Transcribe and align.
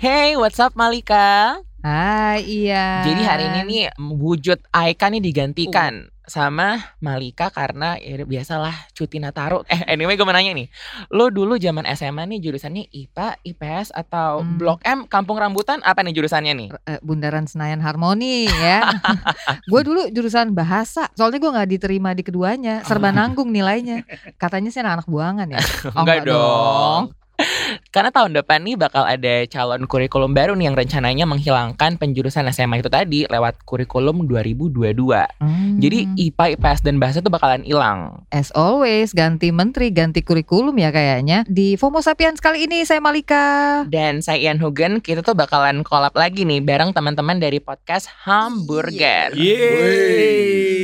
Hey, 0.00 0.32
what's 0.32 0.56
up 0.56 0.72
Malika? 0.72 1.60
Hai, 1.84 2.40
iya. 2.48 3.04
Jadi 3.04 3.20
hari 3.20 3.44
ini 3.52 3.60
nih 3.68 3.84
wujud 4.00 4.56
Aika 4.72 5.12
nih 5.12 5.20
digantikan 5.20 6.08
sama 6.24 6.96
Malika 7.04 7.52
karena 7.52 8.00
ya 8.00 8.24
biasalah 8.24 8.72
cuti 8.96 9.20
Nataru. 9.20 9.60
Eh 9.68 9.84
anyway 9.84 10.16
gue 10.16 10.24
mau 10.24 10.32
nanya 10.32 10.56
nih. 10.56 10.72
Lo 11.12 11.28
dulu 11.28 11.60
zaman 11.60 11.84
SMA 11.92 12.24
nih 12.32 12.40
jurusannya 12.40 12.88
IPA, 12.88 13.44
IPS 13.44 13.92
atau 13.92 14.40
Hmm. 14.40 14.56
Blok 14.56 14.80
M 14.88 15.04
Kampung 15.04 15.36
Rambutan 15.36 15.84
apa 15.84 16.00
nih 16.00 16.16
jurusannya 16.16 16.52
nih? 16.56 16.68
Eh, 16.88 17.00
Bundaran 17.04 17.44
Senayan 17.44 17.84
Harmoni 17.84 18.48
ya. 18.48 18.80
gue 19.70 19.80
dulu 19.84 20.08
jurusan 20.08 20.56
bahasa, 20.56 21.12
soalnya 21.12 21.44
gue 21.44 21.52
nggak 21.52 21.70
diterima 21.76 22.16
di 22.16 22.24
keduanya, 22.24 22.80
serba 22.88 23.12
nanggung 23.12 23.52
nilainya. 23.52 24.00
Katanya 24.40 24.72
sih 24.72 24.80
anak-anak 24.80 25.08
buangan 25.12 25.48
ya. 25.52 25.60
Oh, 25.92 26.08
Enggak 26.08 26.24
dong. 26.24 27.19
Karena 27.94 28.10
tahun 28.14 28.36
depan 28.36 28.62
nih 28.62 28.76
bakal 28.78 29.04
ada 29.04 29.44
calon 29.50 29.84
kurikulum 29.86 30.32
baru 30.32 30.54
nih 30.54 30.70
yang 30.70 30.76
rencananya 30.76 31.24
menghilangkan 31.26 31.98
penjurusan 31.98 32.46
SMA 32.52 32.80
itu 32.80 32.90
tadi 32.92 33.26
lewat 33.26 33.64
kurikulum 33.66 34.26
2022. 34.28 34.94
Hmm. 35.42 35.78
Jadi 35.80 35.98
IPA, 36.16 36.56
IPS 36.58 36.80
dan 36.86 36.96
bahasa 37.02 37.18
itu 37.20 37.30
bakalan 37.32 37.62
hilang. 37.66 38.22
as 38.30 38.54
always 38.54 39.10
ganti 39.10 39.50
menteri, 39.50 39.90
ganti 39.90 40.22
kurikulum 40.22 40.76
ya 40.78 40.94
kayaknya. 40.94 41.42
Di 41.50 41.74
FOMO 41.74 42.00
Sapiens 42.04 42.38
kali 42.38 42.68
ini 42.68 42.86
saya 42.86 43.02
Malika. 43.02 43.82
Dan 43.90 44.22
saya 44.22 44.38
Ian 44.38 44.62
Hugen, 44.62 45.02
kita 45.02 45.24
tuh 45.24 45.34
bakalan 45.34 45.82
collab 45.82 46.14
lagi 46.14 46.46
nih 46.46 46.62
bareng 46.62 46.94
teman-teman 46.94 47.42
dari 47.42 47.58
podcast 47.58 48.06
Hamburger. 48.24 49.34
Yeay. 49.34 50.80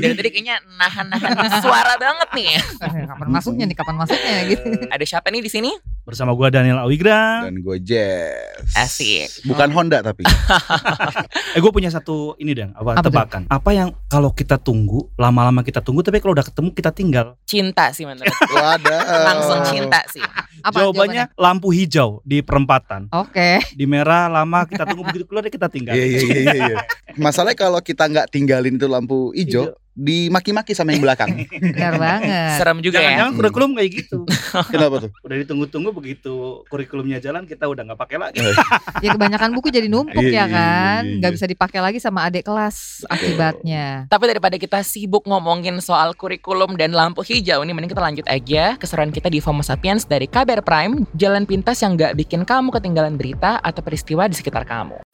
Dan 0.00 0.12
tadi 0.14 0.28
kayaknya 0.30 0.60
nahan-nahan 0.76 1.60
suara 1.64 1.96
banget 1.96 2.28
nih. 2.36 2.52
Kapan 3.10 3.28
masuknya 3.32 3.64
nih? 3.66 3.76
Kapan 3.76 3.96
masuknya 3.96 4.34
gitu? 4.50 4.66
Ada 4.92 5.04
siapa 5.04 5.28
nih 5.32 5.42
di 5.42 5.50
sini? 5.50 5.72
Bersama 6.06 6.38
gua 6.38 6.54
Daniel 6.54 6.78
Awigra. 6.86 7.50
Dan 7.50 7.66
gue 7.66 7.82
Jess. 7.82 8.70
Asik. 8.78 9.26
Bukan 9.50 9.74
Honda 9.74 10.06
tapi. 10.06 10.22
Eh 11.56 11.60
gue 11.64 11.72
punya 11.72 11.88
satu 11.88 12.36
ini 12.36 12.52
dong, 12.52 12.76
apa, 12.76 13.00
Apa 13.00 13.08
tebakan. 13.08 13.42
Apa 13.48 13.70
yang 13.72 13.88
kalau 14.12 14.28
kita 14.28 14.60
tunggu, 14.60 15.08
lama-lama 15.16 15.64
kita 15.64 15.80
tunggu 15.80 16.04
tapi 16.04 16.20
kalau 16.20 16.36
udah 16.36 16.44
ketemu 16.44 16.68
kita 16.76 16.90
tinggal. 16.92 17.26
Cinta 17.48 17.90
sih 17.96 18.04
menurut. 18.04 18.28
Wadah. 18.54 19.00
Langsung 19.24 19.58
cinta 19.64 20.04
sih. 20.12 20.20
Apa 20.60 20.84
Jawabannya 20.84 21.32
lampu 21.40 21.72
hijau 21.72 22.20
di 22.28 22.44
perempatan. 22.44 23.08
Oke. 23.08 23.64
Di 23.72 23.88
merah 23.88 24.28
lama 24.28 24.68
kita 24.68 24.84
tunggu 24.84 25.08
begitu 25.08 25.24
keluar 25.24 25.48
kita 25.48 25.72
tinggal. 25.72 25.96
Iya 25.96 26.04
iya 26.06 26.20
iya 26.22 26.52
iya. 26.54 26.76
Masalahnya 27.24 27.56
kalau 27.56 27.80
kita 27.80 28.04
nggak 28.06 28.28
tinggalin 28.28 28.76
itu 28.76 28.86
lampu 28.86 29.32
hijau, 29.32 29.72
dimaki-maki 29.96 30.76
sama 30.76 30.92
yang 30.92 31.00
belakang. 31.00 31.48
Benar 31.74 31.96
banget. 31.96 32.60
Serem 32.60 32.78
juga 32.84 33.00
ya. 33.00 33.16
Jangan-jangan 33.16 33.32
kurikulum 33.40 33.70
kayak 33.72 33.90
gitu. 33.96 34.18
Kenapa 34.76 35.08
tuh? 35.08 35.10
Udah 35.24 35.36
ditunggu-tunggu 35.40 35.90
begitu 35.96 36.62
kurikulumnya 36.68 37.18
jalan 37.18 37.48
kita 37.48 37.64
udah 37.64 37.82
nggak 37.88 38.00
pakai 38.00 38.18
lagi. 38.20 38.38
Ya 39.04 39.12
kebanyakan 39.12 39.56
buku 39.56 39.68
jadi 39.70 39.86
numpuk 39.92 40.18
Iya, 40.18 40.28
ya 40.28 40.32
iya, 40.32 40.44
kan, 40.50 41.02
iya, 41.04 41.08
iya. 41.08 41.18
nggak 41.20 41.32
bisa 41.36 41.46
dipakai 41.46 41.80
lagi 41.80 41.98
sama 42.02 42.26
adik 42.26 42.44
kelas 42.48 43.06
akibatnya. 43.08 44.10
Tapi 44.10 44.24
daripada 44.28 44.56
kita 44.60 44.82
sibuk 44.82 45.24
ngomongin 45.24 45.78
soal 45.80 46.12
kurikulum 46.12 46.74
dan 46.74 46.92
lampu 46.92 47.22
hijau 47.24 47.62
nih, 47.62 47.72
mending 47.72 47.92
kita 47.92 48.02
lanjut 48.02 48.26
aja 48.26 48.74
keseruan 48.76 49.14
kita 49.14 49.30
di 49.30 49.38
FOMO 49.40 49.62
Sapiens 49.62 50.04
dari 50.04 50.26
Kabar 50.26 50.60
Prime, 50.60 51.06
jalan 51.14 51.46
pintas 51.46 51.80
yang 51.80 51.94
gak 51.94 52.18
bikin 52.18 52.42
kamu 52.42 52.74
ketinggalan 52.74 53.14
berita 53.14 53.62
atau 53.62 53.80
peristiwa 53.80 54.26
di 54.26 54.34
sekitar 54.34 54.66
kamu. 54.66 55.05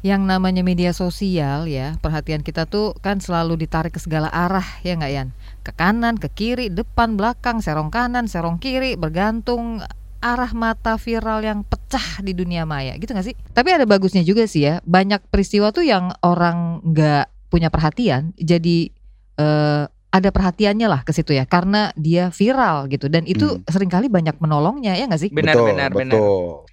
Yang 0.00 0.22
namanya 0.24 0.62
media 0.64 0.96
sosial 0.96 1.68
ya, 1.68 2.00
perhatian 2.00 2.40
kita 2.40 2.64
tuh 2.64 2.96
kan 3.04 3.20
selalu 3.20 3.60
ditarik 3.60 3.92
ke 3.92 4.00
segala 4.00 4.32
arah 4.32 4.64
ya 4.80 4.96
nggak 4.96 5.12
Yan? 5.12 5.28
Ke 5.60 5.76
kanan, 5.76 6.16
ke 6.16 6.32
kiri, 6.32 6.72
depan, 6.72 7.20
belakang, 7.20 7.60
serong 7.60 7.92
kanan, 7.92 8.24
serong 8.24 8.56
kiri, 8.56 8.96
bergantung 8.96 9.84
arah 10.20 10.52
mata 10.52 11.00
viral 11.00 11.40
yang 11.40 11.64
pecah 11.64 12.20
di 12.20 12.36
dunia 12.36 12.68
maya 12.68 12.96
gitu 12.96 13.12
nggak 13.12 13.26
sih? 13.28 13.36
Tapi 13.52 13.68
ada 13.72 13.84
bagusnya 13.84 14.20
juga 14.20 14.44
sih 14.44 14.64
ya, 14.68 14.80
banyak 14.84 15.20
peristiwa 15.28 15.72
tuh 15.72 15.84
yang 15.84 16.12
orang 16.20 16.84
nggak 16.84 17.28
punya 17.48 17.68
perhatian 17.68 18.30
jadi 18.38 18.94
eh, 19.36 19.84
ada 20.10 20.28
perhatiannya 20.34 20.90
lah 20.90 21.00
ke 21.06 21.14
situ 21.14 21.34
ya 21.34 21.46
karena 21.46 21.94
dia 21.94 22.34
viral 22.34 22.90
gitu 22.90 23.06
dan 23.06 23.22
itu 23.30 23.46
Hmm. 23.46 23.62
sering 23.70 23.86
kali 23.86 24.10
banyak 24.10 24.36
menolongnya 24.42 24.98
ya 24.98 25.06
nggak 25.06 25.22
sih? 25.22 25.30
Benar, 25.30 25.54
betul, 25.54 25.66
benar, 25.70 25.90
benar. 25.94 26.18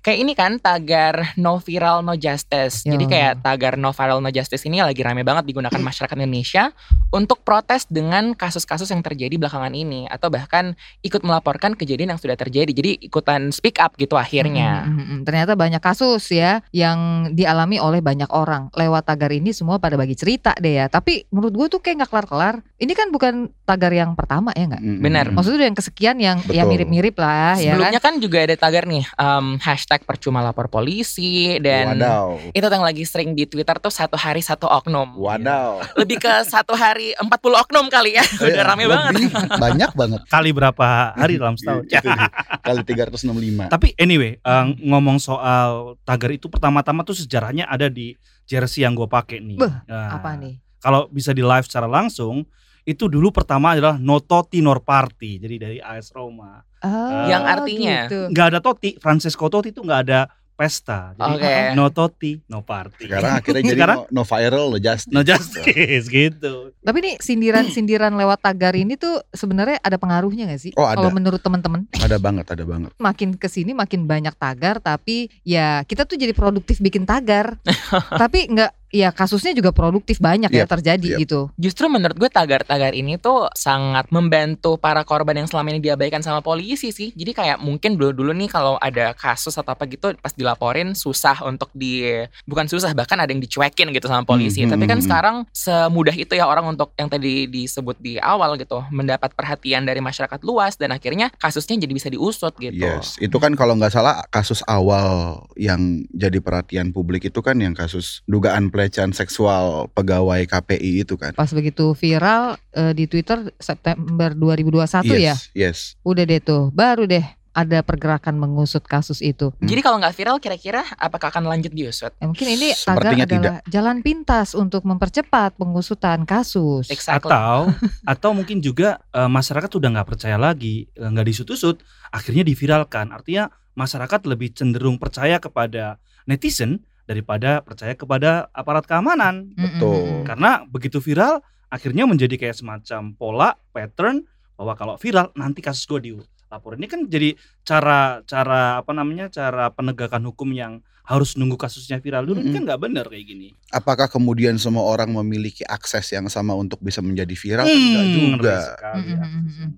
Kayak 0.06 0.20
ini 0.24 0.34
kan 0.38 0.52
tagar 0.62 1.36
no 1.36 1.60
viral 1.60 2.06
no 2.06 2.14
justice. 2.16 2.86
Jadi 2.88 3.06
Yo. 3.06 3.12
kayak 3.12 3.44
tagar 3.44 3.76
no 3.76 3.92
viral 3.92 4.24
no 4.24 4.30
justice 4.32 4.64
ini 4.70 4.80
lagi 4.80 5.02
rame 5.04 5.26
banget 5.26 5.50
digunakan 5.50 5.82
masyarakat 5.82 6.16
Indonesia 6.16 6.72
untuk 7.12 7.42
protes 7.42 7.88
dengan 7.90 8.36
kasus-kasus 8.36 8.92
yang 8.94 9.02
terjadi 9.04 9.36
belakangan 9.36 9.74
ini 9.74 10.08
atau 10.08 10.32
bahkan 10.32 10.78
ikut 11.04 11.24
melaporkan 11.24 11.74
kejadian 11.74 12.16
yang 12.16 12.22
sudah 12.22 12.38
terjadi. 12.40 12.72
Jadi 12.72 12.92
ikutan 13.08 13.52
speak 13.52 13.82
up 13.82 13.96
gitu 14.00 14.16
akhirnya. 14.16 14.86
Mm, 14.86 14.94
mm, 14.94 15.06
mm. 15.06 15.20
Ternyata 15.26 15.54
banyak 15.58 15.82
kasus 15.82 16.30
ya 16.30 16.62
yang 16.70 17.32
dialami 17.34 17.82
oleh 17.82 18.00
banyak 18.00 18.30
orang. 18.30 18.70
Lewat 18.78 19.10
tagar 19.10 19.34
ini 19.34 19.52
semua 19.52 19.82
pada 19.82 19.98
bagi 19.98 20.14
cerita 20.14 20.54
deh 20.60 20.84
ya. 20.84 20.86
Tapi 20.88 21.26
menurut 21.34 21.54
gue 21.56 21.68
tuh 21.74 21.80
kayak 21.80 22.06
nggak 22.06 22.12
kelar-kelar. 22.12 22.56
Ini 22.78 22.94
kan 22.94 23.10
bukan 23.10 23.50
tagar 23.66 23.92
yang 23.96 24.14
pertama 24.14 24.54
ya 24.54 24.68
nggak? 24.68 24.84
Mm-mm. 24.84 25.04
Benar. 25.04 25.26
Maksudnya 25.32 25.58
udah 25.64 25.68
yang 25.72 25.78
kesekian 25.80 26.18
yang 26.20 26.38
ya 26.52 26.64
Betul. 26.64 26.72
mirip-mirip 26.76 27.16
lah 27.18 27.56
ya 27.58 27.74
kan. 27.74 27.80
Sebelumnya 27.80 28.02
kan 28.04 28.14
juga 28.20 28.38
ada 28.44 28.56
tagar 28.60 28.84
nih 28.86 29.04
um, 29.18 29.58
hashtag 29.64 29.87
percuma 29.88 30.44
lapor 30.44 30.68
polisi 30.68 31.56
dan 31.64 31.96
Wadaw. 31.96 32.52
itu 32.52 32.66
yang 32.68 32.84
lagi 32.84 33.08
sering 33.08 33.32
di 33.32 33.48
Twitter 33.48 33.80
tuh 33.80 33.88
satu 33.88 34.20
hari 34.20 34.44
satu 34.44 34.68
oknum. 34.68 35.16
Wadaw. 35.16 35.80
Lebih 35.96 36.20
ke 36.20 36.34
satu 36.44 36.76
hari 36.76 37.16
40 37.16 37.32
oknum 37.56 37.88
kali 37.88 38.20
ya. 38.20 38.24
Udah 38.38 38.52
Iya, 38.52 38.68
rame 38.68 38.84
banget. 38.84 39.12
lebih. 39.16 39.28
Banyak 39.56 39.92
banget. 39.96 40.22
Kali 40.28 40.50
berapa 40.52 40.86
hari 41.16 41.40
dalam 41.40 41.56
setahun? 41.56 41.88
Itu 41.88 42.04
dia. 42.04 42.28
Kali 42.60 42.82
365. 42.84 43.72
Tapi 43.72 43.96
anyway, 43.96 44.36
eh, 44.36 44.66
ngomong 44.84 45.18
soal 45.18 45.96
tagar 46.04 46.36
itu 46.36 46.52
pertama-tama 46.52 47.08
tuh 47.08 47.16
sejarahnya 47.16 47.64
ada 47.64 47.88
di 47.88 48.12
jersey 48.44 48.84
yang 48.84 48.92
gue 48.92 49.08
pakai 49.08 49.40
nih. 49.40 49.56
Beh, 49.56 49.72
Nah, 49.88 50.20
Apa 50.20 50.36
nih? 50.36 50.60
Kalau 50.78 51.08
bisa 51.08 51.32
di 51.32 51.42
live 51.42 51.64
secara 51.64 51.88
langsung, 51.88 52.44
itu 52.84 53.08
dulu 53.08 53.32
pertama 53.32 53.72
adalah 53.72 53.96
no 53.96 54.20
Totti 54.20 54.60
nor 54.60 54.84
party. 54.84 55.40
Jadi 55.40 55.56
dari 55.56 55.78
AS 55.80 56.12
Roma. 56.12 56.60
Oh, 56.80 57.26
Yang 57.26 57.44
artinya? 57.44 57.98
gitu. 58.06 58.20
Nggak 58.30 58.48
ada 58.48 58.60
Totti, 58.60 58.90
Francesco 58.98 59.46
Totti 59.48 59.70
itu 59.70 59.82
nggak 59.82 60.02
ada 60.04 60.20
pesta. 60.54 61.14
Jadi 61.14 61.38
Oke. 61.38 61.54
no 61.74 61.86
Totti, 61.90 62.32
no 62.50 62.66
party. 62.66 63.06
Sekarang 63.06 63.38
akhirnya 63.38 63.62
jadi 63.62 63.78
Sekarang? 63.78 63.98
no, 64.10 64.10
no 64.10 64.24
viral, 64.24 64.66
no 64.68 64.78
justice. 64.78 65.14
no 65.14 65.22
justice 65.22 66.06
gitu. 66.08 66.54
Tapi 66.82 66.98
nih 66.98 67.16
sindiran-sindiran 67.18 68.10
lewat 68.12 68.42
tagar 68.42 68.74
ini 68.74 68.98
tuh 68.98 69.22
sebenarnya 69.30 69.78
ada 69.80 69.98
pengaruhnya 69.98 70.50
gak 70.50 70.58
sih? 70.58 70.74
Oh, 70.74 70.82
ada. 70.82 70.98
Kalau 70.98 71.14
menurut 71.14 71.38
teman-teman 71.38 71.86
Ada 71.94 72.18
banget, 72.18 72.50
ada 72.50 72.66
banget. 72.66 72.90
makin 73.02 73.38
ke 73.38 73.46
sini 73.46 73.78
makin 73.78 74.10
banyak 74.10 74.34
tagar 74.34 74.78
tapi 74.78 75.30
ya 75.42 75.86
kita 75.86 76.10
tuh 76.10 76.18
jadi 76.18 76.34
produktif 76.34 76.82
bikin 76.82 77.06
tagar 77.06 77.62
tapi 78.22 78.50
nggak 78.50 78.87
ya 78.94 79.10
kasusnya 79.12 79.58
juga 79.58 79.74
produktif 79.76 80.22
banyak 80.22 80.54
ya 80.54 80.68
Yep, 80.68 80.70
terjadi 80.74 81.08
yep. 81.16 81.20
gitu 81.24 81.42
Justru 81.56 81.88
menurut 81.88 82.18
gue 82.20 82.30
tagar-tagar 82.30 82.94
ini 82.94 83.18
tuh 83.18 83.50
sangat 83.56 84.10
membantu 84.14 84.78
para 84.78 85.02
korban 85.02 85.42
yang 85.42 85.50
selama 85.50 85.74
ini 85.74 85.82
diabaikan 85.82 86.22
sama 86.22 86.44
polisi 86.44 86.94
sih. 86.94 87.10
Jadi 87.16 87.32
kayak 87.34 87.58
mungkin 87.64 87.98
dulu-dulu 87.98 88.36
nih 88.36 88.50
kalau 88.52 88.76
ada 88.78 89.16
kasus 89.18 89.58
atau 89.58 89.74
apa 89.74 89.90
gitu 89.90 90.14
pas 90.20 90.34
dilaporin 90.36 90.94
susah 90.94 91.42
untuk 91.48 91.72
di 91.74 92.06
bukan 92.46 92.70
susah 92.70 92.94
bahkan 92.94 93.18
ada 93.18 93.32
yang 93.34 93.42
dicuekin 93.42 93.90
gitu 93.90 94.06
sama 94.06 94.22
polisi. 94.28 94.64
Hmm, 94.64 94.76
Tapi 94.76 94.86
kan 94.86 94.98
hmm, 94.98 95.02
hmm. 95.02 95.08
sekarang 95.08 95.36
semudah 95.50 96.16
itu 96.16 96.34
ya 96.38 96.46
orang 96.46 96.78
untuk 96.78 96.94
yang 96.96 97.10
tadi 97.10 97.50
disebut 97.50 97.98
di 97.98 98.22
awal 98.22 98.54
gitu 98.60 98.84
mendapat 98.94 99.34
perhatian 99.34 99.84
dari 99.88 100.00
masyarakat 100.04 100.40
luas 100.46 100.78
dan 100.78 100.94
akhirnya 100.94 101.34
kasusnya 101.42 101.82
jadi 101.82 101.94
bisa 101.94 102.08
diusut 102.14 102.54
gitu. 102.62 102.86
Yes, 102.86 103.18
itu 103.18 103.38
kan 103.42 103.54
kalau 103.58 103.74
nggak 103.78 103.94
salah 103.94 104.24
kasus 104.30 104.62
awal 104.70 105.42
yang 105.58 106.06
jadi 106.14 106.38
perhatian 106.38 106.94
publik 106.94 107.28
itu 107.28 107.40
kan 107.42 107.58
yang 107.58 107.74
kasus 107.74 108.22
dugaan 108.30 108.70
pelecehan 108.78 109.10
seksual 109.10 109.90
pegawai 109.98 110.46
KPI 110.46 111.02
itu 111.02 111.18
kan. 111.18 111.34
pas 111.34 111.50
begitu 111.50 111.98
viral 111.98 112.62
eh, 112.78 112.94
di 112.94 113.10
Twitter 113.10 113.50
September 113.58 114.38
2021 114.38 115.18
ya 115.18 115.34
yes, 115.34 115.50
yes. 115.58 115.78
udah 116.06 116.24
deh 116.30 116.38
tuh 116.38 116.70
baru 116.70 117.10
deh 117.10 117.26
ada 117.58 117.82
pergerakan 117.82 118.38
mengusut 118.38 118.86
kasus 118.86 119.18
itu 119.18 119.50
Jadi 119.58 119.82
kalau 119.82 119.98
nggak 119.98 120.14
viral 120.14 120.38
kira-kira 120.38 120.86
apakah 120.94 121.34
akan 121.34 121.50
lanjut 121.50 121.74
diusut? 121.74 122.14
Ya, 122.22 122.30
mungkin 122.30 122.54
ini 122.54 122.70
tagar 122.78 123.18
adalah 123.18 123.66
jalan 123.66 124.06
pintas 124.06 124.54
untuk 124.54 124.86
mempercepat 124.86 125.58
pengusutan 125.58 126.22
kasus 126.30 126.86
Exactly. 126.94 127.34
Atau 127.34 127.74
atau 128.14 128.30
mungkin 128.38 128.62
juga 128.62 129.02
eh, 129.10 129.26
masyarakat 129.26 129.74
udah 129.74 129.90
nggak 129.90 130.08
percaya 130.14 130.38
lagi, 130.38 130.86
eh, 130.94 131.10
nggak 131.10 131.26
disut-usut, 131.34 131.82
akhirnya 132.14 132.46
diviralkan. 132.46 133.10
Artinya 133.10 133.50
masyarakat 133.74 134.22
lebih 134.30 134.54
cenderung 134.54 135.02
percaya 135.02 135.42
kepada 135.42 135.98
netizen 136.30 136.86
daripada 137.08 137.64
percaya 137.64 137.96
kepada 137.96 138.52
aparat 138.52 138.84
keamanan. 138.84 139.50
Mm, 139.50 139.58
mm, 139.58 139.64
Betul. 139.80 139.96
mm, 139.98 140.12
mm. 140.12 140.24
Karena 140.28 140.52
begitu 140.68 141.00
viral, 141.00 141.40
akhirnya 141.68 142.04
menjadi 142.04 142.36
kayak 142.36 142.60
semacam 142.60 143.02
pola, 143.16 143.50
pattern 143.72 144.28
bahwa 144.54 144.74
kalau 144.76 144.96
viral 145.00 145.32
nanti 145.34 145.64
kasus 145.64 145.88
gue 145.88 146.12
dilapor. 146.12 146.76
Ini 146.76 146.86
kan 146.86 147.08
jadi 147.08 147.34
cara 147.64 148.20
cara 148.28 148.84
apa 148.84 148.92
namanya 148.92 149.32
cara 149.32 149.72
penegakan 149.72 150.28
hukum 150.28 150.52
yang 150.52 150.84
harus 151.08 151.40
nunggu 151.40 151.56
kasusnya 151.56 152.04
viral 152.04 152.28
dulu. 152.28 152.44
Ini 152.44 152.52
Mm-mm. 152.52 152.56
kan 152.60 152.64
nggak 152.68 152.82
benar 152.84 153.06
kayak 153.08 153.24
gini. 153.24 153.56
Apakah 153.72 154.12
kemudian 154.12 154.60
semua 154.60 154.84
orang 154.84 155.08
memiliki 155.16 155.64
akses 155.64 156.12
yang 156.12 156.28
sama 156.28 156.52
untuk 156.52 156.84
bisa 156.84 157.00
menjadi 157.00 157.32
viral? 157.32 157.64
Kan 157.64 157.80
Enggak 157.80 158.04
Hmm, 158.04 158.20
juga. 158.36 158.58
sekali 158.76 159.12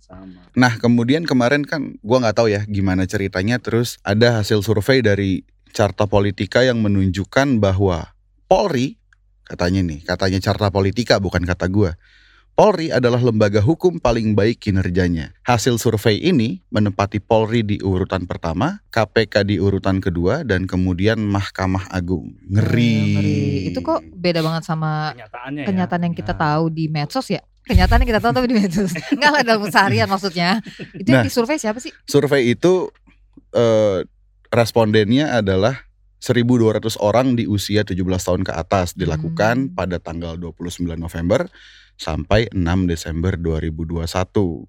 sama. 0.02 0.40
Nah 0.58 0.74
kemudian 0.82 1.30
kemarin 1.30 1.62
kan 1.62 1.94
gua 2.02 2.18
nggak 2.26 2.34
tahu 2.34 2.50
ya 2.50 2.66
gimana 2.66 3.06
ceritanya 3.06 3.62
terus 3.62 4.02
ada 4.02 4.42
hasil 4.42 4.66
survei 4.66 5.06
dari 5.06 5.46
Carta 5.72 6.06
Politika 6.06 6.62
yang 6.62 6.80
menunjukkan 6.80 7.58
bahwa 7.58 8.12
Polri 8.46 8.98
katanya 9.44 9.82
nih 9.82 10.02
katanya 10.04 10.40
Carta 10.40 10.70
Politika 10.70 11.18
bukan 11.18 11.42
kata 11.42 11.66
gua 11.68 11.94
Polri 12.54 12.92
adalah 12.92 13.24
lembaga 13.24 13.64
hukum 13.64 14.04
paling 14.04 14.36
baik 14.36 14.60
kinerjanya. 14.60 15.32
Hasil 15.48 15.80
survei 15.80 16.20
ini 16.20 16.60
menempati 16.68 17.24
Polri 17.24 17.64
di 17.64 17.80
urutan 17.80 18.28
pertama, 18.28 18.84
KPK 18.92 19.48
di 19.48 19.64
urutan 19.64 20.04
kedua, 20.04 20.44
dan 20.44 20.68
kemudian 20.68 21.24
Mahkamah 21.24 21.88
Agung. 21.88 22.36
Ngeri. 22.52 22.92
Hmm, 23.00 23.12
ngeri. 23.16 23.40
Itu 23.72 23.80
kok 23.80 24.04
beda 24.12 24.44
banget 24.44 24.68
sama 24.68 25.16
Kenyataannya 25.16 25.62
ya. 25.64 25.68
kenyataan 25.72 26.02
yang 26.04 26.16
kita 26.20 26.34
Nah, 26.36 26.40
tahu 26.52 26.64
di 26.68 26.86
medsos 26.92 27.28
ya? 27.32 27.40
Kenyataan 27.64 28.04
yang 28.04 28.10
kita 28.12 28.22
tahu 28.28 28.32
tapi 28.36 28.48
di 28.52 28.58
medsos. 28.60 28.92
Enggak 29.16 29.32
lah 29.32 29.42
dalam 29.48 29.64
seharian 29.72 30.08
maksudnya. 30.12 30.50
Itu 30.92 31.08
yang 31.08 31.24
Nah. 31.24 31.28
disurvei 31.32 31.56
siapa 31.56 31.80
sih? 31.80 31.96
Survei 32.12 32.44
itu 32.52 32.92
eh, 33.56 34.04
respondennya 34.50 35.38
adalah 35.40 35.90
1.200 36.20 37.00
orang 37.00 37.40
di 37.40 37.48
usia 37.48 37.88
17 37.88 37.96
tahun 37.96 38.44
ke 38.44 38.52
atas 38.52 38.92
dilakukan 38.92 39.72
Hmm. 39.72 39.76
pada 39.78 40.04
tanggal 40.04 40.36
29 40.36 41.00
November 41.00 41.48
sampai 41.96 42.52
6 42.52 42.92
Desember 42.92 43.40
2021. 43.40 44.68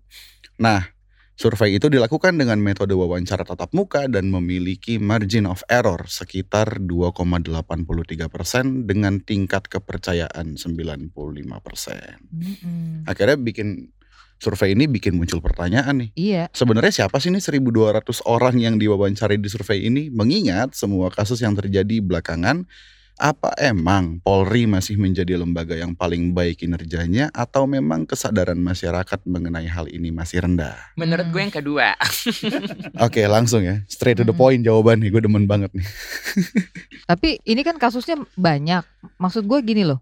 Nah, 0.63 0.95
survei 1.35 1.75
itu 1.75 1.91
dilakukan 1.91 2.39
dengan 2.39 2.63
metode 2.63 2.95
wawancara 2.95 3.43
tatap 3.43 3.75
muka 3.75 4.07
dan 4.07 4.31
memiliki 4.31 5.03
margin 5.03 5.51
of 5.51 5.67
error 5.67 6.07
sekitar 6.07 6.79
2,83 6.79 8.29
persen 8.31 8.87
dengan 8.87 9.19
tingkat 9.19 9.67
kepercayaan 9.67 10.55
95 10.55 11.11
persen. 11.65 12.31
Mm-mm. 12.31 13.11
Akhirnya 13.11 13.41
bikin 13.41 13.91
survei 14.41 14.73
ini 14.73 14.89
bikin 14.89 15.15
muncul 15.15 15.39
pertanyaan 15.39 16.01
nih 16.01 16.11
Iya. 16.17 16.45
Sebenarnya 16.51 17.05
siapa 17.05 17.21
sih 17.21 17.29
nih 17.29 17.39
1.200 17.39 18.01
orang 18.25 18.57
yang 18.57 18.75
diwawancari 18.75 19.37
di 19.37 19.47
survei 19.47 19.85
ini? 19.85 20.09
Mengingat 20.09 20.73
semua 20.73 21.07
kasus 21.09 21.39
yang 21.39 21.53
terjadi 21.53 22.01
belakangan, 22.01 22.65
apa 23.15 23.53
emang 23.61 24.17
Polri 24.19 24.65
masih 24.65 24.97
menjadi 24.97 25.37
lembaga 25.37 25.77
yang 25.77 25.93
paling 25.93 26.33
baik 26.33 26.65
kinerjanya 26.65 27.29
atau 27.31 27.69
memang 27.69 28.09
kesadaran 28.09 28.57
masyarakat 28.57 29.21
mengenai 29.29 29.69
hal 29.69 29.85
ini 29.87 30.09
masih 30.09 30.41
rendah? 30.41 30.73
Menurut 30.97 31.29
gue 31.29 31.37
yang 31.39 31.53
kedua. 31.53 32.01
Oke 33.07 33.21
langsung 33.29 33.61
ya, 33.61 33.85
straight 33.87 34.17
to 34.17 34.25
the 34.25 34.33
Hmm. 34.33 34.41
point 34.41 34.65
jawabannya, 34.65 35.13
gue 35.13 35.21
demen 35.21 35.45
banget 35.45 35.69
nih. 35.77 35.85
Tapi 37.13 37.45
ini 37.45 37.61
kan 37.61 37.77
kasusnya 37.77 38.17
banyak. 38.35 38.89
Maksud 39.21 39.45
gue 39.45 39.59
gini 39.61 39.85
loh. 39.85 40.01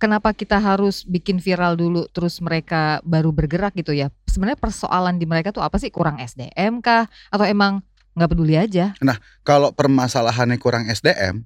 Kenapa 0.00 0.32
kita 0.32 0.56
harus 0.60 1.04
bikin 1.04 1.40
viral 1.40 1.76
dulu 1.76 2.08
terus 2.12 2.40
mereka 2.40 3.00
baru 3.04 3.30
bergerak 3.30 3.76
gitu 3.76 3.92
ya? 3.92 4.08
Sebenarnya 4.28 4.58
persoalan 4.60 5.16
di 5.20 5.28
mereka 5.28 5.52
tuh 5.52 5.64
apa 5.64 5.76
sih? 5.76 5.92
Kurang 5.92 6.20
SDM 6.20 6.80
kah? 6.80 7.08
Atau 7.28 7.44
emang 7.44 7.84
nggak 8.16 8.30
peduli 8.30 8.56
aja? 8.56 8.96
Kalau 9.44 9.74
permasalahannya 9.74 10.56
kurang 10.56 10.88
SDM, 10.88 11.44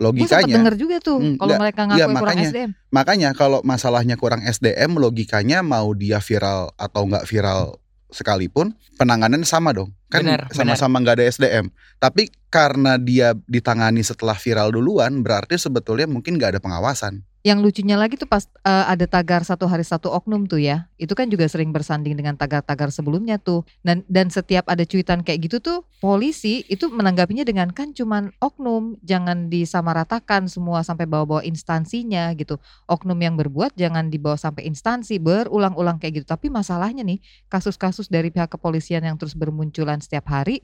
Gue 0.00 0.16
logikanya 0.16 0.56
denger 0.56 0.74
juga 0.80 0.96
tuh 0.96 1.20
Hmm, 1.20 1.36
kalau 1.36 1.48
nggak. 1.52 1.60
mereka 1.60 1.80
Iya, 1.84 1.88
ngaku 1.92 2.00
kurang 2.00 2.16
makanya. 2.24 2.48
SDM. 2.48 2.70
Makanya 2.88 3.28
kalau 3.36 3.58
masalahnya 3.60 4.16
kurang 4.16 4.40
SDM, 4.48 4.90
logikanya 4.96 5.60
mau 5.60 5.92
dia 5.92 6.24
viral 6.24 6.72
atau 6.80 7.04
nggak 7.04 7.28
viral 7.28 7.76
sekalipun, 8.08 8.72
penanganan 8.96 9.44
sama 9.44 9.76
dong. 9.76 9.92
Kan 10.08 10.24
sama-sama 10.50 10.98
nggak 11.04 11.20
ada 11.20 11.26
SDM. 11.28 11.68
Tapi 12.00 12.32
karena 12.48 12.96
dia 12.98 13.36
ditangani 13.46 14.00
setelah 14.02 14.34
viral 14.34 14.72
duluan, 14.72 15.20
berarti 15.22 15.60
sebetulnya 15.60 16.08
mungkin 16.08 16.40
nggak 16.40 16.56
ada 16.56 16.60
pengawasan. 16.64 17.22
Yang 17.40 17.58
lucunya 17.64 17.96
lagi 17.96 18.20
tuh 18.20 18.28
pas 18.28 18.44
eh, 18.44 18.84
ada 18.84 19.08
tagar 19.08 19.40
satu 19.48 19.64
hari 19.64 19.80
satu 19.80 20.12
oknum 20.12 20.44
tuh 20.44 20.60
ya, 20.60 20.92
itu 21.00 21.16
kan 21.16 21.24
juga 21.32 21.48
sering 21.48 21.72
bersanding 21.72 22.12
dengan 22.12 22.36
tagar-tagar 22.36 22.92
sebelumnya 22.92 23.40
tuh. 23.40 23.64
Dan 23.80 24.04
dan 24.12 24.28
setiap 24.28 24.68
ada 24.68 24.84
cuitan 24.84 25.24
kayak 25.24 25.48
gitu 25.48 25.56
tuh, 25.56 25.88
polisi 26.04 26.68
itu 26.68 26.92
menanggapinya 26.92 27.40
dengan 27.48 27.72
kan 27.72 27.96
cuman 27.96 28.28
oknum, 28.44 29.00
jangan 29.00 29.48
disamaratakan 29.48 30.52
semua 30.52 30.84
sampai 30.84 31.08
bawa-bawa 31.08 31.40
instansinya 31.40 32.28
gitu. 32.36 32.60
Oknum 32.84 33.16
yang 33.16 33.40
berbuat 33.40 33.72
jangan 33.72 34.12
dibawa 34.12 34.36
sampai 34.36 34.68
instansi 34.68 35.16
berulang-ulang 35.16 35.96
kayak 35.96 36.20
gitu. 36.20 36.26
Tapi 36.28 36.52
masalahnya 36.52 37.00
nih, 37.08 37.24
kasus-kasus 37.48 38.12
dari 38.12 38.28
pihak 38.28 38.52
kepolisian 38.52 39.00
yang 39.00 39.16
terus 39.16 39.32
bermunculan 39.32 39.96
setiap 40.04 40.28
hari 40.28 40.60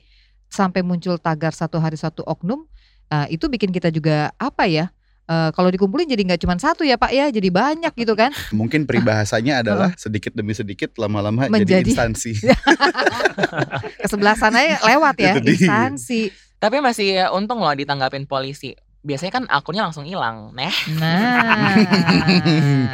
sampai 0.53 0.85
muncul 0.85 1.17
tagar 1.17 1.57
satu 1.57 1.81
hari 1.81 1.97
satu 1.97 2.21
oknum, 2.21 2.69
nah, 3.09 3.25
itu 3.33 3.49
bikin 3.49 3.73
kita 3.73 3.89
juga 3.89 4.29
apa 4.37 4.69
ya? 4.69 4.93
Eh, 5.27 5.49
kalau 5.51 5.67
dikumpulin 5.67 6.07
jadi 6.07 6.23
nggak 6.23 6.39
cuma 6.39 6.55
satu 6.55 6.87
ya 6.87 6.95
Pak 6.95 7.11
ya, 7.11 7.27
jadi 7.27 7.51
banyak 7.51 7.91
gitu 7.99 8.15
kan. 8.15 8.31
Mungkin 8.55 8.87
peribahasanya 8.87 9.59
adalah 9.59 9.91
sedikit 9.99 10.31
demi 10.31 10.55
sedikit 10.55 10.95
lama-lama 10.95 11.51
jadi 11.51 11.83
Menjadi- 11.83 11.91
instansi. 11.91 12.31
Ke 13.99 14.07
sebelah 14.07 14.39
sananya 14.39 14.79
lewat 14.87 15.15
ya 15.19 15.35
Itu 15.35 15.43
dia. 15.43 15.51
instansi. 15.59 16.31
Tapi 16.57 16.79
masih 16.79 17.27
untung 17.35 17.59
loh 17.59 17.75
ditanggapin 17.75 18.23
polisi. 18.23 18.71
Biasanya 19.05 19.31
kan 19.31 19.43
akunnya 19.47 19.83
langsung 19.87 20.03
hilang. 20.03 20.51
Nah, 20.51 20.73
Nah, 20.97 21.73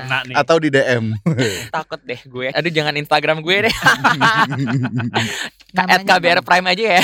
Kena 0.03 0.19
nih. 0.27 0.35
Atau 0.35 0.59
di 0.59 0.69
DM. 0.69 1.15
takut 1.73 1.99
deh 2.03 2.19
gue. 2.23 2.47
Aduh 2.53 2.71
jangan 2.71 2.93
Instagram 2.95 3.41
gue 3.41 3.69
deh. 3.69 3.75
At 5.73 6.05
namanya 6.05 6.05
KBR 6.05 6.39
Prime 6.45 6.67
aja 6.69 6.85
ya. 6.99 7.03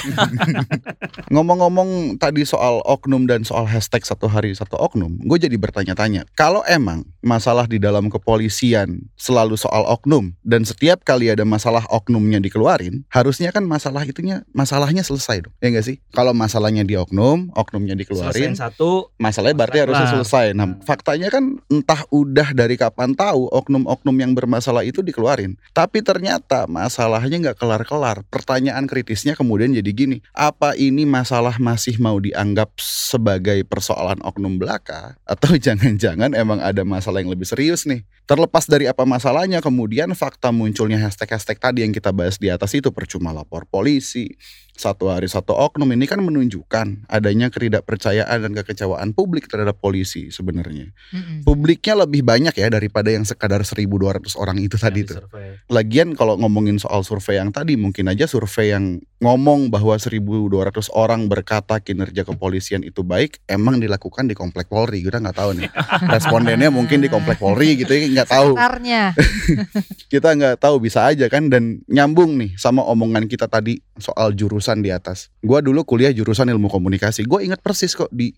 Ngomong-ngomong 1.34 2.22
tadi 2.22 2.46
soal 2.46 2.86
oknum 2.86 3.26
dan 3.26 3.42
soal 3.42 3.66
hashtag 3.66 4.06
satu 4.06 4.30
hari 4.30 4.54
satu 4.54 4.78
oknum, 4.78 5.18
gue 5.26 5.38
jadi 5.42 5.58
bertanya-tanya. 5.58 6.30
Kalau 6.38 6.62
emang 6.70 7.02
masalah 7.26 7.66
di 7.66 7.82
dalam 7.82 8.14
kepolisian 8.14 9.10
selalu 9.18 9.58
soal 9.58 9.90
oknum 9.90 10.38
dan 10.46 10.64
setiap 10.70 11.02
kali 11.02 11.34
ada 11.34 11.42
masalah 11.50 11.82
oknumnya 11.90 12.38
dikeluarin, 12.38 13.02
harusnya 13.10 13.50
kan 13.50 13.66
masalah 13.66 14.06
itunya 14.06 14.46
masalahnya 14.54 15.02
selesai 15.02 15.50
dong. 15.50 15.54
Ya 15.62 15.74
enggak 15.74 15.86
sih? 15.90 15.98
Kalau 16.14 16.38
masalahnya 16.38 16.86
di 16.86 16.94
oknum, 16.94 17.50
oknumnya 17.58 17.98
dikeluarin, 17.98 18.54
Selesai 18.54 18.70
satu, 18.70 18.89
masalahnya 19.18 19.58
berarti 19.58 19.80
harusnya 19.84 20.08
selesai. 20.10 20.54
Nah. 20.56 20.78
faktanya 20.86 21.30
kan 21.34 21.58
entah 21.68 22.06
udah 22.14 22.54
dari 22.54 22.76
kapan 22.78 23.14
tahu 23.14 23.50
oknum-oknum 23.52 24.16
yang 24.16 24.32
bermasalah 24.38 24.86
itu 24.86 25.02
dikeluarin. 25.02 25.58
Tapi 25.74 26.02
ternyata 26.06 26.66
masalahnya 26.70 27.50
nggak 27.50 27.58
kelar-kelar. 27.58 28.24
Pertanyaan 28.30 28.86
kritisnya 28.86 29.34
kemudian 29.34 29.74
jadi 29.74 29.92
gini, 29.92 30.18
apa 30.34 30.78
ini 30.78 31.04
masalah 31.04 31.58
masih 31.58 31.98
mau 31.98 32.18
dianggap 32.18 32.74
sebagai 32.80 33.62
persoalan 33.66 34.22
oknum 34.22 34.62
belaka 34.62 35.18
atau 35.26 35.58
jangan-jangan 35.66 36.34
emang 36.38 36.60
ada 36.62 36.86
masalah 36.86 37.22
yang 37.22 37.34
lebih 37.34 37.50
serius 37.50 37.90
nih? 37.90 38.06
Terlepas 38.30 38.70
dari 38.70 38.86
apa 38.86 39.10
masalahnya, 39.10 39.58
kemudian 39.58 40.14
fakta 40.14 40.54
munculnya 40.54 41.02
hashtag-hashtag 41.02 41.58
tadi 41.58 41.82
yang 41.82 41.90
kita 41.90 42.14
bahas 42.14 42.38
di 42.38 42.54
atas 42.54 42.78
itu 42.78 42.94
percuma 42.94 43.34
lapor 43.34 43.66
polisi, 43.66 44.38
satu 44.80 45.12
hari 45.12 45.28
satu 45.28 45.52
oknum 45.52 45.92
ini 45.92 46.08
kan 46.08 46.24
menunjukkan 46.24 47.12
adanya 47.12 47.52
ketidakpercayaan 47.52 48.48
dan 48.48 48.52
kekecewaan 48.56 49.12
publik 49.12 49.52
terhadap 49.52 49.76
polisi 49.84 50.32
sebenarnya. 50.32 50.96
Mm-mm. 51.12 51.44
Publiknya 51.44 52.08
lebih 52.08 52.24
banyak 52.24 52.56
ya 52.56 52.72
daripada 52.72 53.12
yang 53.12 53.28
sekadar 53.28 53.60
1.200 53.68 53.92
orang 54.40 54.56
itu 54.64 54.80
tadi 54.80 55.04
yang 55.04 55.12
disurvei. 55.12 55.60
Lagian 55.68 56.16
kalau 56.16 56.40
ngomongin 56.40 56.80
soal 56.80 57.04
survei 57.04 57.44
yang 57.44 57.52
tadi 57.52 57.76
mungkin 57.76 58.08
aja 58.08 58.24
survei 58.24 58.72
yang 58.72 59.04
ngomong 59.20 59.68
bahwa 59.68 60.00
1.200 60.00 60.16
orang 60.96 61.28
berkata 61.28 61.84
kinerja 61.84 62.24
kepolisian 62.24 62.88
itu 62.88 63.04
baik 63.04 63.44
emang 63.52 63.84
dilakukan 63.84 64.32
di 64.32 64.36
komplek 64.38 64.72
Polri. 64.72 65.04
Kita 65.04 65.20
nggak 65.20 65.36
tahu 65.36 65.60
nih. 65.60 65.68
Respondennya 66.16 66.72
mungkin 66.72 67.04
di 67.04 67.12
komplek 67.12 67.36
Polri 67.44 67.76
gitu 67.76 67.92
ya 67.92 68.19
nggak 68.20 68.30
tahu 68.36 68.52
kita 70.14 70.30
nggak 70.36 70.56
tahu 70.60 70.76
bisa 70.84 71.08
aja 71.08 71.32
kan 71.32 71.48
dan 71.48 71.80
nyambung 71.88 72.36
nih 72.36 72.54
sama 72.60 72.84
omongan 72.84 73.32
kita 73.32 73.48
tadi 73.48 73.80
soal 73.96 74.36
jurusan 74.36 74.84
di 74.84 74.92
atas. 74.92 75.32
Gua 75.40 75.64
dulu 75.64 75.88
kuliah 75.88 76.12
jurusan 76.12 76.52
ilmu 76.52 76.68
komunikasi. 76.68 77.24
Gue 77.24 77.48
ingat 77.48 77.64
persis 77.64 77.96
kok 77.96 78.12
di 78.12 78.36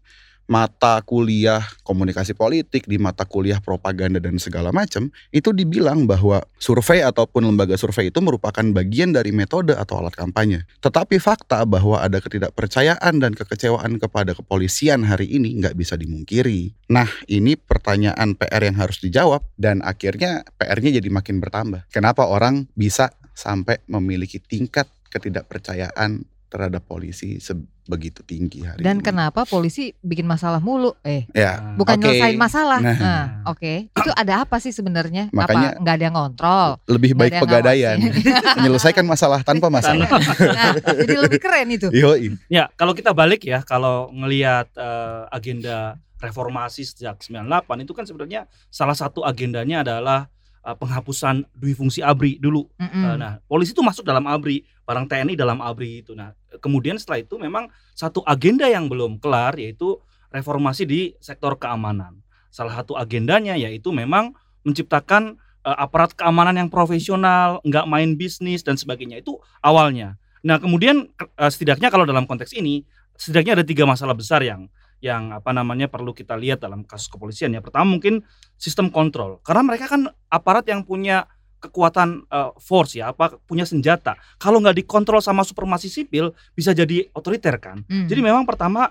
mata 0.49 0.99
kuliah 1.05 1.63
komunikasi 1.85 2.35
politik, 2.35 2.85
di 2.89 2.99
mata 2.99 3.23
kuliah 3.23 3.61
propaganda 3.63 4.19
dan 4.19 4.35
segala 4.41 4.69
macam, 4.73 5.09
itu 5.31 5.55
dibilang 5.55 6.05
bahwa 6.05 6.43
survei 6.59 7.05
ataupun 7.05 7.47
lembaga 7.47 7.77
survei 7.79 8.09
itu 8.09 8.19
merupakan 8.19 8.63
bagian 8.75 9.15
dari 9.15 9.31
metode 9.31 9.77
atau 9.77 10.01
alat 10.03 10.15
kampanye. 10.15 10.67
Tetapi 10.83 11.21
fakta 11.21 11.63
bahwa 11.63 12.01
ada 12.03 12.19
ketidakpercayaan 12.19 13.21
dan 13.21 13.31
kekecewaan 13.31 14.01
kepada 14.01 14.35
kepolisian 14.35 15.07
hari 15.07 15.31
ini 15.31 15.55
nggak 15.61 15.77
bisa 15.77 15.95
dimungkiri. 15.95 16.75
Nah, 16.91 17.07
ini 17.31 17.55
pertanyaan 17.55 18.35
PR 18.35 18.67
yang 18.67 18.77
harus 18.79 18.99
dijawab 18.99 19.47
dan 19.55 19.79
akhirnya 19.81 20.43
PR-nya 20.59 20.99
jadi 20.99 21.09
makin 21.11 21.39
bertambah. 21.39 21.87
Kenapa 21.91 22.27
orang 22.27 22.67
bisa 22.75 23.11
sampai 23.31 23.79
memiliki 23.87 24.43
tingkat 24.43 24.91
ketidakpercayaan 25.11 26.23
terhadap 26.51 26.83
polisi 26.83 27.39
sebegitu 27.39 28.19
tinggi 28.21 28.59
hari 28.61 28.83
Dan 28.83 28.99
ini. 28.99 29.07
kenapa 29.07 29.47
polisi 29.47 29.95
bikin 29.97 30.27
masalah 30.27 30.59
mulu? 30.59 30.91
Eh, 31.01 31.23
Ya, 31.31 31.73
bukan 31.73 31.95
Oke. 31.95 32.11
nyelesain 32.11 32.35
masalah. 32.35 32.83
Nah. 32.83 32.97
Nah, 32.99 33.23
oke. 33.47 33.87
Itu 33.87 34.11
ada 34.11 34.43
apa 34.43 34.59
sih 34.59 34.69
sebenarnya? 34.69 35.31
Makanya- 35.31 35.73
apa 35.73 35.79
nggak 35.79 35.95
ada 35.95 36.03
yang 36.03 36.15
ngontrol? 36.19 36.69
lebih 36.85 37.15
baik 37.15 37.39
pegadaian. 37.39 37.97
Menyelesaikan 38.59 39.07
masalah 39.07 39.39
tanpa 39.41 39.71
masalah. 39.71 40.11
nah, 40.59 40.75
jadi 40.75 41.15
lebih 41.17 41.39
keren 41.39 41.71
itu. 41.71 41.87
Yoi. 41.87 42.35
Ya, 42.45 42.67
kalau 42.75 42.91
kita 42.91 43.15
balik 43.15 43.47
ya, 43.47 43.63
kalau 43.63 44.11
ngelihat 44.11 44.67
eh, 44.75 45.21
agenda 45.31 45.95
reformasi 46.19 46.83
sejak 46.83 47.17
98 47.17 47.47
itu 47.79 47.95
kan 47.95 48.03
sebenarnya 48.03 48.41
salah 48.67 48.93
satu 48.93 49.23
agendanya 49.23 49.81
adalah 49.81 50.27
eh, 50.61 50.75
penghapusan 50.77 51.45
dui 51.53 51.73
fungsi 51.73 52.01
ABRI 52.01 52.37
dulu. 52.37 52.65
Mm-mm. 52.77 53.03
Eh, 53.05 53.15
Nah, 53.17 53.31
polisi 53.45 53.73
itu 53.73 53.81
masuk 53.81 54.05
dalam 54.05 54.25
ABRI, 54.25 54.61
barang 54.85 55.05
TNI 55.05 55.33
dalam 55.33 55.59
ABRI 55.59 56.05
itu. 56.05 56.13
Nah, 56.13 56.31
kemudian 56.59 56.97
setelah 56.97 57.21
itu 57.21 57.35
memang 57.37 57.67
satu 57.93 58.21
agenda 58.23 58.69
yang 58.69 58.85
belum 58.87 59.17
kelar 59.17 59.57
yaitu 59.57 59.97
reformasi 60.29 60.87
di 60.87 61.01
sektor 61.19 61.57
keamanan. 61.57 62.21
Salah 62.51 62.75
satu 62.77 62.95
agendanya 62.95 63.55
yaitu 63.55 63.91
memang 63.91 64.31
menciptakan 64.61 65.37
eh, 65.61 65.77
aparat 65.77 66.13
keamanan 66.17 66.57
yang 66.57 66.69
profesional, 66.71 67.61
nggak 67.61 67.85
main 67.85 68.17
bisnis 68.17 68.61
dan 68.65 68.77
sebagainya. 68.77 69.21
Itu 69.21 69.37
awalnya. 69.61 70.17
Nah, 70.41 70.57
kemudian 70.57 71.05
ke- 71.13 71.29
setidaknya 71.37 71.93
kalau 71.93 72.01
dalam 72.01 72.25
konteks 72.25 72.57
ini, 72.57 72.81
setidaknya 73.13 73.61
ada 73.61 73.65
tiga 73.65 73.85
masalah 73.85 74.17
besar 74.17 74.41
yang 74.41 74.65
yang 75.01 75.33
apa 75.33 75.49
namanya 75.51 75.89
perlu 75.89 76.13
kita 76.13 76.37
lihat 76.37 76.61
dalam 76.61 76.85
kasus 76.85 77.09
kepolisian 77.09 77.51
ya. 77.51 77.59
Pertama 77.59 77.97
mungkin 77.97 78.21
sistem 78.55 78.93
kontrol. 78.93 79.41
Karena 79.41 79.65
mereka 79.65 79.89
kan 79.89 80.07
aparat 80.29 80.69
yang 80.69 80.85
punya 80.85 81.25
kekuatan 81.61 82.25
eh, 82.25 82.51
force 82.57 82.97
ya, 82.97 83.13
apa 83.13 83.37
punya 83.45 83.65
senjata. 83.65 84.17
Kalau 84.37 84.61
nggak 84.61 84.81
dikontrol 84.85 85.21
sama 85.21 85.45
supremasi 85.45 85.89
sipil 85.89 86.33
bisa 86.53 86.71
jadi 86.71 87.09
otoriter 87.13 87.57
kan. 87.57 87.85
Hmm. 87.85 88.05
Jadi 88.05 88.21
memang 88.21 88.45
pertama 88.45 88.89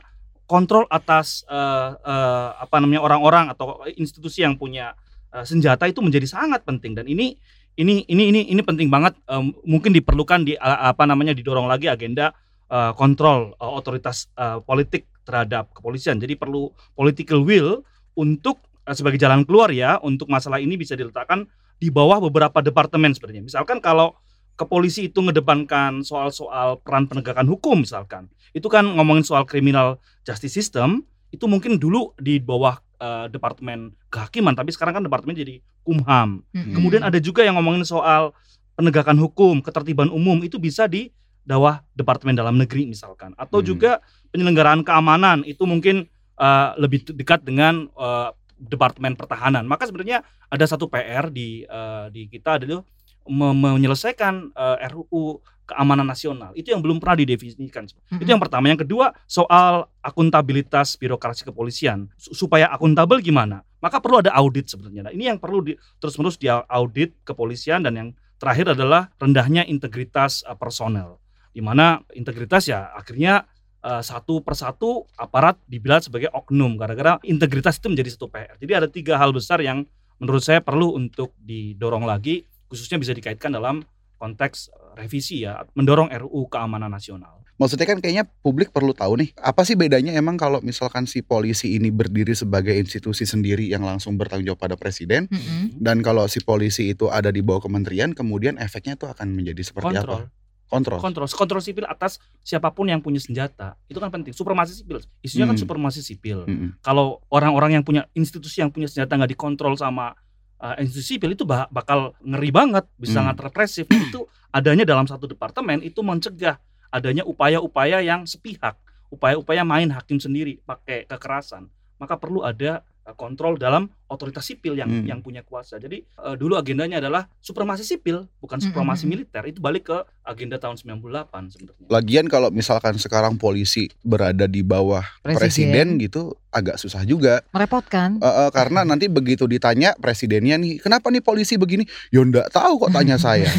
kontrol 0.51 0.83
atas 0.91 1.47
eh, 1.47 1.91
eh, 1.95 2.49
apa 2.59 2.83
namanya 2.83 3.07
orang-orang 3.07 3.55
atau 3.55 3.87
institusi 3.95 4.43
yang 4.43 4.59
punya 4.59 4.99
eh, 5.31 5.47
senjata 5.47 5.87
itu 5.87 6.03
menjadi 6.03 6.27
sangat 6.27 6.67
penting 6.67 6.99
dan 6.99 7.07
ini 7.07 7.39
ini 7.79 8.03
ini 8.11 8.35
ini 8.35 8.41
ini 8.51 8.63
penting 8.67 8.91
banget 8.91 9.15
eh, 9.31 9.45
mungkin 9.63 9.95
diperlukan 9.95 10.43
di 10.43 10.59
eh, 10.59 10.81
apa 10.91 11.07
namanya 11.07 11.39
didorong 11.39 11.71
lagi 11.71 11.87
agenda 11.87 12.35
eh, 12.67 12.93
kontrol 12.99 13.55
eh, 13.55 13.71
otoritas 13.71 14.27
eh, 14.35 14.59
politik 14.67 15.07
terhadap 15.25 15.71
kepolisian. 15.77 16.19
Jadi 16.19 16.37
perlu 16.37 16.73
political 16.97 17.45
will 17.45 17.85
untuk 18.17 18.61
eh, 18.85 18.95
sebagai 18.97 19.21
jalan 19.21 19.45
keluar 19.45 19.71
ya 19.73 20.01
untuk 20.03 20.29
masalah 20.29 20.59
ini 20.61 20.77
bisa 20.77 20.97
diletakkan 20.97 21.47
di 21.81 21.89
bawah 21.89 22.21
beberapa 22.21 22.61
departemen 22.61 23.17
sebenarnya. 23.17 23.45
Misalkan 23.45 23.81
kalau 23.81 24.17
kepolisi 24.61 25.09
itu 25.09 25.25
ngedepankan 25.25 26.05
soal-soal 26.05 26.77
peran 26.85 27.09
penegakan 27.09 27.49
hukum 27.49 27.81
misalkan, 27.81 28.29
itu 28.53 28.69
kan 28.69 28.85
ngomongin 28.85 29.25
soal 29.25 29.49
criminal 29.49 29.97
justice 30.29 30.53
system, 30.53 31.09
itu 31.33 31.49
mungkin 31.49 31.81
dulu 31.81 32.13
di 32.21 32.37
bawah 32.37 32.77
eh, 33.01 33.27
departemen 33.33 33.97
kehakiman, 34.13 34.53
tapi 34.53 34.77
sekarang 34.77 35.01
kan 35.01 35.05
departemen 35.07 35.33
jadi 35.33 35.65
kumham. 35.81 36.45
Mm-mm. 36.53 36.77
Kemudian 36.77 37.01
ada 37.01 37.17
juga 37.17 37.41
yang 37.41 37.57
ngomongin 37.57 37.89
soal 37.89 38.37
penegakan 38.77 39.17
hukum, 39.17 39.65
ketertiban 39.65 40.13
umum 40.13 40.41
itu 40.45 40.61
bisa 40.61 40.85
di 40.85 41.09
bawah 41.51 41.83
departemen 41.93 42.39
dalam 42.39 42.55
negeri 42.55 42.87
misalkan, 42.87 43.35
atau 43.35 43.59
Hmm. 43.59 43.67
juga 43.67 43.91
penyelenggaraan 44.31 44.87
keamanan 44.87 45.43
itu 45.43 45.67
mungkin 45.67 46.07
eh, 46.39 46.69
lebih 46.79 47.11
dekat 47.13 47.43
dengan 47.43 47.91
eh, 47.91 48.31
departemen 48.57 49.13
pertahanan. 49.13 49.67
Maka 49.67 49.91
sebenarnya 49.91 50.23
ada 50.47 50.65
satu 50.65 50.87
PR 50.87 51.29
di 51.29 51.67
eh, 51.67 52.07
di 52.09 52.31
kita 52.31 52.57
adalah 52.57 52.81
me- 53.27 53.57
menyelesaikan 53.77 54.55
eh, 54.55 54.89
RUU 54.89 55.37
keamanan 55.69 56.03
nasional 56.03 56.51
itu 56.59 56.75
yang 56.75 56.83
belum 56.83 56.99
pernah 56.99 57.15
didefinisikan. 57.15 57.87
Mm-mm. 57.87 58.19
Itu 58.19 58.27
yang 58.27 58.43
pertama. 58.43 58.67
Yang 58.67 58.89
kedua 58.89 59.15
soal 59.29 59.87
akuntabilitas 60.01 60.99
birokrasi 60.99 61.45
kepolisian 61.45 62.11
Su- 62.19 62.35
supaya 62.35 62.67
akuntabel 62.73 63.23
gimana? 63.23 63.63
Maka 63.79 64.03
perlu 64.03 64.19
ada 64.19 64.35
audit 64.35 64.67
sebenarnya. 64.67 65.07
Nah, 65.09 65.13
ini 65.15 65.31
yang 65.31 65.39
perlu 65.39 65.63
di, 65.63 65.73
terus-menerus 66.01 66.37
dia 66.37 66.65
audit 66.67 67.15
kepolisian 67.23 67.85
dan 67.85 67.93
yang 67.95 68.09
terakhir 68.37 68.75
adalah 68.75 69.13
rendahnya 69.17 69.63
integritas 69.63 70.41
eh, 70.43 70.57
personel. 70.57 71.20
Di 71.51 71.61
mana 71.61 71.99
integritas 72.15 72.71
ya 72.71 72.95
akhirnya 72.95 73.47
eh, 73.83 74.03
satu 74.03 74.41
persatu 74.41 75.07
aparat 75.19 75.59
dibilang 75.67 76.01
sebagai 76.01 76.31
oknum 76.31 76.79
gara-gara 76.79 77.19
integritas 77.27 77.79
itu 77.79 77.91
menjadi 77.91 78.11
satu 78.15 78.27
PR. 78.31 78.55
Jadi 78.59 78.73
ada 78.73 78.89
tiga 78.91 79.19
hal 79.19 79.35
besar 79.35 79.59
yang 79.61 79.85
menurut 80.21 80.45
saya 80.45 80.61
perlu 80.61 80.95
untuk 80.95 81.35
didorong 81.41 82.05
lagi 82.05 82.45
khususnya 82.71 83.03
bisa 83.03 83.11
dikaitkan 83.11 83.51
dalam 83.51 83.83
konteks 84.21 84.71
eh, 84.71 84.93
revisi 85.01 85.43
ya 85.43 85.65
mendorong 85.75 86.13
RUU 86.13 86.47
keamanan 86.53 86.93
nasional. 86.93 87.41
Maksudnya 87.61 87.85
kan 87.85 88.01
kayaknya 88.01 88.25
publik 88.41 88.73
perlu 88.73 88.97
tahu 88.97 89.21
nih, 89.21 89.37
apa 89.37 89.69
sih 89.69 89.77
bedanya 89.77 90.17
emang 90.17 90.41
kalau 90.41 90.65
misalkan 90.65 91.05
si 91.05 91.21
polisi 91.21 91.77
ini 91.77 91.93
berdiri 91.93 92.33
sebagai 92.33 92.73
institusi 92.73 93.29
sendiri 93.29 93.69
yang 93.69 93.85
langsung 93.85 94.17
bertanggung 94.17 94.49
jawab 94.49 94.65
pada 94.65 94.81
presiden 94.81 95.29
Mm-mm. 95.29 95.77
dan 95.77 96.01
kalau 96.01 96.25
si 96.25 96.41
polisi 96.41 96.97
itu 96.97 97.13
ada 97.13 97.29
di 97.29 97.45
bawah 97.45 97.69
kementerian 97.69 98.17
kemudian 98.17 98.57
efeknya 98.57 98.97
itu 98.97 99.05
akan 99.05 99.37
menjadi 99.37 99.61
seperti 99.61 99.93
Kontrol. 99.93 100.25
apa? 100.25 100.33
Kontrol. 100.71 101.03
kontrol. 101.03 101.27
Kontrol 101.27 101.59
sipil 101.59 101.83
atas 101.83 102.17
siapa 102.41 102.71
pun 102.71 102.87
yang 102.87 103.03
punya 103.03 103.19
senjata. 103.19 103.75
Itu 103.85 103.99
kan 103.99 104.09
penting. 104.09 104.31
Supremasi 104.31 104.79
sipil. 104.79 105.03
Isunya 105.21 105.45
kan 105.45 105.59
Hmm. 105.59 105.63
supremasi 105.67 106.01
sipil. 106.01 106.47
Mm-mm. 106.47 106.79
kalau 106.79 107.19
orang-orang 107.27 107.75
yang 107.75 107.85
punya 107.85 108.07
institusi 108.15 108.63
yang 108.63 108.71
punya 108.71 108.87
senjata 108.87 109.19
nggak 109.19 109.35
dikontrol 109.35 109.75
sama 109.75 110.15
uh, 110.63 110.79
institusi 110.79 111.19
sipil 111.19 111.35
itu 111.35 111.43
ba- 111.43 111.67
bakal 111.69 112.15
ngeri 112.23 112.55
banget. 112.55 112.87
Bisa 112.95 113.19
Hmm. 113.19 113.35
sangat 113.35 113.37
represif. 113.43 113.85
Nah, 113.91 113.99
itu 114.01 114.21
adanya 114.51 114.87
dalam 114.87 115.05
satu 115.05 115.27
departemen 115.27 115.83
itu 115.83 116.01
mencegah 116.01 116.63
adanya 116.89 117.27
upaya-upaya 117.27 117.99
yang 117.99 118.23
sepihak. 118.25 118.79
Upaya-upaya 119.11 119.67
main 119.67 119.91
hakim 119.91 120.23
sendiri 120.23 120.63
pakai 120.63 121.03
kekerasan. 121.05 121.67
Maka 121.99 122.15
perlu 122.15 122.47
ada 122.47 122.87
uh, 123.05 123.13
kontrol 123.13 123.59
dalam 123.59 123.91
otoritas 124.11 124.45
sipil 124.45 124.75
yang 124.75 124.91
Hmm. 124.91 125.07
yang 125.07 125.21
punya 125.23 125.47
kuasa 125.47 125.79
jadi 125.79 126.03
uh, 126.19 126.35
dulu 126.35 126.59
agendanya 126.59 126.99
adalah 126.99 127.31
supremasi 127.39 127.87
sipil 127.87 128.27
bukan 128.43 128.59
Hmm, 128.59 128.67
supremasi 128.75 129.07
hmm, 129.07 129.15
hmm. 129.15 129.23
militer 129.23 129.43
itu 129.47 129.59
balik 129.63 129.87
ke 129.87 129.99
agenda 130.27 130.59
tahun 130.59 130.77
98 130.79 131.55
sebenarnya 131.55 131.87
Lagian 131.87 132.27
kalau 132.27 132.51
misalkan 132.51 132.99
sekarang 132.99 133.39
polisi 133.39 133.87
berada 134.03 134.51
di 134.51 134.67
bawah 134.67 135.03
presiden, 135.23 135.99
gitu 135.99 136.35
agak 136.51 136.83
susah 136.83 137.07
juga. 137.07 137.47
Merepotkan. 137.55 138.19
Eh, 138.19 138.27
eh, 138.27 138.51
karena 138.51 138.83
nanti 138.83 139.07
begitu 139.07 139.47
ditanya 139.47 139.95
presidennya 139.97 140.59
nih, 140.59 140.83
kenapa 140.83 141.09
nih 141.09 141.23
polisi 141.23 141.55
begini? 141.55 141.87
Ya 142.11 142.21
enggak 142.23 142.51
tahu 142.51 142.87
kok 142.87 142.93
tanya 142.95 143.17
saya. 143.17 143.47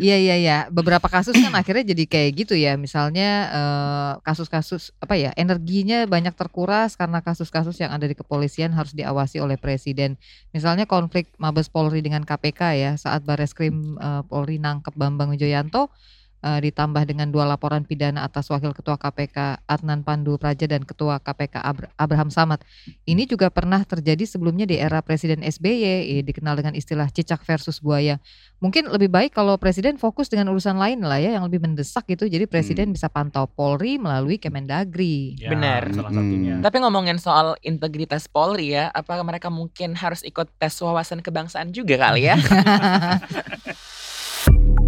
Iya 0.00 0.16
iya 0.16 0.36
iya. 0.40 0.58
Beberapa 0.72 1.12
kasus 1.12 1.36
kan 1.36 1.52
akhirnya 1.52 1.92
jadi 1.92 2.04
kayak 2.08 2.30
gitu 2.32 2.54
ya. 2.56 2.80
Misalnya 2.80 3.28
eh, 3.52 4.12
kasus-kasus 4.24 4.96
apa 4.96 5.12
ya 5.20 5.30
energinya 5.36 6.08
banyak 6.08 6.32
terkuras 6.32 6.96
karena 6.96 7.20
kasus-kasus 7.20 7.76
yang 7.84 7.92
ada 7.92 8.08
di 8.08 8.16
kepolisian 8.16 8.49
harus 8.56 8.96
diawasi 8.96 9.38
oleh 9.38 9.54
presiden. 9.60 10.18
Misalnya 10.50 10.88
konflik 10.88 11.30
Mabes 11.36 11.70
Polri 11.70 12.02
dengan 12.02 12.26
KPK 12.26 12.60
ya 12.80 12.92
saat 12.98 13.22
Bareskrim 13.22 14.00
eh, 14.00 14.22
Polri 14.26 14.58
nangkep 14.58 14.96
Bambang 14.96 15.30
Wijoyanto 15.30 15.92
eh, 16.40 16.60
ditambah 16.64 17.04
dengan 17.04 17.28
dua 17.28 17.44
laporan 17.44 17.84
pidana 17.84 18.24
atas 18.24 18.48
Wakil 18.48 18.72
Ketua 18.72 18.96
KPK 18.96 19.64
Adnan 19.64 20.02
Pandu 20.02 20.36
Praja 20.36 20.64
dan 20.64 20.84
Ketua 20.84 21.20
KPK 21.20 21.60
Abra- 21.60 21.92
Abraham 21.96 22.28
Samad. 22.28 22.60
Ini 23.04 23.24
juga 23.24 23.48
pernah 23.48 23.80
terjadi 23.84 24.24
sebelumnya 24.24 24.64
di 24.64 24.76
era 24.76 25.00
Presiden 25.00 25.40
SBY, 25.40 25.84
eh, 25.84 26.22
dikenal 26.24 26.56
dengan 26.56 26.74
istilah 26.74 27.08
cicak 27.08 27.44
versus 27.44 27.78
buaya. 27.78 28.18
Mungkin 28.60 28.92
lebih 28.92 29.08
baik 29.08 29.32
kalau 29.32 29.56
presiden 29.56 29.96
fokus 29.96 30.28
dengan 30.28 30.52
urusan 30.52 30.76
lain 30.76 31.00
lah 31.00 31.16
ya 31.16 31.32
yang 31.32 31.48
lebih 31.48 31.64
mendesak 31.64 32.04
gitu. 32.04 32.28
Jadi 32.28 32.44
presiden 32.44 32.92
bisa 32.92 33.08
pantau 33.08 33.48
Polri 33.48 33.96
melalui 33.96 34.36
Kemendagri. 34.36 35.40
Ya, 35.40 35.48
Benar. 35.48 35.88
salah 35.96 36.12
Hmm. 36.12 36.20
satunya 36.20 36.54
Tapi 36.60 36.76
ngomongin 36.84 37.16
soal 37.16 37.56
integritas 37.64 38.28
Polri 38.28 38.76
ya, 38.76 38.92
apa 38.92 39.16
mereka 39.24 39.48
mungkin 39.48 39.96
harus 39.96 40.20
ikut 40.20 40.52
tes 40.60 40.76
wawasan 40.76 41.24
kebangsaan 41.24 41.72
juga 41.72 41.96
kali 41.96 42.28
ya? 42.28 42.36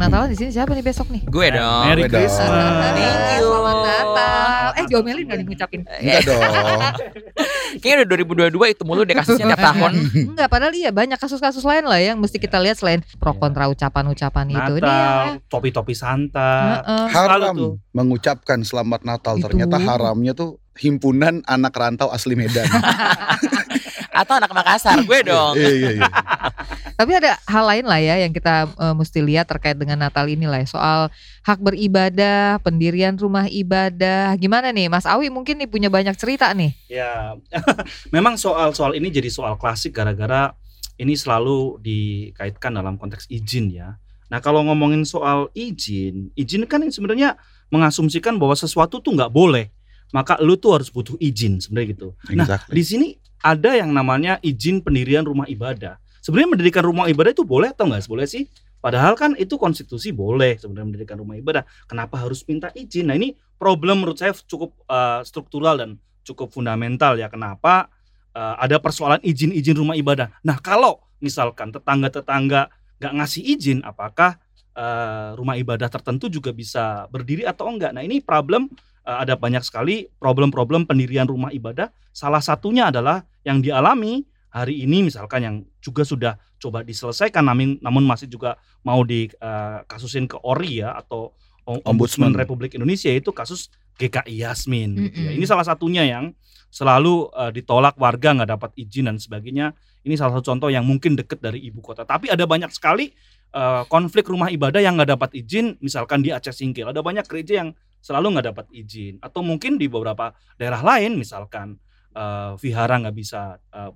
Yang 0.00 0.08
Natal 0.16 0.24
di 0.32 0.36
sini 0.40 0.50
siapa 0.56 0.72
nih 0.72 0.80
besok 0.80 1.06
nih? 1.12 1.22
Gue 1.28 1.52
dong. 1.52 1.84
Merry. 1.84 2.08
Christmas 2.08 2.48
Thank 2.96 3.20
you. 3.36 3.44
Selamat 3.52 3.78
Natal. 3.84 4.64
Eh 4.72 4.84
diomelin 4.88 5.24
gak 5.28 5.38
ngucapin? 5.44 5.80
Enggak 5.84 6.20
dong. 6.24 6.40
Kayaknya 7.84 8.04
udah 8.08 8.48
2022 8.48 8.72
itu 8.72 8.82
mulu 8.88 9.04
deh 9.04 9.12
kasusnya 9.12 9.52
tiap 9.52 9.60
tahun. 9.60 9.92
Enggak, 10.32 10.48
padahal 10.48 10.72
iya 10.72 10.88
banyak 10.88 11.20
kasus-kasus 11.20 11.60
lain 11.68 11.84
lah 11.84 12.00
yang 12.00 12.16
mesti 12.16 12.40
kita 12.40 12.56
lihat 12.56 12.80
selain 12.80 13.04
pro 13.20 13.36
kontra 13.36 13.68
ucapan-ucapan 13.68 14.46
itu. 14.48 14.72
Ini 14.80 14.88
ya. 14.88 14.88
Natal 14.88 15.24
topi-topi 15.52 15.92
Santa 15.92 16.80
Haram 17.12 17.52
tuh. 17.52 17.72
mengucapkan 17.92 18.64
selamat 18.64 19.04
Natal. 19.04 19.36
Ternyata 19.36 19.76
haramnya 19.84 20.32
tuh 20.32 20.56
himpunan 20.80 21.44
anak 21.44 21.76
rantau 21.76 22.08
asli 22.08 22.40
Medan. 22.40 22.64
Atau 24.10 24.36
anak 24.36 24.50
Makassar, 24.50 24.98
gue 25.02 25.20
dong. 25.22 25.54
Iya 25.54 25.70
iya 25.70 25.90
iya. 26.02 26.10
Tapi 27.00 27.12
ada 27.16 27.38
hal 27.48 27.64
lain 27.64 27.84
lah 27.88 28.00
ya 28.02 28.14
yang 28.20 28.32
kita 28.34 28.68
eh, 28.68 28.94
mesti 28.94 29.24
lihat 29.24 29.48
terkait 29.48 29.78
dengan 29.78 29.96
Natal 29.96 30.28
ini 30.28 30.44
lah 30.44 30.60
ya. 30.60 30.68
Soal 30.68 31.00
hak 31.46 31.58
beribadah, 31.62 32.60
pendirian 32.60 33.16
rumah 33.16 33.48
ibadah. 33.48 34.36
Gimana 34.36 34.74
nih 34.74 34.90
Mas 34.92 35.08
Awi 35.08 35.32
mungkin 35.32 35.56
nih 35.62 35.70
punya 35.70 35.88
banyak 35.88 36.14
cerita 36.18 36.50
nih. 36.52 36.74
Ya, 36.90 37.38
memang 38.14 38.36
soal-soal 38.36 38.98
ini 38.98 39.08
jadi 39.08 39.30
soal 39.32 39.56
klasik 39.56 39.96
gara-gara 39.96 40.52
ini 41.00 41.16
selalu 41.16 41.80
dikaitkan 41.80 42.76
dalam 42.76 43.00
konteks 43.00 43.24
izin 43.32 43.72
ya. 43.72 43.96
Nah 44.30 44.38
kalau 44.38 44.62
ngomongin 44.62 45.02
soal 45.08 45.48
izin, 45.56 46.30
izin 46.36 46.68
kan 46.68 46.84
sebenarnya 46.86 47.40
mengasumsikan 47.72 48.36
bahwa 48.36 48.54
sesuatu 48.54 49.00
tuh 49.00 49.16
nggak 49.16 49.32
boleh, 49.32 49.72
maka 50.12 50.36
lu 50.38 50.54
tuh 50.60 50.78
harus 50.78 50.92
butuh 50.92 51.16
izin 51.18 51.58
sebenarnya 51.58 51.88
gitu. 51.96 52.08
Nah 52.36 52.46
Exactly. 52.46 52.72
di 52.76 52.82
sini 52.84 53.08
ada 53.40 53.76
yang 53.76 53.90
namanya 53.90 54.36
izin 54.44 54.84
pendirian 54.84 55.24
rumah 55.24 55.48
ibadah. 55.48 55.96
Sebenarnya 56.20 56.52
mendirikan 56.52 56.84
rumah 56.84 57.08
ibadah 57.08 57.32
itu 57.32 57.44
boleh 57.44 57.72
atau 57.72 57.88
nggak 57.88 58.04
boleh 58.04 58.28
sih? 58.28 58.44
Padahal 58.80 59.12
kan 59.16 59.36
itu 59.36 59.60
konstitusi 59.60 60.12
boleh 60.12 60.56
sebenarnya 60.56 60.88
mendirikan 60.88 61.16
rumah 61.20 61.36
ibadah. 61.36 61.64
Kenapa 61.84 62.20
harus 62.20 62.44
minta 62.48 62.72
izin? 62.72 63.12
Nah 63.12 63.16
ini 63.16 63.36
problem 63.60 64.04
menurut 64.04 64.20
saya 64.20 64.32
cukup 64.32 64.72
eh, 64.88 65.20
struktural 65.24 65.76
dan 65.80 65.90
cukup 66.24 66.52
fundamental 66.52 67.16
ya. 67.16 67.28
Kenapa 67.28 67.92
eh, 68.32 68.54
ada 68.56 68.80
persoalan 68.80 69.20
izin-izin 69.20 69.76
rumah 69.76 69.96
ibadah? 69.96 70.32
Nah 70.44 70.60
kalau 70.60 71.00
misalkan 71.20 71.72
tetangga-tetangga 71.72 72.72
nggak 73.00 73.12
ngasih 73.16 73.42
izin, 73.56 73.80
apakah 73.84 74.36
eh, 74.74 75.28
rumah 75.34 75.56
ibadah 75.58 75.90
tertentu 75.90 76.30
juga 76.30 76.50
bisa 76.54 77.06
berdiri 77.10 77.46
atau 77.46 77.70
enggak? 77.70 77.94
Nah 77.94 78.02
ini 78.04 78.22
problem 78.22 78.70
eh, 79.06 79.16
ada 79.22 79.34
banyak 79.34 79.62
sekali 79.64 80.06
problem-problem 80.18 80.86
pendirian 80.86 81.26
rumah 81.26 81.50
ibadah. 81.50 81.90
Salah 82.10 82.42
satunya 82.42 82.90
adalah 82.90 83.22
yang 83.46 83.62
dialami 83.62 84.26
hari 84.50 84.82
ini 84.82 85.06
misalkan 85.06 85.40
yang 85.46 85.56
juga 85.78 86.02
sudah 86.02 86.34
coba 86.58 86.82
diselesaikan 86.82 87.46
namun 87.46 87.78
namun 87.80 88.02
masih 88.02 88.26
juga 88.26 88.58
mau 88.82 89.00
dikasusin 89.06 90.26
ke 90.26 90.36
ORI 90.42 90.82
ya 90.82 90.98
atau 90.98 91.30
Om- 91.64 91.86
Ombudsman 91.86 92.32
Ombudsman. 92.32 92.32
Republik 92.34 92.74
Indonesia 92.74 93.08
yaitu 93.12 93.30
kasus 93.30 93.70
GKI 94.00 94.42
Yasmin 94.42 94.90
ya. 94.96 95.00
Mm-mm. 95.06 95.36
Ini 95.38 95.44
salah 95.46 95.62
satunya 95.62 96.02
yang 96.02 96.32
selalu 96.72 97.30
eh, 97.30 97.50
ditolak 97.54 97.94
warga 98.00 98.32
nggak 98.34 98.50
dapat 98.58 98.70
izin 98.74 99.06
dan 99.06 99.16
sebagainya. 99.22 99.76
Ini 100.00 100.16
salah 100.16 100.40
satu 100.40 100.56
contoh 100.56 100.72
yang 100.72 100.82
mungkin 100.82 101.12
deket 101.14 101.38
dari 101.44 101.60
ibu 101.60 101.84
kota. 101.84 102.08
Tapi 102.08 102.32
ada 102.32 102.48
banyak 102.48 102.72
sekali 102.72 103.12
eh, 103.54 103.82
konflik 103.86 104.26
rumah 104.26 104.48
ibadah 104.50 104.80
yang 104.82 104.98
nggak 104.98 105.10
dapat 105.14 105.30
izin, 105.36 105.76
misalkan 105.82 106.22
di 106.22 106.30
Aceh 106.30 106.54
Singkil. 106.54 106.88
Ada 106.88 107.02
banyak 107.02 107.26
gereja 107.26 107.64
yang 107.64 107.70
selalu 108.00 108.38
nggak 108.38 108.46
dapat 108.54 108.66
izin. 108.72 109.20
Atau 109.20 109.44
mungkin 109.44 109.76
di 109.76 109.86
beberapa 109.86 110.32
daerah 110.56 110.80
lain, 110.80 111.18
misalkan 111.18 111.78
eh, 112.14 112.52
vihara 112.58 112.98
nggak 113.00 113.16
bisa 113.16 113.58
eh, 113.74 113.92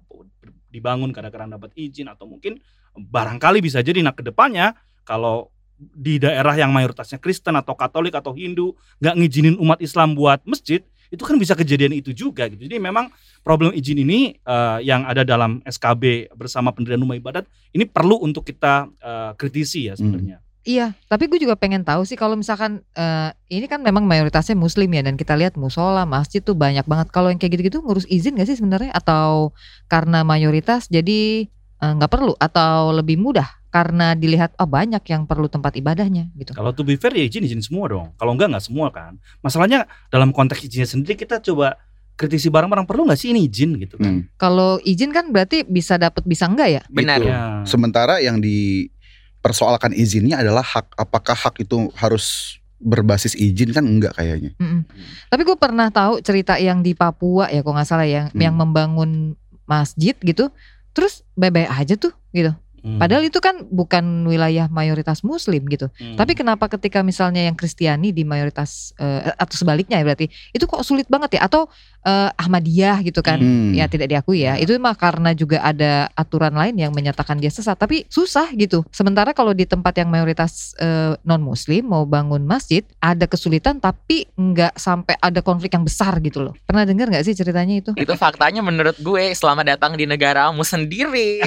dibangun 0.70 1.14
kadang-kadang 1.14 1.56
dapat 1.56 1.70
izin. 1.74 2.10
Atau 2.10 2.26
mungkin 2.30 2.58
barangkali 2.94 3.58
bisa 3.58 3.82
jadi 3.82 4.02
nah 4.06 4.14
ke 4.14 4.22
depannya 4.22 4.74
kalau 5.02 5.50
di 5.74 6.22
daerah 6.22 6.54
yang 6.54 6.70
mayoritasnya 6.70 7.18
Kristen 7.18 7.58
atau 7.58 7.74
Katolik 7.74 8.14
atau 8.14 8.30
Hindu 8.30 8.78
nggak 9.02 9.14
ngizinin 9.18 9.56
umat 9.58 9.82
Islam 9.82 10.14
buat 10.14 10.38
masjid 10.46 10.86
itu 11.10 11.22
kan 11.24 11.36
bisa 11.36 11.52
kejadian 11.52 11.96
itu 11.96 12.14
juga 12.14 12.48
gitu. 12.48 12.64
Jadi 12.64 12.80
memang 12.80 13.10
problem 13.44 13.72
izin 13.74 14.00
ini 14.00 14.36
eh, 14.36 14.78
yang 14.84 15.04
ada 15.04 15.26
dalam 15.26 15.60
SKB 15.64 16.32
bersama 16.36 16.70
pendirian 16.72 17.02
rumah 17.02 17.18
ibadat 17.18 17.44
ini 17.76 17.84
perlu 17.84 18.20
untuk 18.22 18.44
kita 18.46 18.88
eh, 19.00 19.32
kritisi 19.36 19.88
ya 19.90 19.94
sebenarnya. 19.98 20.44
Iya, 20.64 20.96
tapi 21.12 21.28
gue 21.28 21.36
juga 21.36 21.60
pengen 21.60 21.84
tahu 21.84 22.08
sih 22.08 22.16
kalau 22.16 22.40
misalkan 22.40 22.80
eh, 22.96 23.36
ini 23.52 23.68
kan 23.68 23.84
memang 23.84 24.08
mayoritasnya 24.08 24.56
muslim 24.56 24.88
ya 24.96 25.04
dan 25.04 25.20
kita 25.20 25.36
lihat 25.36 25.60
musola, 25.60 26.08
masjid 26.08 26.40
tuh 26.40 26.56
banyak 26.56 26.88
banget. 26.88 27.12
Kalau 27.12 27.28
yang 27.28 27.36
kayak 27.36 27.60
gitu-gitu 27.60 27.84
ngurus 27.84 28.08
izin 28.08 28.40
gak 28.40 28.48
sih 28.48 28.56
sebenarnya 28.56 28.88
atau 28.96 29.52
karena 29.92 30.24
mayoritas 30.24 30.88
jadi 30.88 31.52
nggak 31.80 32.10
perlu 32.10 32.32
atau 32.38 32.94
lebih 32.94 33.18
mudah 33.20 33.44
karena 33.68 34.14
dilihat 34.14 34.54
oh 34.62 34.70
banyak 34.70 35.02
yang 35.10 35.26
perlu 35.26 35.50
tempat 35.50 35.74
ibadahnya 35.74 36.30
gitu. 36.38 36.54
Kalau 36.54 36.70
to 36.70 36.86
be 36.86 36.94
fair 36.94 37.10
ya 37.10 37.26
izin 37.26 37.42
izin 37.42 37.60
semua 37.60 37.90
dong. 37.90 38.14
Kalau 38.14 38.32
enggak 38.32 38.54
nggak 38.54 38.64
semua 38.64 38.88
kan. 38.94 39.18
Masalahnya 39.42 39.90
dalam 40.08 40.30
konteks 40.30 40.62
izinnya 40.62 40.86
sendiri 40.86 41.18
kita 41.18 41.42
coba 41.42 41.74
kritisi 42.14 42.46
barang-barang 42.46 42.86
perlu 42.86 43.10
nggak 43.10 43.18
sih 43.18 43.34
ini 43.34 43.50
izin 43.50 43.74
gitu 43.82 43.98
kan. 43.98 44.22
Hmm. 44.22 44.30
Kalau 44.38 44.78
izin 44.80 45.10
kan 45.10 45.34
berarti 45.34 45.66
bisa 45.66 45.98
dapat 45.98 46.22
bisa 46.22 46.46
enggak 46.46 46.68
ya? 46.70 46.82
Benar. 46.86 47.18
Gitu. 47.18 47.28
Ya. 47.34 47.42
Sementara 47.66 48.22
yang 48.22 48.38
dipersoalkan 48.38 49.90
izinnya 49.92 50.38
adalah 50.38 50.62
hak. 50.62 50.94
Apakah 50.94 51.34
hak 51.34 51.58
itu 51.58 51.90
harus 51.98 52.56
berbasis 52.78 53.34
izin 53.34 53.74
kan 53.74 53.82
enggak 53.82 54.14
kayaknya. 54.14 54.54
Mm-mm. 54.62 54.86
Tapi 55.32 55.42
gue 55.42 55.56
pernah 55.58 55.90
tahu 55.90 56.22
cerita 56.22 56.60
yang 56.60 56.84
di 56.84 56.94
Papua 56.94 57.50
ya, 57.50 57.64
kok 57.64 57.74
nggak 57.74 57.88
salah 57.88 58.06
yang 58.06 58.30
Hmm. 58.30 58.38
yang 58.38 58.54
membangun 58.54 59.34
masjid 59.64 60.14
gitu. 60.20 60.52
Terus 60.94 61.26
bye-bye 61.34 61.68
aja 61.68 61.98
tuh 61.98 62.14
gitu. 62.30 62.54
Hmm. 62.84 63.00
Padahal 63.00 63.24
itu 63.24 63.40
kan 63.40 63.64
bukan 63.72 64.28
wilayah 64.28 64.68
mayoritas 64.68 65.24
muslim 65.24 65.64
gitu. 65.72 65.88
Hmm. 65.96 66.20
Tapi 66.20 66.36
kenapa 66.36 66.68
ketika 66.68 67.00
misalnya 67.00 67.40
yang 67.40 67.56
Kristiani 67.56 68.12
di 68.12 68.28
mayoritas 68.28 68.92
eh, 69.00 69.32
atau 69.40 69.56
sebaliknya 69.56 69.96
ya 69.96 70.04
berarti 70.04 70.28
itu 70.52 70.64
kok 70.68 70.84
sulit 70.84 71.08
banget 71.08 71.40
ya 71.40 71.48
atau 71.48 71.72
eh, 72.04 72.30
Ahmadiyah 72.36 73.00
gitu 73.02 73.24
kan. 73.24 73.40
Hmm. 73.40 73.72
Ya 73.72 73.88
tidak 73.88 74.12
diakui 74.12 74.44
ya. 74.46 74.60
Itu 74.60 74.76
mah 74.78 74.94
karena 74.94 75.32
juga 75.32 75.64
ada 75.64 76.12
aturan 76.14 76.54
lain 76.54 76.76
yang 76.76 76.92
menyatakan 76.92 77.40
dia 77.40 77.50
sesat 77.50 77.76
tapi 77.80 78.06
susah 78.12 78.52
gitu. 78.54 78.84
Sementara 78.92 79.32
kalau 79.32 79.56
di 79.56 79.64
tempat 79.64 79.96
yang 79.98 80.12
mayoritas 80.12 80.76
non 81.24 81.40
muslim 81.40 81.86
mau 81.88 82.04
bangun 82.04 82.44
masjid 82.44 82.84
ada 83.00 83.24
kesulitan 83.24 83.80
tapi 83.80 84.28
nggak 84.36 84.76
sampai 84.76 85.16
ada 85.18 85.40
konflik 85.40 85.72
yang 85.72 85.84
besar 85.86 86.20
gitu 86.20 86.44
loh. 86.44 86.54
Pernah 86.68 86.84
dengar 86.84 87.08
nggak 87.08 87.24
sih 87.24 87.34
ceritanya 87.36 87.80
itu? 87.80 87.90
Itu 87.96 88.14
faktanya 88.18 88.60
menurut 88.60 88.98
gue 89.00 89.32
selamat 89.32 89.76
datang 89.76 89.92
di 89.96 90.04
negaramu 90.04 90.60
sendiri. 90.62 91.40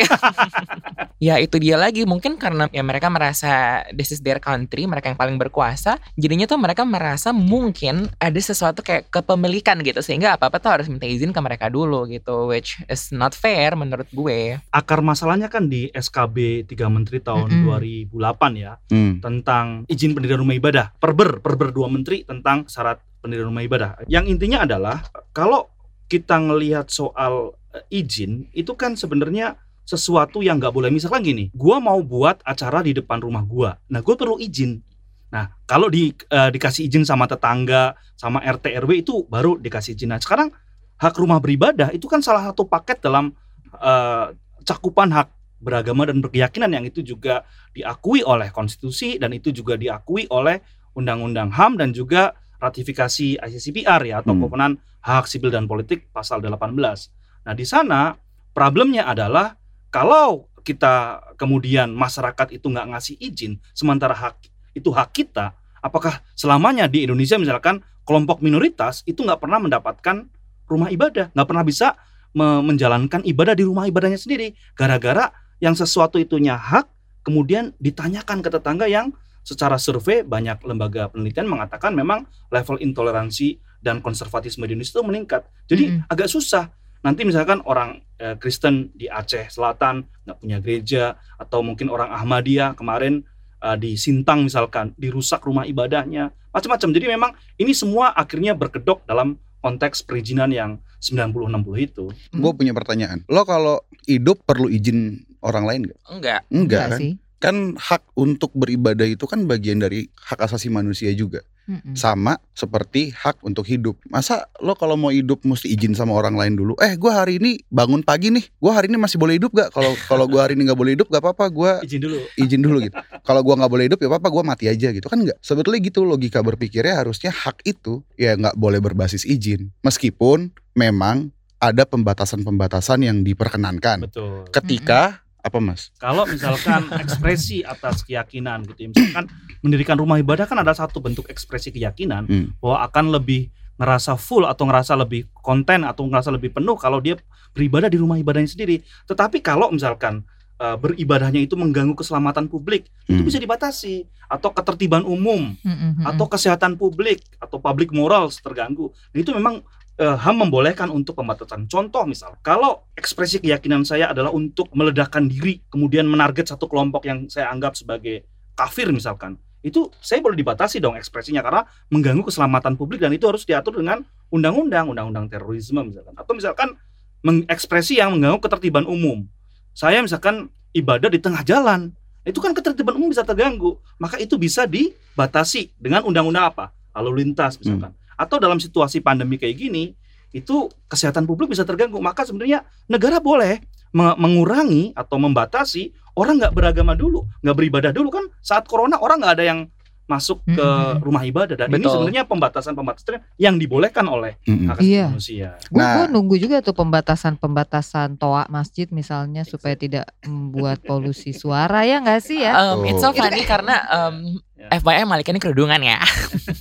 ya 1.27 1.41
itu 1.41 1.57
dia 1.57 1.75
lagi 1.77 2.05
mungkin 2.05 2.37
karena 2.37 2.69
ya 2.69 2.81
mereka 2.81 3.09
merasa 3.09 3.83
this 3.93 4.13
is 4.13 4.21
their 4.21 4.41
country, 4.41 4.85
mereka 4.89 5.11
yang 5.11 5.19
paling 5.19 5.37
berkuasa. 5.37 6.01
Jadinya 6.17 6.49
tuh 6.49 6.57
mereka 6.61 6.83
merasa 6.87 7.29
mungkin 7.33 8.09
ada 8.17 8.39
sesuatu 8.39 8.81
kayak 8.81 9.09
kepemilikan 9.13 9.81
gitu 9.85 9.99
sehingga 10.01 10.37
apa-apa 10.47 10.63
tuh 10.63 10.71
harus 10.71 10.87
minta 10.87 11.03
izin 11.03 11.29
ke 11.29 11.39
mereka 11.43 11.67
dulu 11.67 12.07
gitu 12.07 12.47
which 12.47 12.79
is 12.87 13.11
not 13.11 13.35
fair 13.35 13.75
menurut 13.75 14.07
gue. 14.09 14.55
akar 14.71 15.03
masalahnya 15.03 15.51
kan 15.51 15.67
di 15.67 15.91
SKB 15.91 16.63
3 16.63 16.87
Menteri 16.87 17.19
tahun 17.19 17.51
Mm-mm. 17.51 18.07
2008 18.07 18.55
ya 18.55 18.79
Hmm. 18.87 19.19
tentang 19.19 19.83
izin 19.85 20.15
pendirian 20.15 20.39
rumah 20.39 20.55
ibadah. 20.55 20.95
Perber, 20.95 21.43
perber 21.43 21.69
dua 21.69 21.91
menteri 21.91 22.23
tentang 22.23 22.63
syarat 22.65 22.97
pendirian 23.19 23.51
rumah 23.51 23.61
ibadah. 23.61 24.07
Yang 24.07 24.31
intinya 24.31 24.63
adalah 24.63 25.03
kalau 25.31 25.67
kita 26.07 26.39
ngelihat 26.39 26.87
soal 26.87 27.51
eh, 27.75 27.83
izin 27.91 28.47
itu 28.55 28.71
kan 28.73 28.95
sebenarnya 28.95 29.59
sesuatu 29.83 30.39
yang 30.39 30.59
nggak 30.59 30.71
boleh. 30.71 30.87
Misalkan 30.87 31.23
gini, 31.23 31.47
gua 31.51 31.79
mau 31.79 31.99
buat 31.99 32.39
acara 32.43 32.79
di 32.79 32.91
depan 32.91 33.19
rumah 33.19 33.43
gua. 33.43 33.75
Nah, 33.87 33.99
gue 33.99 34.15
perlu 34.15 34.35
izin. 34.35 34.83
Nah, 35.27 35.51
kalau 35.67 35.91
di, 35.91 36.11
eh, 36.11 36.49
dikasih 36.51 36.87
izin 36.87 37.03
sama 37.03 37.27
tetangga, 37.27 37.95
sama 38.15 38.39
RT 38.39 38.71
RW 38.79 38.91
itu 39.03 39.27
baru 39.27 39.59
dikasih 39.59 39.93
izin. 39.93 40.15
Nah, 40.15 40.19
sekarang 40.23 40.51
hak 40.97 41.15
rumah 41.19 41.37
beribadah 41.43 41.91
itu 41.91 42.07
kan 42.09 42.23
salah 42.23 42.47
satu 42.47 42.65
paket 42.65 43.03
dalam 43.03 43.35
eh, 43.67 44.27
cakupan 44.63 45.11
hak 45.11 45.27
beragama 45.59 46.07
dan 46.07 46.23
berkeyakinan 46.23 46.71
yang 46.71 46.85
itu 46.87 47.03
juga 47.03 47.43
diakui 47.75 48.23
oleh 48.23 48.47
konstitusi 48.49 49.19
dan 49.19 49.35
itu 49.35 49.51
juga 49.51 49.75
diakui 49.75 50.25
oleh 50.31 50.63
undang-undang 50.95 51.51
HAM 51.51 51.77
dan 51.77 51.91
juga 51.91 52.33
ratifikasi 52.57 53.37
ICCPR 53.37 54.01
ya 54.07 54.23
atau 54.25 54.33
Hmm. 54.33 54.41
Kovenan 54.47 54.73
Hak 55.03 55.29
Sipil 55.29 55.53
dan 55.53 55.69
Politik 55.69 56.09
pasal 56.09 56.41
18. 56.41 57.11
Nah, 57.45 57.53
di 57.53 57.65
sana 57.67 58.17
problemnya 58.55 59.05
adalah 59.05 59.55
kalau 59.93 60.49
kita 60.65 61.21
kemudian 61.39 61.95
masyarakat 61.95 62.59
itu 62.59 62.67
nggak 62.67 62.87
ngasih 62.91 63.15
izin 63.21 63.61
sementara 63.71 64.11
hak 64.11 64.35
itu 64.77 64.93
hak 64.93 65.09
kita, 65.17 65.57
apakah 65.81 66.21
selamanya 66.37 66.85
di 66.85 67.09
Indonesia 67.09 67.41
misalkan 67.41 67.81
kelompok 68.05 68.39
minoritas 68.39 69.01
itu 69.09 69.25
nggak 69.25 69.41
pernah 69.41 69.57
mendapatkan 69.57 70.29
rumah 70.69 70.93
ibadah, 70.93 71.33
nggak 71.33 71.47
pernah 71.47 71.65
bisa 71.65 71.97
me- 72.37 72.63
menjalankan 72.63 73.25
ibadah 73.25 73.57
di 73.57 73.65
rumah 73.65 73.89
ibadahnya 73.89 74.19
sendiri 74.19 74.53
gara-gara 74.77 75.33
yang 75.57 75.73
sesuatu 75.73 76.21
itunya 76.21 76.53
hak 76.53 76.85
kemudian 77.25 77.73
ditanyakan 77.81 78.39
ke 78.45 78.49
tetangga 78.53 78.85
yang 78.87 79.11
secara 79.43 79.79
survei 79.79 80.27
banyak 80.27 80.59
lembaga 80.67 81.07
penelitian 81.07 81.47
mengatakan 81.47 81.95
memang 81.95 82.27
level 82.51 82.79
intoleransi 82.83 83.59
dan 83.79 84.03
konservatisme 84.03 84.67
di 84.67 84.75
Indonesia 84.75 84.99
itu 84.99 85.05
meningkat. 85.07 85.41
Jadi 85.71 85.83
Mm-mm. 85.87 86.11
agak 86.11 86.27
susah. 86.27 86.67
Nanti 86.99 87.23
misalkan 87.23 87.63
orang 87.63 88.03
eh, 88.19 88.35
Kristen 88.35 88.91
di 88.91 89.07
Aceh 89.07 89.47
Selatan 89.47 90.03
nggak 90.27 90.37
punya 90.43 90.57
gereja 90.59 91.03
atau 91.39 91.63
mungkin 91.63 91.87
orang 91.87 92.11
Ahmadiyah 92.11 92.75
kemarin 92.75 93.23
eh, 93.63 93.77
di 93.77 93.97
Sintang 93.97 94.45
misalkan 94.45 94.93
dirusak 94.97 95.43
rumah 95.45 95.63
ibadahnya 95.65 96.33
macam-macam. 96.53 96.89
Jadi 96.89 97.05
memang 97.05 97.31
ini 97.61 97.71
semua 97.73 98.13
akhirnya 98.13 98.57
berkedok 98.57 99.05
dalam 99.05 99.37
konteks 99.61 100.05
perizinan 100.05 100.49
yang 100.53 100.81
90-60 101.01 101.87
itu. 101.87 102.05
Gue 102.33 102.51
punya 102.57 102.73
pertanyaan. 102.73 103.21
Lo 103.29 103.45
kalau 103.45 103.83
hidup 104.09 104.41
perlu 104.45 104.69
izin 104.71 105.21
orang 105.45 105.65
lain 105.65 105.81
nggak? 105.89 105.99
Enggak. 106.09 106.41
Enggak 106.49 106.85
kan? 106.89 106.99
sih. 106.99 107.11
Kan 107.37 107.55
hak 107.77 108.01
untuk 108.17 108.49
beribadah 108.57 109.05
itu 109.05 109.29
kan 109.29 109.45
bagian 109.45 109.77
dari 109.77 110.09
hak 110.17 110.41
asasi 110.41 110.73
manusia 110.73 111.13
juga. 111.13 111.45
Mm-mm. 111.67 111.99
Sama 111.99 112.39
seperti 112.55 113.11
hak 113.11 113.43
untuk 113.43 113.67
hidup. 113.67 113.99
Masa 114.07 114.47
lo 114.63 114.71
kalau 114.79 114.95
mau 114.95 115.11
hidup 115.11 115.43
mesti 115.43 115.67
izin 115.67 115.91
sama 115.93 116.15
orang 116.15 116.39
lain 116.39 116.55
dulu? 116.55 116.79
Eh, 116.79 116.95
gue 116.95 117.11
hari 117.11 117.43
ini 117.43 117.59
bangun 117.67 117.99
pagi 118.07 118.31
nih. 118.31 118.47
Gue 118.55 118.71
hari 118.71 118.87
ini 118.87 118.95
masih 118.95 119.19
boleh 119.19 119.35
hidup 119.35 119.51
gak? 119.51 119.75
Kalau 119.75 119.91
kalau 120.09 120.25
gue 120.31 120.39
hari 120.39 120.55
ini 120.55 120.71
nggak 120.71 120.79
boleh 120.79 120.95
hidup, 120.95 121.11
gak 121.11 121.19
apa-apa. 121.19 121.45
Gue 121.51 121.71
Izin 121.83 121.99
dulu. 121.99 122.17
izin 122.39 122.61
dulu 122.63 122.77
gitu. 122.87 122.95
Kalau 123.27 123.43
gua 123.43 123.59
nggak 123.59 123.71
boleh 123.71 123.85
hidup 123.91 123.99
ya 123.99 124.07
apa-apa, 124.07 124.31
gue 124.31 124.43
mati 124.47 124.65
aja 124.71 124.87
gitu 124.95 125.11
kan 125.11 125.19
nggak? 125.19 125.43
Sebetulnya 125.43 125.83
gitu 125.83 126.07
logika 126.07 126.39
berpikirnya 126.39 127.03
harusnya 127.03 127.27
hak 127.27 127.59
itu 127.67 127.99
ya 128.15 128.39
nggak 128.39 128.55
boleh 128.55 128.79
berbasis 128.79 129.27
izin. 129.27 129.67
Meskipun 129.83 130.55
memang 130.79 131.35
ada 131.59 131.83
pembatasan-pembatasan 131.83 133.03
yang 133.03 133.27
diperkenankan. 133.27 134.07
Betul. 134.07 134.47
Ketika 134.53 135.26
Apa 135.47 135.57
Mas? 135.57 135.95
Kalau 135.95 136.27
misalkan 136.27 136.91
ekspresi 137.03 137.63
atas 137.63 138.03
keyakinan 138.03 138.67
gitu 138.67 138.79
ya, 138.83 138.87
misalkan 138.91 139.25
mendirikan 139.59 139.95
rumah 139.95 140.19
ibadah 140.19 140.43
kan 140.43 140.59
ada 140.59 140.71
satu 140.71 140.99
bentuk 140.99 141.25
ekspresi 141.27 141.71
keyakinan 141.71 142.27
Hmm. 142.27 142.47
bahwa 142.59 142.83
akan 142.83 143.05
lebih 143.15 143.47
ngerasa 143.77 144.17
full 144.17 144.43
atau 144.43 144.65
ngerasa 144.65 144.93
lebih 144.93 145.29
konten 145.31 145.85
atau 145.85 146.03
ngerasa 146.03 146.27
lebih 146.27 146.49
penuh 146.51 146.75
kalau 146.75 146.97
dia 146.97 147.15
beribadah 147.53 147.87
di 147.87 147.95
rumah 147.95 148.17
ibadahnya 148.17 148.49
sendiri. 148.49 148.81
Tetapi 149.05 149.39
kalau 149.39 149.69
misalkan 149.69 150.25
uh, 150.57 150.73
beribadahnya 150.75 151.37
itu 151.39 151.53
mengganggu 151.53 151.93
keselamatan 151.93 152.49
publik, 152.49 152.89
itu 153.05 153.21
Hmm. 153.21 153.27
bisa 153.29 153.37
dibatasi 153.37 154.03
atau 154.27 154.51
ketertiban 154.51 155.07
umum 155.07 155.55
Mm-mm, 155.55 156.03
mm-mm. 156.03 156.03
atau 156.03 156.27
kesehatan 156.27 156.75
publik 156.75 157.23
atau 157.39 157.63
public 157.63 157.95
morals 157.95 158.43
terganggu. 158.43 158.91
Nah, 159.15 159.19
itu 159.23 159.31
memang 159.31 159.63
eh, 159.97 160.17
HAM 160.17 160.47
membolehkan 160.47 160.89
untuk 160.93 161.17
pembatasan. 161.17 161.65
Contoh 161.65 162.05
misal, 162.05 162.37
kalau 162.45 162.87
ekspresi 162.93 163.41
keyakinan 163.41 163.83
saya 163.83 164.13
adalah 164.13 164.31
untuk 164.31 164.69
meledakkan 164.73 165.25
diri, 165.25 165.61
kemudian 165.67 166.05
menarget 166.05 166.53
satu 166.53 166.69
kelompok 166.69 167.05
yang 167.09 167.25
saya 167.27 167.49
anggap 167.49 167.73
sebagai 167.73 168.25
kafir 168.57 168.89
misalkan, 168.89 169.37
itu 169.65 169.89
saya 169.99 170.21
boleh 170.21 170.37
dibatasi 170.37 170.77
dong 170.79 170.95
ekspresinya 170.95 171.41
karena 171.41 171.65
mengganggu 171.89 172.29
keselamatan 172.29 172.77
publik 172.77 173.01
dan 173.01 173.11
itu 173.11 173.25
harus 173.25 173.43
diatur 173.43 173.81
dengan 173.81 174.05
undang-undang, 174.29 174.93
undang-undang 174.93 175.27
terorisme 175.27 175.81
misalkan. 175.81 176.15
Atau 176.15 176.37
misalkan 176.37 176.77
mengekspresi 177.25 177.99
yang 177.99 178.15
mengganggu 178.15 178.39
ketertiban 178.39 178.85
umum. 178.85 179.25
Saya 179.73 179.99
misalkan 180.01 180.47
ibadah 180.71 181.09
di 181.09 181.19
tengah 181.19 181.41
jalan, 181.41 181.91
itu 182.23 182.37
kan 182.43 182.53
ketertiban 182.53 182.95
umum 182.95 183.09
bisa 183.09 183.25
terganggu. 183.25 183.75
Maka 183.97 184.21
itu 184.21 184.37
bisa 184.37 184.63
dibatasi 184.69 185.73
dengan 185.75 186.05
undang-undang 186.05 186.53
apa? 186.53 186.71
Lalu 186.93 187.25
lintas 187.25 187.57
misalkan. 187.57 187.91
Atau 188.17 188.41
dalam 188.41 188.57
situasi 188.57 188.99
pandemi 188.99 189.37
kayak 189.37 189.55
gini, 189.55 189.93
itu 190.33 190.67
kesehatan 190.89 191.23
publik 191.23 191.47
bisa 191.47 191.63
terganggu. 191.63 192.01
Maka 192.01 192.25
sebenarnya 192.25 192.65
negara 192.85 193.21
boleh 193.21 193.61
me- 193.93 194.17
mengurangi 194.17 194.91
atau 194.91 195.15
membatasi 195.15 195.93
orang 196.13 196.41
nggak 196.41 196.51
beragama 196.51 196.93
dulu, 196.93 197.23
nggak 197.39 197.55
beribadah 197.55 197.91
dulu 197.93 198.09
kan 198.09 198.25
saat 198.41 198.65
corona 198.65 198.97
orang 198.97 199.21
nggak 199.21 199.35
ada 199.37 199.45
yang 199.45 199.59
masuk 200.07 200.39
ke 200.47 200.67
rumah 201.03 201.19
ibadah 201.19 201.59
dan 201.59 201.67
ini 201.67 201.83
Betul. 201.83 201.99
sebenarnya 201.99 202.23
pembatasan-pembatasan 202.23 203.19
yang 203.35 203.59
dibolehkan 203.59 204.07
oleh 204.07 204.39
Mm-mm. 204.47 204.71
hak 204.71 204.79
Iya. 204.79 205.11
manusia. 205.11 205.49
Gue 205.67 205.83
Nah. 205.83 206.07
nunggu 206.07 206.39
juga 206.39 206.63
tuh 206.63 206.71
pembatasan-pembatasan 206.71 208.15
toa 208.15 208.47
masjid 208.47 208.87
misalnya 208.87 209.43
supaya 209.43 209.75
tidak 209.75 210.07
membuat 210.23 210.79
polusi 210.79 211.35
suara 211.35 211.83
ya 211.83 211.99
nggak 211.99 212.21
sih 212.23 212.39
ya? 212.39 212.55
Um, 212.55 212.87
it's 212.87 213.03
so 213.03 213.11
funny 213.11 213.43
karena 213.43 213.83
um, 213.91 214.39
Ya. 214.57 214.81
FYI 214.81 215.05
Malika 215.05 215.29
ini 215.29 215.37
kerudungan 215.37 215.77
ya. 215.85 216.01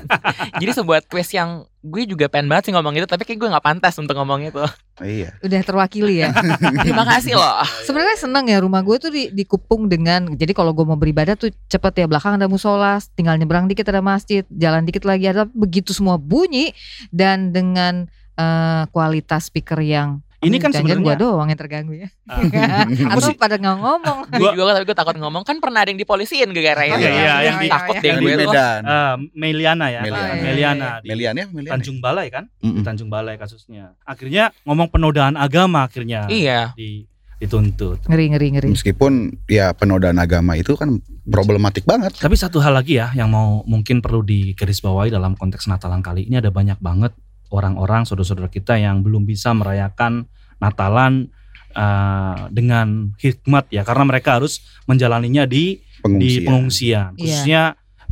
Jadi 0.61 0.73
sebuah 0.77 1.01
twist 1.09 1.33
yang 1.33 1.65
gue 1.81 2.05
juga 2.05 2.29
pengen 2.29 2.53
banget 2.53 2.69
sih 2.69 2.73
ngomong 2.77 2.93
itu, 2.93 3.09
tapi 3.09 3.25
kayak 3.25 3.41
gue 3.41 3.49
nggak 3.49 3.65
pantas 3.65 3.97
untuk 3.97 4.13
ngomong 4.21 4.45
itu. 4.45 4.61
Iya. 5.01 5.33
Udah 5.41 5.61
terwakili 5.65 6.21
ya. 6.21 6.29
Terima 6.85 7.09
kasih 7.09 7.41
loh. 7.41 7.65
Sebenarnya 7.89 8.21
seneng 8.21 8.53
ya 8.53 8.61
rumah 8.61 8.85
gue 8.85 9.01
tuh 9.01 9.09
di, 9.09 9.33
dikupung 9.33 9.89
dengan 9.89 10.29
jadi 10.37 10.53
kalau 10.53 10.77
gue 10.77 10.85
mau 10.85 11.01
beribadah 11.01 11.41
tuh 11.41 11.49
cepet 11.73 12.05
ya 12.05 12.07
belakang 12.07 12.37
ada 12.37 12.53
musola, 12.53 13.01
tinggal 13.17 13.41
nyebrang 13.41 13.65
dikit 13.65 13.89
ada 13.89 14.05
masjid, 14.05 14.45
jalan 14.53 14.85
dikit 14.85 15.09
lagi 15.09 15.33
ada 15.33 15.49
begitu 15.49 15.97
semua 15.97 16.21
bunyi 16.21 16.77
dan 17.09 17.49
dengan 17.49 18.13
eh, 18.37 18.85
kualitas 18.93 19.49
speaker 19.49 19.81
yang 19.81 20.21
Ini 20.39 20.57
kan 20.59 20.69
sebenarnya- 20.69 21.17
doang 21.17 21.49
yang 21.49 21.57
terganggu 21.57 21.97
ya. 21.97 22.09
Ah. 22.29 22.85
Atau 23.15 23.33
pada 23.35 23.57
nggak 23.57 23.77
ngomong. 23.79 24.19
Gue 24.29 24.39
Gua- 24.39 24.53
juga 24.55 24.73
tapi 24.75 24.85
gue 24.85 24.97
takut 24.97 25.17
ngomong 25.17 25.43
kan 25.43 25.57
pernah 25.57 25.81
ada 25.81 25.89
yang 25.89 25.97
dipolisiin 25.97 26.51
gara-gara 26.51 26.83
Oh, 26.85 26.93
itu. 26.93 27.03
iya, 27.03 27.13
iya, 27.15 27.35
yang 27.43 27.57
di- 27.57 27.71
takut 27.71 27.95
iya, 27.95 28.03
deh 28.03 28.11
Yang 28.11 28.19
gue 28.19 28.29
di. 28.29 28.39
Medan. 28.43 28.81
Eh, 28.83 29.15
Meliana 29.33 29.87
ya, 29.87 30.01
Meliana. 30.01 30.21
Oh, 30.21 30.27
iya, 30.27 30.43
Meliana 30.43 30.89
di 30.99 31.09
Melian 31.09 31.35
ya, 31.35 31.45
Melian. 31.47 31.65
ya? 31.65 31.73
Tanjung 31.73 31.99
Balai 31.99 32.27
kan, 32.29 32.45
Mm-mm. 32.59 32.83
Tanjung 32.83 33.09
Balai 33.09 33.35
kasusnya. 33.37 33.97
Akhirnya 34.03 34.53
ngomong 34.63 34.89
penodaan 34.89 35.35
agama 35.35 35.83
akhirnya 35.83 36.29
Iya. 36.29 36.73
di, 36.73 37.09
dituntut. 37.37 38.05
Ngeri 38.05 38.25
ngeri 38.31 38.49
ngeri. 38.51 38.69
Meskipun 38.71 39.13
ya 39.47 39.73
penodaan 39.73 40.17
agama 40.17 40.53
itu 40.55 40.73
kan 40.73 41.01
problematik 41.25 41.85
banget. 41.85 42.13
Tapi 42.15 42.33
satu 42.33 42.59
hal 42.59 42.73
lagi 42.73 42.97
ya 42.97 43.13
yang 43.13 43.29
mau 43.29 43.61
mungkin 43.65 44.01
perlu 44.01 44.21
digarisbawahi 44.21 45.09
dalam 45.09 45.33
konteks 45.33 45.67
Natalan 45.67 46.01
kali 46.01 46.25
ini 46.25 46.37
ada 46.37 46.49
banyak 46.49 46.79
banget 46.79 47.13
orang-orang 47.49 48.03
saudara-saudara 48.03 48.49
kita 48.49 48.77
yang 48.77 49.01
belum 49.01 49.23
bisa 49.23 49.53
merayakan 49.53 50.27
Natalan 50.57 51.29
eh, 51.71 52.41
dengan 52.51 53.13
hikmat 53.15 53.69
ya 53.69 53.83
karena 53.83 54.05
mereka 54.05 54.37
harus 54.37 54.59
menjalaninya 54.85 55.45
di 55.45 55.79
di 56.07 56.41
Pengungsian. 56.41 56.45
pengungsian 56.45 57.07
Iya. 57.13 57.19
khususnya 57.19 57.63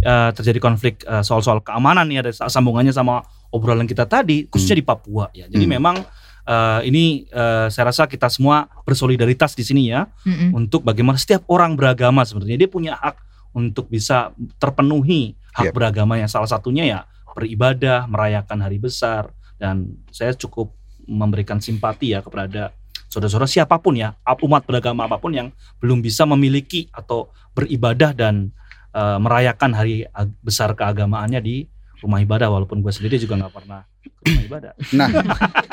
eh, 0.01 0.31
terjadi 0.33 0.59
konflik 0.59 1.01
eh, 1.03 1.23
soal-soal 1.23 1.61
keamanan 1.61 2.05
nih 2.05 2.20
ada 2.20 2.31
sambungannya 2.44 2.90
sama 2.90 3.25
obrolan 3.49 3.87
kita 3.87 4.05
tadi 4.05 4.44
khususnya 4.44 4.77
di 4.77 4.85
Papua 4.85 5.31
ya 5.31 5.47
jadi 5.47 5.62
Hmm. 5.62 5.73
memang 5.73 5.97
eh, 6.44 6.81
ini 6.85 7.05
eh, 7.25 7.66
saya 7.68 7.88
rasa 7.88 8.05
kita 8.05 8.29
semua 8.29 8.66
bersolidaritas 8.83 9.53
di 9.53 9.62
sini 9.62 9.88
ya 9.88 10.05
Mm-mm. 10.23 10.53
untuk 10.55 10.83
bagaimana 10.83 11.16
setiap 11.16 11.49
orang 11.49 11.73
beragama 11.73 12.23
sebenarnya 12.23 12.59
dia 12.59 12.68
punya 12.68 12.92
hak 12.94 13.16
untuk 13.55 13.87
bisa 13.87 14.35
terpenuhi 14.59 15.33
hak 15.53 15.70
Yep. 15.70 15.73
beragamanya 15.73 16.27
salah 16.27 16.51
satunya 16.51 16.85
ya 16.85 17.01
beribadah 17.35 18.07
merayakan 18.07 18.62
hari 18.62 18.79
besar 18.79 19.35
dan 19.59 19.92
saya 20.14 20.33
cukup 20.33 20.73
memberikan 21.05 21.61
simpati 21.61 22.16
ya 22.16 22.25
kepada 22.25 22.73
saudara-saudara 23.12 23.51
siapa 23.51 23.77
pun 23.79 23.94
ya 23.94 24.16
umat 24.42 24.64
beragama 24.64 25.07
apa 25.07 25.20
pun 25.20 25.31
yang 25.37 25.49
belum 25.79 26.01
bisa 26.01 26.25
memiliki 26.25 26.88
atau 26.90 27.31
beribadah 27.55 28.11
dan 28.16 28.51
eh, 28.90 29.18
merayakan 29.20 29.70
hari 29.77 30.09
besar 30.42 30.75
keagamaannya 30.75 31.38
di 31.44 31.68
rumah 32.05 32.20
ibadah. 32.20 32.53
Walaupun 32.53 32.85
gue 32.85 32.92
sendiri 32.92 33.16
juga 33.16 33.40
nggak 33.40 33.55
pernah 33.55 33.81
ke 34.05 34.29
rumah 34.29 34.44
ibadah. 34.44 34.73
Nah, 34.92 35.09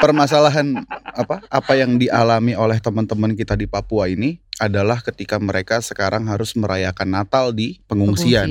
permasalahan 0.03 0.87
apa 1.03 1.43
apa 1.51 1.73
yang 1.75 1.99
dialami 1.99 2.55
oleh 2.55 2.79
teman-teman 2.79 3.35
kita 3.35 3.59
di 3.59 3.67
Papua 3.67 4.07
ini 4.07 4.39
adalah 4.61 5.03
ketika 5.03 5.41
mereka 5.41 5.83
sekarang 5.83 6.29
harus 6.31 6.55
merayakan 6.55 7.09
Natal 7.11 7.51
di 7.51 7.83
pengungsian. 7.89 8.47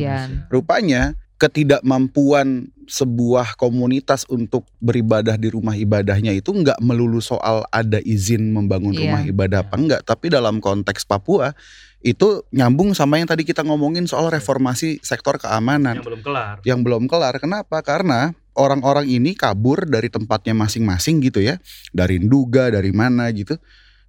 Rupanya 0.52 1.16
ketidakmampuan 1.40 2.68
sebuah 2.84 3.54
komunitas 3.56 4.26
untuk 4.28 4.66
beribadah 4.78 5.38
di 5.38 5.48
rumah 5.48 5.72
ibadahnya 5.72 6.34
itu 6.34 6.50
nggak 6.50 6.82
melulu 6.82 7.22
soal 7.22 7.64
ada 7.70 8.02
izin 8.02 8.50
membangun 8.50 8.92
Iya. 8.92 9.00
rumah 9.08 9.22
ibadah 9.24 9.58
apa 9.64 9.74
enggak, 9.78 10.00
tapi 10.04 10.28
dalam 10.28 10.60
konteks 10.60 11.06
Papua 11.06 11.54
itu 12.00 12.42
nyambung 12.50 12.92
sama 12.92 13.20
yang 13.20 13.28
tadi 13.28 13.44
kita 13.44 13.60
ngomongin 13.60 14.08
soal 14.08 14.28
reformasi 14.28 14.98
sektor 15.00 15.36
keamanan 15.36 16.00
yang 16.00 16.06
belum 16.06 16.22
kelar 16.24 16.56
yang 16.64 16.80
belum 16.84 17.04
kelar. 17.06 17.36
Kenapa? 17.38 17.80
Karena 17.80 18.32
orang-orang 18.56 19.06
ini 19.06 19.32
kabur 19.32 19.84
dari 19.86 20.08
tempatnya 20.08 20.52
masing-masing 20.52 21.20
gitu 21.22 21.40
ya, 21.40 21.56
dari 21.92 22.18
Nduga, 22.18 22.68
dari 22.72 22.90
mana 22.90 23.28
gitu. 23.30 23.56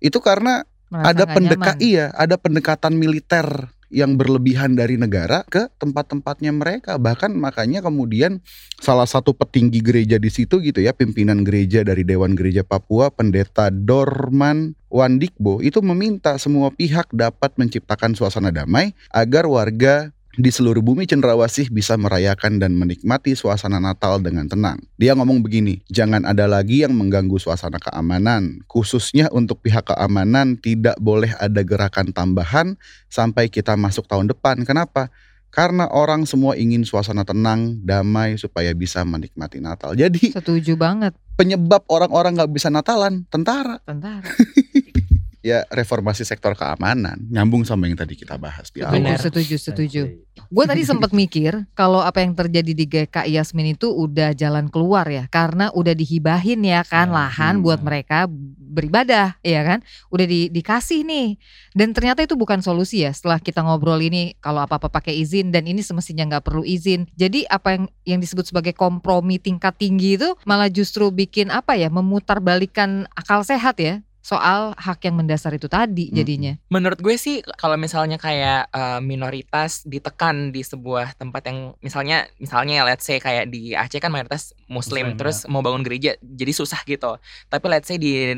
Itu 0.01 0.19
karena 0.19 0.65
Merasa 0.89 1.07
ada 1.13 1.23
pendekat 1.29 1.75
nyaman. 1.79 1.87
iya, 1.87 2.05
ada 2.17 2.35
pendekatan 2.35 2.95
militer 2.97 3.69
yang 3.91 4.15
berlebihan 4.15 4.73
dari 4.73 4.95
negara 4.95 5.43
ke 5.45 5.67
tempat-tempatnya 5.77 6.55
mereka. 6.55 6.95
Bahkan 6.95 7.35
makanya 7.35 7.83
kemudian 7.83 8.39
salah 8.79 9.05
satu 9.05 9.35
petinggi 9.35 9.83
gereja 9.83 10.17
di 10.17 10.31
situ 10.31 10.63
gitu 10.63 10.79
ya, 10.79 10.95
pimpinan 10.95 11.43
gereja 11.43 11.83
dari 11.83 12.07
Dewan 12.07 12.33
Gereja 12.33 12.63
Papua, 12.63 13.11
Pendeta 13.11 13.67
Dorman 13.69 14.73
Wandikbo 14.91 15.63
itu 15.63 15.79
meminta 15.79 16.35
semua 16.39 16.71
pihak 16.71 17.11
dapat 17.15 17.55
menciptakan 17.59 18.11
suasana 18.15 18.51
damai 18.51 18.91
agar 19.11 19.47
warga 19.47 20.11
di 20.39 20.47
seluruh 20.47 20.79
bumi 20.79 21.03
cenderawasih 21.03 21.67
bisa 21.67 21.99
merayakan 21.99 22.61
dan 22.61 22.71
menikmati 22.77 23.35
suasana 23.35 23.83
Natal 23.83 24.23
dengan 24.23 24.47
tenang. 24.47 24.79
Dia 24.95 25.11
ngomong 25.17 25.43
begini, 25.43 25.83
jangan 25.91 26.23
ada 26.23 26.47
lagi 26.47 26.87
yang 26.87 26.95
mengganggu 26.95 27.35
suasana 27.35 27.81
keamanan. 27.81 28.63
Khususnya 28.71 29.27
untuk 29.35 29.59
pihak 29.59 29.91
keamanan 29.91 30.55
tidak 30.55 30.95
boleh 31.03 31.35
ada 31.35 31.59
gerakan 31.65 32.15
tambahan 32.15 32.79
sampai 33.11 33.51
kita 33.51 33.75
masuk 33.75 34.07
tahun 34.07 34.31
depan. 34.31 34.63
Kenapa? 34.63 35.11
Karena 35.51 35.91
orang 35.91 36.23
semua 36.23 36.55
ingin 36.55 36.87
suasana 36.87 37.27
tenang, 37.27 37.83
damai 37.83 38.39
supaya 38.39 38.71
bisa 38.71 39.03
menikmati 39.03 39.59
Natal. 39.59 39.99
Jadi 39.99 40.31
Setuju 40.31 40.79
banget 40.79 41.11
penyebab 41.35 41.81
orang-orang 41.89 42.37
nggak 42.37 42.53
bisa 42.53 42.69
Natalan, 42.69 43.25
tentara. 43.27 43.81
tentara. 43.81 44.23
Ya 45.41 45.65
reformasi 45.69 46.25
sektor 46.25 46.53
keamanan, 46.57 47.17
nyambung 47.29 47.65
sama 47.65 47.85
yang 47.89 47.97
tadi 47.97 48.17
kita 48.17 48.37
bahas 48.37 48.69
di 48.69 48.81
awal. 48.81 48.97
Benar. 48.97 49.21
Setuju 49.21 49.57
setuju. 49.57 50.01
Gue 50.47 50.65
tadi 50.65 50.87
sempat 50.87 51.11
mikir 51.11 51.67
kalau 51.75 51.99
apa 52.01 52.23
yang 52.23 52.33
terjadi 52.33 52.71
di 52.71 52.85
GKI 52.87 53.35
Yasmin 53.35 53.75
itu 53.75 53.91
udah 53.91 54.31
jalan 54.31 54.71
keluar 54.71 55.05
ya 55.09 55.27
karena 55.27 55.69
udah 55.75 55.91
dihibahin 55.91 56.63
ya 56.63 56.81
kan 56.87 57.11
Ya, 57.11 57.27
lahan 57.27 57.59
hmm. 57.59 57.63
buat 57.65 57.79
mereka 57.83 58.29
beribadah 58.71 59.35
ya 59.43 59.61
kan 59.67 59.79
udah 60.07 60.25
di, 60.25 60.47
dikasih 60.47 61.03
nih 61.03 61.35
dan 61.75 61.91
ternyata 61.91 62.23
itu 62.23 62.39
bukan 62.39 62.63
solusi 62.63 63.03
ya 63.03 63.11
setelah 63.11 63.43
kita 63.43 63.59
ngobrol 63.59 63.99
ini 63.99 64.39
kalau 64.39 64.63
apa 64.63 64.79
apa 64.79 64.87
pakai 64.87 65.19
izin 65.19 65.51
dan 65.51 65.67
ini 65.67 65.83
semestinya 65.83 66.23
nggak 66.31 66.47
perlu 66.47 66.63
izin 66.63 67.11
jadi 67.19 67.43
apa 67.51 67.75
yang 67.75 67.83
yang 68.07 68.19
disebut 68.23 68.47
sebagai 68.47 68.71
kompromi 68.71 69.43
tingkat 69.43 69.75
tinggi 69.75 70.15
itu 70.15 70.31
malah 70.47 70.71
justru 70.71 71.11
bikin 71.11 71.51
apa 71.51 71.75
ya 71.75 71.91
memutarbalikkan 71.91 73.11
akal 73.11 73.43
sehat 73.43 73.75
ya 73.83 73.99
soal 74.21 74.77
hak 74.77 75.01
yang 75.05 75.17
mendasar 75.17 75.53
itu 75.57 75.65
tadi 75.65 76.13
Hmm. 76.13 76.17
jadinya 76.21 76.53
Menurut 76.69 77.01
gue 77.01 77.17
sih 77.17 77.41
kalau 77.57 77.75
misalnya 77.75 78.21
kayak 78.21 78.69
eh, 78.69 78.99
minoritas 79.01 79.81
ditekan 79.83 80.53
di 80.53 80.61
sebuah 80.61 81.17
tempat 81.17 81.41
yang 81.49 81.73
misalnya 81.81 82.29
misalnya 82.37 82.85
let's 82.85 83.05
say 83.05 83.17
kayak 83.17 83.49
di 83.49 83.73
Aceh 83.73 83.97
kan 83.97 84.13
mayoritas 84.13 84.53
muslim, 84.69 85.13
Muslim, 85.13 85.19
terus 85.19 85.43
mau 85.49 85.65
bangun 85.65 85.81
gereja 85.81 86.15
jadi 86.21 86.53
susah 86.53 86.85
gitu. 86.85 87.17
Tapi 87.49 87.65
let's 87.67 87.89
say 87.89 87.97
di 87.97 88.37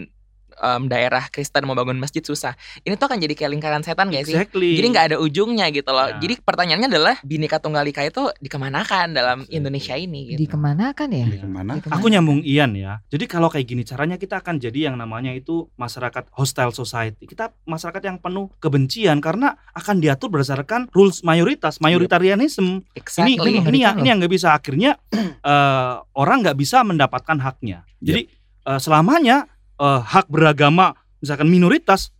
em, 0.57 0.85
daerah 0.87 1.27
Kristen 1.29 1.65
mau 1.65 1.77
bangun 1.77 1.97
masjid 1.97 2.21
susah. 2.21 2.53
Ini 2.83 2.95
tuh 2.97 3.07
akan 3.09 3.19
jadi 3.21 3.33
kayak 3.33 3.51
lingkaran 3.53 3.81
setan 3.85 4.09
gak 4.09 4.25
sih? 4.25 4.35
Exactly. 4.35 4.77
Jadi 4.77 4.87
nggak 4.93 5.05
ada 5.13 5.17
ujungnya 5.19 5.69
gitu 5.73 5.91
loh. 5.93 6.09
Ya. 6.13 6.19
Jadi 6.19 6.33
pertanyaannya 6.41 6.87
adalah 6.89 7.15
Bhinneka 7.21 7.57
Tunggal 7.61 7.85
Ika 7.87 8.03
itu 8.07 8.23
dikemanakan 8.41 9.13
dalam 9.13 9.37
Exactly. 9.45 9.57
Indonesia 9.57 9.95
ini 9.95 10.19
gitu. 10.33 10.39
Di 10.43 10.47
ke 10.49 10.57
mana 10.57 10.91
kan 10.97 11.09
ya? 11.13 11.25
Di 11.27 11.39
ke 11.39 11.49
mana? 11.49 11.71
Di 11.77 11.81
ke 11.83 11.87
mana? 11.89 11.95
Aku 11.99 12.07
nyambung 12.09 12.41
Ian 12.43 12.73
ya. 12.75 12.99
Jadi 13.07 13.25
kalau 13.29 13.47
kayak 13.47 13.65
gini 13.69 13.83
caranya 13.85 14.17
kita 14.17 14.41
akan 14.41 14.57
jadi 14.57 14.91
yang 14.91 14.95
namanya 14.97 15.31
itu 15.35 15.69
masyarakat 15.77 16.29
hostile 16.33 16.73
society. 16.73 17.23
Kita 17.29 17.53
masyarakat 17.63 18.01
yang 18.03 18.17
penuh 18.19 18.49
kebencian 18.57 19.19
karena 19.19 19.55
akan 19.77 20.01
diatur 20.01 20.33
berdasarkan 20.33 20.89
rules 20.91 21.21
mayoritas, 21.21 21.77
mayoritarianism. 21.79 22.83
Ini 22.83 22.99
Exactly. 22.99 23.37
ini 23.37 23.49
ini 23.53 23.59
mengerikan 23.61 23.83
yang 23.83 23.95
ini 23.99 24.07
yang 24.09 24.17
nggak 24.23 24.33
bisa 24.33 24.49
akhirnya 24.55 24.91
eh, 25.51 25.95
orang 26.15 26.37
nggak 26.43 26.57
bisa 26.57 26.81
mendapatkan 26.81 27.37
haknya. 27.39 27.83
Jadi 27.99 28.27
eh, 28.67 28.79
selamanya 28.79 29.47
eh, 29.79 30.01
hak 30.01 30.27
beragama 30.29 30.93
misalkan 31.23 31.47
minoritas 31.47 32.12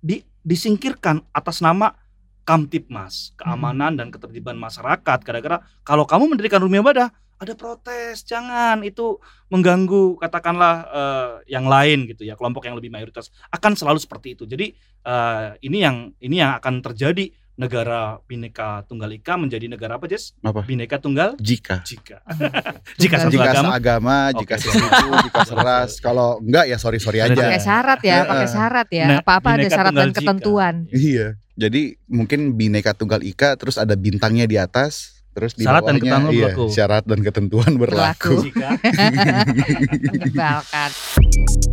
di, 0.00 0.20
disingkirkan 0.44 1.24
atas 1.32 1.64
nama 1.64 1.96
Kamtipmas, 2.40 3.30
keamanan 3.38 3.94
dan 3.94 4.10
ketertiban 4.10 4.58
masyarakat. 4.58 5.18
Gara-gara 5.22 5.62
kalau 5.86 6.02
kamu 6.02 6.34
mendirikan 6.34 6.58
rumah 6.58 6.82
ibadah 6.82 7.08
ada 7.40 7.56
protes, 7.56 8.20
jangan 8.20 8.84
itu 8.84 9.16
mengganggu 9.48 10.20
katakanlah 10.20 10.74
eh, 10.92 11.56
yang 11.56 11.64
lain 11.64 12.04
gitu 12.10 12.28
ya, 12.28 12.36
kelompok 12.36 12.68
yang 12.68 12.76
lebih 12.76 12.92
mayoritas 12.92 13.32
akan 13.48 13.72
selalu 13.72 13.96
seperti 13.96 14.36
itu. 14.36 14.44
Jadi 14.44 14.76
eh, 15.06 15.48
ini 15.64 15.78
yang 15.80 16.12
ini 16.20 16.36
yang 16.42 16.58
akan 16.60 16.84
terjadi 16.84 17.32
negara 17.60 18.16
Bhinneka 18.24 18.88
Tunggal 18.88 19.12
Ika 19.20 19.36
menjadi 19.36 19.68
negara 19.68 20.00
apa, 20.00 20.08
Jess? 20.08 20.32
Apa? 20.40 20.64
Bhinneka 20.64 20.96
Tunggal 20.96 21.36
Jika. 21.36 21.84
jika 21.84 22.24
jika 23.02 23.16
satu 23.20 23.36
Jika 23.36 23.52
agama 23.52 23.68
seagama, 23.76 24.16
jika 24.32 24.54
Oke. 24.56 24.64
sesuku, 24.64 25.08
jika 25.28 25.40
seras. 25.44 25.90
Kalau 26.00 26.40
enggak 26.40 26.64
ya 26.66 26.76
sorry 26.80 26.96
sorry 26.96 27.20
Ada 27.20 27.36
aja. 27.36 27.44
Pakai 27.44 27.60
syarat 27.60 28.00
ya, 28.00 28.24
pakai 28.24 28.48
syarat 28.48 28.88
ya. 28.88 29.06
Nah, 29.06 29.20
Apa-apa 29.20 29.48
ada 29.60 29.68
syarat 29.68 29.92
dan 29.92 29.94
Tunggal 29.94 30.08
Jika. 30.08 30.20
ketentuan. 30.24 30.74
Iya. 30.88 31.26
Jadi 31.60 31.82
mungkin 32.08 32.56
Bhinneka 32.56 32.96
Tunggal 32.96 33.20
Ika 33.20 33.60
terus 33.60 33.76
ada 33.76 33.92
bintangnya 33.92 34.48
di 34.48 34.56
atas, 34.56 35.20
terus 35.36 35.52
di 35.52 35.68
Syarat 35.68 35.84
dan 35.84 36.00
bawahnya 36.00 36.08
ketentuan 36.08 36.32
iya, 36.32 36.48
berlaku. 36.48 36.64
syarat 36.72 37.04
dan 37.04 37.20
ketentuan 37.20 37.72
berlaku. 37.76 38.40
Berlaku. 38.40 38.48
jika 38.48 38.68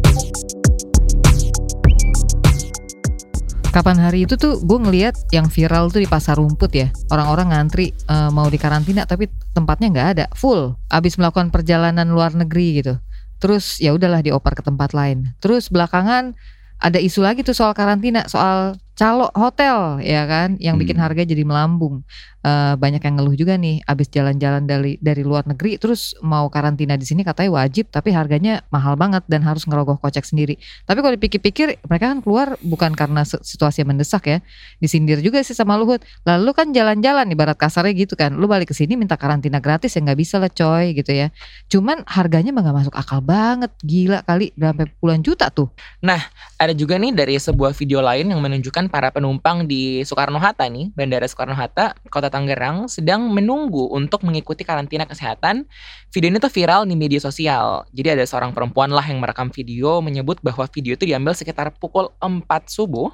Kapan 3.78 4.02
hari 4.02 4.26
itu 4.26 4.34
tuh 4.42 4.58
gue 4.58 4.80
ngeliat 4.82 5.30
yang 5.30 5.54
viral 5.54 5.94
tuh 5.94 6.02
di 6.02 6.10
pasar 6.10 6.42
rumput 6.42 6.74
ya. 6.74 6.90
Orang-orang 7.14 7.54
ngantri 7.54 7.94
eh, 7.94 8.30
mau 8.34 8.50
di 8.50 8.58
karantina 8.58 9.06
tapi 9.06 9.30
tempatnya 9.54 9.94
nggak 9.94 10.08
ada. 10.18 10.26
Full. 10.34 10.74
Abis 10.90 11.22
melakukan 11.22 11.54
perjalanan 11.54 12.10
luar 12.10 12.34
negeri 12.34 12.82
gitu. 12.82 12.98
Terus 13.38 13.78
ya 13.78 13.94
udahlah 13.94 14.26
dioper 14.26 14.58
ke 14.58 14.66
tempat 14.66 14.98
lain. 14.98 15.30
Terus 15.38 15.70
belakangan 15.70 16.34
ada 16.82 16.98
isu 16.98 17.22
lagi 17.22 17.46
tuh 17.46 17.54
soal 17.54 17.78
karantina 17.78 18.26
soal 18.26 18.82
calo 18.98 19.30
hotel 19.38 20.02
ya 20.02 20.26
kan 20.26 20.58
yang 20.58 20.82
bikin 20.82 20.98
Hmm. 20.98 21.06
harga 21.06 21.22
jadi 21.22 21.46
melambung. 21.46 22.02
Eh, 22.48 22.76
banyak 22.80 23.04
yang 23.04 23.16
ngeluh 23.20 23.36
juga 23.36 23.60
nih 23.60 23.84
abis 23.84 24.08
jalan-jalan 24.08 24.64
dari 24.64 24.96
dari 25.04 25.20
luar 25.20 25.44
negeri 25.44 25.76
terus 25.76 26.16
mau 26.24 26.48
karantina 26.48 26.96
di 26.96 27.04
sini 27.04 27.28
katanya 27.28 27.60
wajib 27.60 27.92
tapi 27.92 28.16
harganya 28.16 28.64
mahal 28.72 28.96
banget 28.96 29.28
dan 29.28 29.44
harus 29.44 29.68
ngerogoh 29.68 30.00
kocek 30.00 30.24
sendiri. 30.24 30.56
Tapi 30.88 31.04
kalau 31.04 31.14
dipikir-pikir 31.20 31.84
mereka 31.84 32.06
kan 32.16 32.24
keluar 32.24 32.56
bukan 32.64 32.96
karena 32.96 33.28
situasi 33.28 33.84
yang 33.84 33.92
mendesak 33.92 34.24
ya 34.32 34.40
disindir 34.80 35.20
juga 35.20 35.44
sih 35.44 35.54
sama 35.54 35.76
Luhut. 35.76 36.00
Lalu 36.24 36.56
kan 36.56 36.72
jalan-jalan 36.72 37.28
ibarat 37.28 37.60
kasarnya 37.60 37.92
gitu 37.94 38.16
kan 38.16 38.32
lu 38.34 38.48
balik 38.48 38.72
ke 38.72 38.76
sini 38.78 38.96
minta 38.96 39.20
karantina 39.20 39.60
gratis 39.60 39.94
ya 39.94 40.02
nggak 40.08 40.18
bisa 40.18 40.40
lah 40.40 40.48
coy 40.48 40.96
gitu 40.96 41.12
ya. 41.12 41.28
Cuman 41.68 42.08
harganya 42.08 42.56
mah 42.56 42.64
nggak 42.64 42.78
masuk 42.88 42.96
akal 42.96 43.20
banget 43.20 43.76
gila 43.84 44.24
kali 44.24 44.56
sampai 44.56 44.88
puluhan 45.04 45.20
juta 45.20 45.52
tuh. 45.52 45.68
Ada 46.58 46.72
juga 46.72 46.96
nih 46.96 47.12
dari 47.12 47.36
sebuah 47.36 47.76
video 47.76 48.00
lain 48.00 48.32
yang 48.32 48.40
menunjukkan 48.40 48.87
para 48.88 49.14
penumpang 49.14 49.68
di 49.68 50.02
Soekarno 50.04 50.40
Hatta 50.40 50.66
nih, 50.68 50.92
Bandara 50.96 51.28
Soekarno 51.28 51.54
Hatta, 51.54 51.94
Kota 52.10 52.32
Tangerang 52.32 52.90
sedang 52.90 53.28
menunggu 53.30 53.92
untuk 53.92 54.24
mengikuti 54.24 54.66
karantina 54.66 55.06
kesehatan. 55.06 55.68
Video 56.10 56.28
ini 56.32 56.40
tuh 56.40 56.50
viral 56.50 56.88
di 56.88 56.96
media 56.96 57.22
sosial. 57.22 57.86
Jadi 57.92 58.18
ada 58.18 58.26
seorang 58.26 58.56
perempuan 58.56 58.90
lah 58.90 59.04
yang 59.04 59.20
merekam 59.20 59.52
video 59.52 60.00
menyebut 60.00 60.40
bahwa 60.40 60.66
video 60.72 60.96
itu 60.96 61.06
diambil 61.06 61.36
sekitar 61.36 61.76
pukul 61.76 62.10
4 62.20 62.48
subuh. 62.66 63.12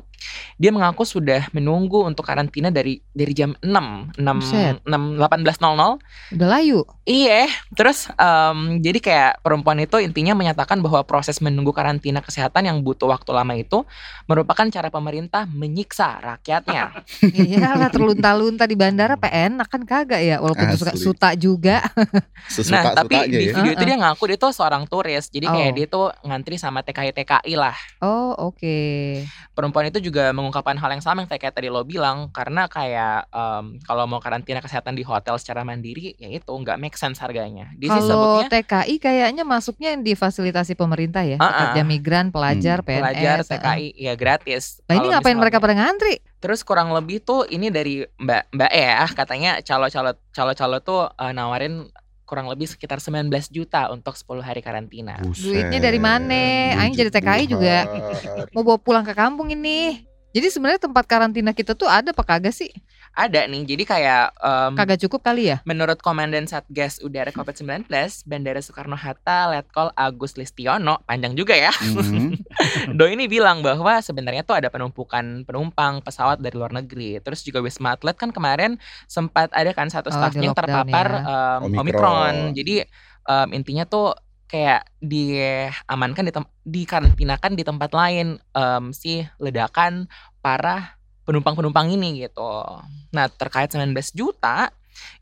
Dia 0.56 0.70
mengaku 0.70 1.04
sudah 1.04 1.50
menunggu 1.52 2.06
untuk 2.06 2.24
karantina 2.24 2.70
dari 2.70 3.02
dari 3.12 3.34
jam 3.34 3.54
6, 3.60 4.16
6, 4.16 4.22
Buset. 4.22 4.76
6 4.86 5.20
18.00 5.20 6.34
udah 6.34 6.48
layu 6.50 6.82
Iya, 7.04 7.52
terus 7.76 8.08
em, 8.16 8.80
jadi 8.80 9.00
kayak 9.04 9.32
perempuan 9.44 9.76
itu 9.78 10.00
intinya 10.00 10.32
menyatakan 10.32 10.80
bahwa 10.80 11.04
proses 11.04 11.44
menunggu 11.44 11.76
karantina 11.76 12.24
kesehatan 12.24 12.64
yang 12.64 12.80
butuh 12.80 13.12
waktu 13.12 13.28
lama 13.36 13.52
itu 13.54 13.84
merupakan 14.24 14.64
cara 14.72 14.88
pemerintah 14.88 15.44
menyiksa 15.44 16.24
rakyatnya. 16.24 16.96
iyalah 17.36 17.92
terlunta-lunta 17.92 18.64
di 18.64 18.80
bandara 18.80 19.20
PN 19.20 19.60
kan 19.68 19.84
kagak 19.84 20.24
ya 20.24 20.40
walaupun 20.40 20.72
itu 20.72 20.80
suka 20.80 20.96
suta 20.96 21.30
juga 21.36 21.84
nah, 22.72 22.96
tapi 22.96 23.20
Sesuka-sukanya 23.20 23.28
di 23.28 23.46
ya. 23.52 23.54
video 23.60 23.72
itu 23.72 23.84
Heeh. 23.84 23.90
dia 23.92 23.98
ngaku 24.00 24.24
dia 24.32 24.38
tuh 24.40 24.52
seorang 24.56 24.84
turis, 24.88 25.28
jadi 25.28 25.46
kayak 25.46 25.62
Oh. 25.64 25.76
dia 25.76 25.88
tuh 25.88 26.08
ngantri 26.24 26.56
sama 26.56 26.80
TKI 26.82 27.12
TKI 27.12 27.54
lah. 27.56 27.76
oh 28.00 28.32
oke 28.52 28.80
Perempuan 29.54 29.88
itu 29.88 30.03
juga 30.04 30.36
mengungkapkan 30.36 30.76
hal 30.76 30.92
yang 30.92 31.00
sama 31.00 31.24
yang 31.24 31.32
kayak 31.32 31.56
tadi 31.56 31.72
lo 31.72 31.82
bilang, 31.82 32.28
karena 32.30 32.68
kayak 32.68 33.32
em, 33.32 33.80
kalau 33.82 34.04
mau 34.04 34.20
karantina 34.20 34.60
kesehatan 34.60 34.94
di 34.94 35.02
hotel 35.02 35.40
secara 35.40 35.64
mandiri, 35.64 36.14
ya 36.20 36.28
itu 36.28 36.52
nggak 36.52 36.76
make 36.76 37.00
sense 37.00 37.18
harganya. 37.18 37.72
Sih 37.80 37.88
Kalau 37.88 38.04
sebutnya 38.04 38.52
TKI 38.52 38.96
kayaknya 39.00 39.44
masuknya 39.48 39.96
di 39.96 40.14
fasilitasi 40.14 40.76
pemerintah 40.76 41.24
ya, 41.24 41.40
Ah, 41.40 41.72
pekerja 41.72 41.82
ah. 41.82 41.88
migran, 41.88 42.28
pelajar, 42.30 42.84
Hmm. 42.84 42.88
PNS. 42.92 43.00
pelajar 43.00 43.38
ah. 43.40 43.46
TKI 43.48 43.88
ya 43.96 44.14
gratis. 44.14 44.84
Nah 44.86 45.00
ini 45.00 45.08
ngapain 45.10 45.40
mereka 45.40 45.64
pada 45.64 45.74
ngantri? 45.74 46.20
Terus 46.44 46.60
kurang 46.62 46.92
lebih 46.92 47.24
tuh 47.24 47.48
ini 47.48 47.72
dari 47.72 48.04
Mbak 48.04 48.52
Mbak 48.52 48.72
E 48.76 48.84
ya 48.84 49.08
katanya 49.08 49.52
calo-calo 49.64 50.12
calo-calo 50.36 50.78
tuh 50.84 51.08
eh, 51.08 51.32
nawarin 51.32 51.88
kurang 52.24 52.48
lebih 52.48 52.68
sekitar 52.68 53.04
19 53.04 53.30
juta 53.52 53.92
untuk 53.92 54.16
10 54.16 54.42
hari 54.42 54.64
karantina. 54.64 55.20
Buset, 55.20 55.44
Duitnya 55.44 55.80
dari 55.80 56.00
mana? 56.00 56.76
Aing 56.80 56.96
jadi 56.96 57.12
TKI 57.12 57.46
juga. 57.46 57.88
Mau 58.56 58.64
bawa 58.64 58.80
pulang 58.80 59.06
ke 59.06 59.12
kampung 59.12 59.52
ini. 59.52 60.08
Jadi 60.34 60.50
sebenarnya 60.50 60.90
tempat 60.90 61.06
karantina 61.06 61.54
kita 61.54 61.78
tuh 61.78 61.86
ada 61.86 62.10
apa 62.10 62.24
kagak 62.26 62.56
sih? 62.58 62.74
Ada 63.14 63.46
nih, 63.46 63.62
jadi 63.64 63.84
kayak 63.84 64.24
em, 64.36 64.74
Kagak 64.74 64.98
cukup 65.00 65.22
kali 65.24 65.48
ya? 65.48 65.62
menurut 65.64 65.98
Komandan 65.98 66.44
Satgas 66.44 66.98
Udara 66.98 67.30
COVID-19 67.30 67.86
Bandara 68.24 68.58
Soekarno-Hatta 68.58 69.48
Letkol 69.50 69.94
Agus 69.94 70.34
Listiono, 70.34 70.98
panjang 71.04 71.34
juga 71.34 71.54
ya. 71.54 71.70
Mhm. 71.76 72.42
Do 72.98 73.06
ini 73.06 73.26
bilang 73.26 73.62
bahwa 73.62 73.98
sebenarnya 74.00 74.42
tuh 74.42 74.56
ada 74.56 74.68
penumpukan 74.68 75.44
penumpang 75.44 76.02
pesawat 76.02 76.38
dari 76.38 76.54
luar 76.54 76.74
negeri. 76.74 77.18
Terus 77.20 77.42
juga 77.42 77.60
Wisma 77.60 77.94
Atlet 77.94 78.14
kan 78.14 78.30
kemarin 78.30 78.82
sempat 79.06 79.50
ada 79.50 79.70
kan 79.72 79.88
satu 79.88 80.10
Oh, 80.10 80.16
staffnya 80.16 80.40
di 80.40 80.48
yang 80.48 80.58
terpapar 80.58 81.08
ya. 81.08 81.22
em, 81.22 81.60
Omikron. 81.64 81.80
Omikron. 81.80 82.36
Jadi 82.52 82.76
em, 83.24 83.48
intinya 83.54 83.86
tuh 83.86 84.18
kayak 84.46 84.86
diamankan 85.00 86.24
di 86.24 86.32
tem- 86.32 86.54
dikarantinakan 86.64 87.54
di 87.54 87.64
tempat 87.64 87.92
lain 87.92 88.28
em, 88.52 88.84
si 88.90 89.22
ledakan 89.38 90.10
para 90.40 90.98
penumpang-penumpang 91.24 91.92
ini 91.92 92.24
gitu. 92.24 92.52
Nah, 93.12 93.26
terkait 93.32 93.72
19 93.72 94.12
juta 94.12 94.72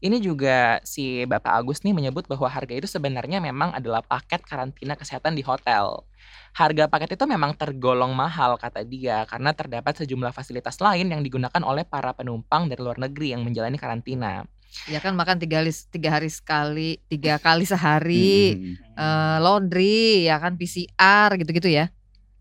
ini 0.04 0.20
juga 0.20 0.84
si 0.84 1.24
Bapak 1.24 1.64
Agus 1.64 1.80
nih 1.86 1.96
menyebut 1.96 2.28
bahwa 2.28 2.50
harga 2.52 2.74
itu 2.76 2.88
sebenarnya 2.90 3.40
memang 3.40 3.72
adalah 3.72 4.04
paket 4.04 4.44
karantina 4.44 5.00
kesehatan 5.00 5.34
di 5.38 5.44
hotel. 5.46 6.04
Harga 6.52 6.92
paket 6.92 7.16
itu 7.16 7.24
memang 7.24 7.56
tergolong 7.56 8.12
mahal 8.12 8.60
kata 8.60 8.84
dia 8.84 9.24
karena 9.26 9.56
terdapat 9.56 10.04
sejumlah 10.04 10.36
fasilitas 10.36 10.76
lain 10.84 11.08
yang 11.08 11.24
digunakan 11.24 11.62
oleh 11.64 11.88
para 11.88 12.12
penumpang 12.12 12.68
dari 12.68 12.82
luar 12.84 13.00
negeri 13.00 13.32
yang 13.32 13.48
menjalani 13.48 13.80
karantina. 13.80 14.44
Ya 14.88 15.04
kan 15.04 15.16
makan 15.16 15.40
tiga 15.40 15.60
hari, 15.60 15.72
tiga 15.92 16.10
hari 16.16 16.30
sekali, 16.32 17.00
tiga 17.12 17.40
kali 17.40 17.64
sehari, 17.72 18.56
Mhm. 18.60 19.00
eh, 19.00 19.38
laundry, 19.40 20.28
ya 20.28 20.40
kan 20.40 20.56
PCR 20.60 21.36
gitu-gitu 21.40 21.72
ya. 21.72 21.88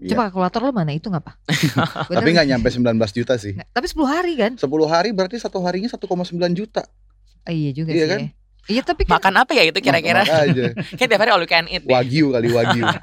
Iya. 0.00 0.16
Coba 0.16 0.22
kalkulator 0.26 0.60
lo 0.62 0.72
mana 0.72 0.90
itu? 0.90 1.08
Bener 1.12 1.28
Tapi 2.10 2.28
nggak 2.32 2.48
nyampe 2.48 2.68
19 2.68 2.96
juta 3.12 3.34
sih. 3.36 3.52
Nggak, 3.52 3.68
Tapi 3.70 3.86
10 3.86 4.00
hari 4.06 4.32
kan? 4.34 4.52
10 4.56 4.64
hari 4.86 5.08
berarti 5.12 5.36
satu 5.36 5.60
harinya 5.60 5.86
1,9 5.86 6.00
juta. 6.56 6.82
Ah, 7.42 7.52
iya 7.52 7.70
juga 7.70 7.92
Iya 7.92 8.00
sih. 8.00 8.10
kan? 8.10 8.20
ya. 8.20 8.28
Iya 8.70 8.82
tapi 8.82 9.02
kan 9.02 9.18
Makan 9.18 9.34
apa 9.36 9.52
ya 9.52 9.62
itu 9.64 9.78
kira-kira? 9.78 10.22
Kayak 10.96 11.08
tiap 11.08 11.20
hari 11.20 11.30
all 11.30 11.42
you 11.42 11.46
can 11.46 11.66
eat 11.66 11.82
deh. 11.82 11.90
Wagyu 11.90 12.32
kali 12.32 12.48
wagyu. 12.48 12.84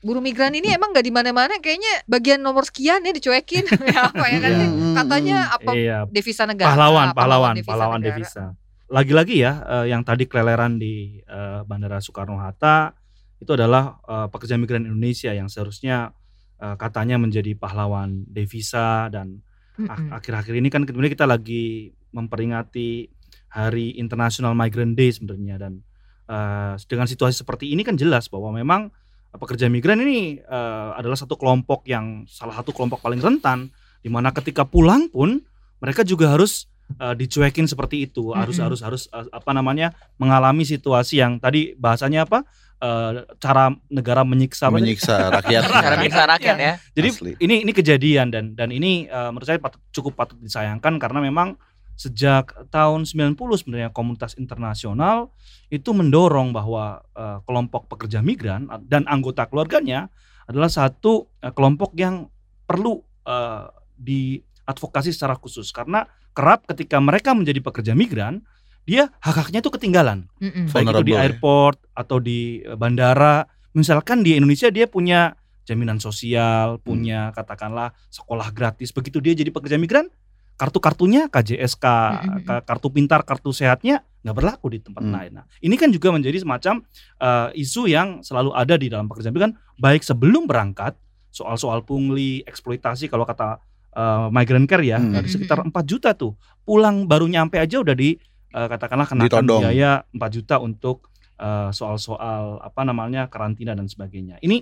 buruh 0.00 0.24
migran 0.24 0.48
ini 0.50 0.72
emang 0.72 0.96
nggak 0.96 1.04
di 1.04 1.12
mana-mana 1.12 1.60
kayaknya 1.60 2.08
bagian 2.08 2.40
nomor 2.40 2.64
sekian 2.64 3.04
ya 3.04 3.12
dicuekin 3.12 3.68
ya 3.84 4.08
apa 4.08 4.24
ya 4.26 4.38
kan 4.40 4.52
Iya. 4.56 4.66
katanya 4.96 5.38
apa 5.52 5.70
Iya, 5.76 5.98
devisa 6.08 6.48
negara 6.48 6.72
pahlawan, 6.72 7.06
apa, 7.12 7.16
pahlawan, 7.20 7.52
devisa 7.52 7.68
pahlawan 7.68 8.00
negara. 8.00 8.16
devisa. 8.16 8.42
Lagi-lagi 8.88 9.36
ya, 9.38 9.52
eh, 9.60 9.92
yang 9.92 10.00
tadi 10.00 10.24
keleleran 10.24 10.80
di 10.80 11.20
eh, 11.20 11.60
Bandara 11.62 12.00
Soekarno 12.00 12.40
Hatta 12.40 12.96
itu 13.40 13.50
adalah 13.56 13.98
eh, 14.04 14.28
pekerja 14.28 14.60
migran 14.60 14.84
Indonesia 14.84 15.32
yang 15.32 15.48
seharusnya 15.48 16.12
eh, 16.60 16.76
katanya 16.76 17.16
menjadi 17.16 17.56
pahlawan 17.56 18.28
devisa 18.28 19.08
dan 19.08 19.40
akhir-akhir 19.80 20.60
ini 20.60 20.68
kan 20.68 20.84
kemudian 20.84 21.08
kita 21.08 21.24
lagi 21.24 21.96
memperingati 22.12 23.08
Hari 23.50 23.96
International 23.96 24.52
Migrant 24.52 24.94
Day 24.94 25.10
sebenarnya 25.10 25.56
dan 25.56 25.80
eh, 26.28 26.74
dengan 26.84 27.08
situasi 27.08 27.40
seperti 27.40 27.72
ini 27.72 27.80
kan 27.80 27.96
jelas 27.96 28.28
bahwa 28.28 28.52
memang 28.52 28.92
pekerja 29.38 29.70
migran 29.70 30.02
ini 30.02 30.42
uh, 30.42 30.90
adalah 30.98 31.14
satu 31.14 31.38
kelompok 31.38 31.86
yang 31.86 32.26
salah 32.26 32.58
satu 32.58 32.74
kelompok 32.74 32.98
paling 32.98 33.22
rentan 33.22 33.70
di 34.02 34.10
mana 34.10 34.34
ketika 34.34 34.66
pulang 34.66 35.06
pun 35.06 35.38
mereka 35.78 36.02
juga 36.02 36.34
harus 36.34 36.66
uh, 36.98 37.14
dicuekin 37.14 37.68
seperti 37.70 38.10
itu, 38.10 38.34
harus 38.34 38.58
Mm-mm. 38.58 38.66
harus 38.72 38.80
harus 38.82 39.02
uh, 39.14 39.28
apa 39.30 39.50
namanya 39.54 39.94
mengalami 40.16 40.66
situasi 40.66 41.22
yang 41.22 41.38
tadi 41.38 41.76
bahasanya 41.78 42.26
apa? 42.26 42.42
Uh, 42.80 43.28
cara 43.36 43.76
negara 43.92 44.24
menyiksa 44.24 44.72
menyiksa 44.74 45.28
rakyat. 45.30 45.62
Cara 45.68 45.96
bisa 46.00 46.22
rakyat 46.24 46.56
ya. 46.56 46.72
Jadi 46.96 47.08
Asli. 47.12 47.32
ini 47.38 47.68
ini 47.68 47.72
kejadian 47.76 48.32
dan 48.32 48.56
dan 48.56 48.72
ini 48.72 49.06
uh, 49.06 49.28
menurut 49.30 49.46
saya 49.46 49.60
patut, 49.60 49.78
cukup 49.92 50.16
patut 50.16 50.40
disayangkan 50.40 50.96
karena 50.96 51.20
memang 51.20 51.60
sejak 52.00 52.56
tahun 52.72 53.04
90 53.04 53.36
sebenarnya 53.36 53.92
komunitas 53.92 54.32
internasional 54.40 55.36
itu 55.68 55.92
mendorong 55.92 56.48
bahwa 56.48 57.04
uh, 57.12 57.44
kelompok 57.44 57.92
pekerja 57.92 58.24
migran 58.24 58.64
dan 58.88 59.04
anggota 59.04 59.44
keluarganya 59.44 60.08
adalah 60.48 60.72
satu 60.72 61.28
uh, 61.44 61.52
kelompok 61.52 61.92
yang 62.00 62.32
perlu 62.64 63.04
uh, 63.28 63.68
diadvokasi 64.00 65.12
secara 65.12 65.36
khusus 65.36 65.68
karena 65.76 66.08
kerap 66.40 66.64
ketika 66.66 66.96
mereka 66.98 67.36
menjadi 67.36 67.60
pekerja 67.60 67.92
migran 67.92 68.40
dia 68.82 69.12
hak-haknya 69.20 69.60
itu 69.60 69.68
ketinggalan 69.68 70.24
Mm-mm. 70.40 70.72
baik 70.72 70.88
itu 70.88 71.04
di 71.04 71.12
ya. 71.12 71.20
airport 71.22 71.76
atau 71.92 72.16
di 72.16 72.40
eh, 72.60 72.74
bandara. 72.74 73.44
Misalkan 73.70 74.24
di 74.24 74.34
Indonesia 74.34 74.66
dia 74.66 74.88
punya 74.88 75.36
jaminan 75.62 76.00
sosial, 76.00 76.80
punya 76.80 77.30
katakanlah 77.30 77.92
sekolah 78.08 78.50
gratis. 78.50 78.90
Begitu 78.90 79.20
dia 79.20 79.30
jadi 79.30 79.46
pekerja 79.48 79.76
migran, 79.76 80.08
kartu-kartunya 80.56 81.28
KJSK, 81.28 81.84
Mm-mm. 81.84 82.42
ka- 82.42 82.64
kartu 82.64 82.88
pintar, 82.90 83.22
kartu 83.22 83.48
sehatnya 83.50 84.02
nggak 84.20 84.34
berlaku 84.34 84.66
di 84.68 84.78
tempat 84.80 85.00
Hmm. 85.00 85.14
lain. 85.14 85.32
Nah, 85.32 85.44
ini 85.58 85.72
kan 85.74 85.88
juga 85.88 86.10
menjadi 86.10 86.36
semacam 86.36 86.82
eh, 87.16 87.48
isu 87.56 87.86
yang 87.86 88.20
selalu 88.20 88.50
ada 88.52 88.74
di 88.74 88.88
dalam 88.88 89.06
pekerja 89.06 89.30
migran, 89.30 89.52
baik 89.76 90.02
sebelum 90.02 90.44
berangkat 90.44 90.96
soal-soal 91.30 91.80
pungli, 91.80 92.42
eksploitasi 92.42 93.06
kalau 93.06 93.22
kata 93.22 93.62
eh, 93.90 94.26
migrant 94.30 94.66
care 94.66 94.84
ya, 94.84 94.98
Hmm. 94.98 95.12
dari 95.12 95.26
sekitar 95.26 95.62
4 95.62 95.84
juta 95.84 96.14
tuh. 96.14 96.34
Pulang 96.62 97.04
baru 97.04 97.26
nyampe 97.26 97.56
aja 97.56 97.78
udah 97.78 97.92
di 97.92 98.14
eh, 98.50 98.66
katakanlah 98.66 99.06
kenakan 99.06 99.26
Ditodong. 99.26 99.62
biaya 99.62 100.02
4 100.10 100.30
juta 100.30 100.58
untuk 100.58 101.10
eh, 101.36 101.70
soal-soal 101.70 102.58
apa 102.60 102.82
namanya 102.82 103.26
karantina 103.26 103.72
dan 103.72 103.86
sebagainya. 103.86 104.36
Ini 104.40 104.60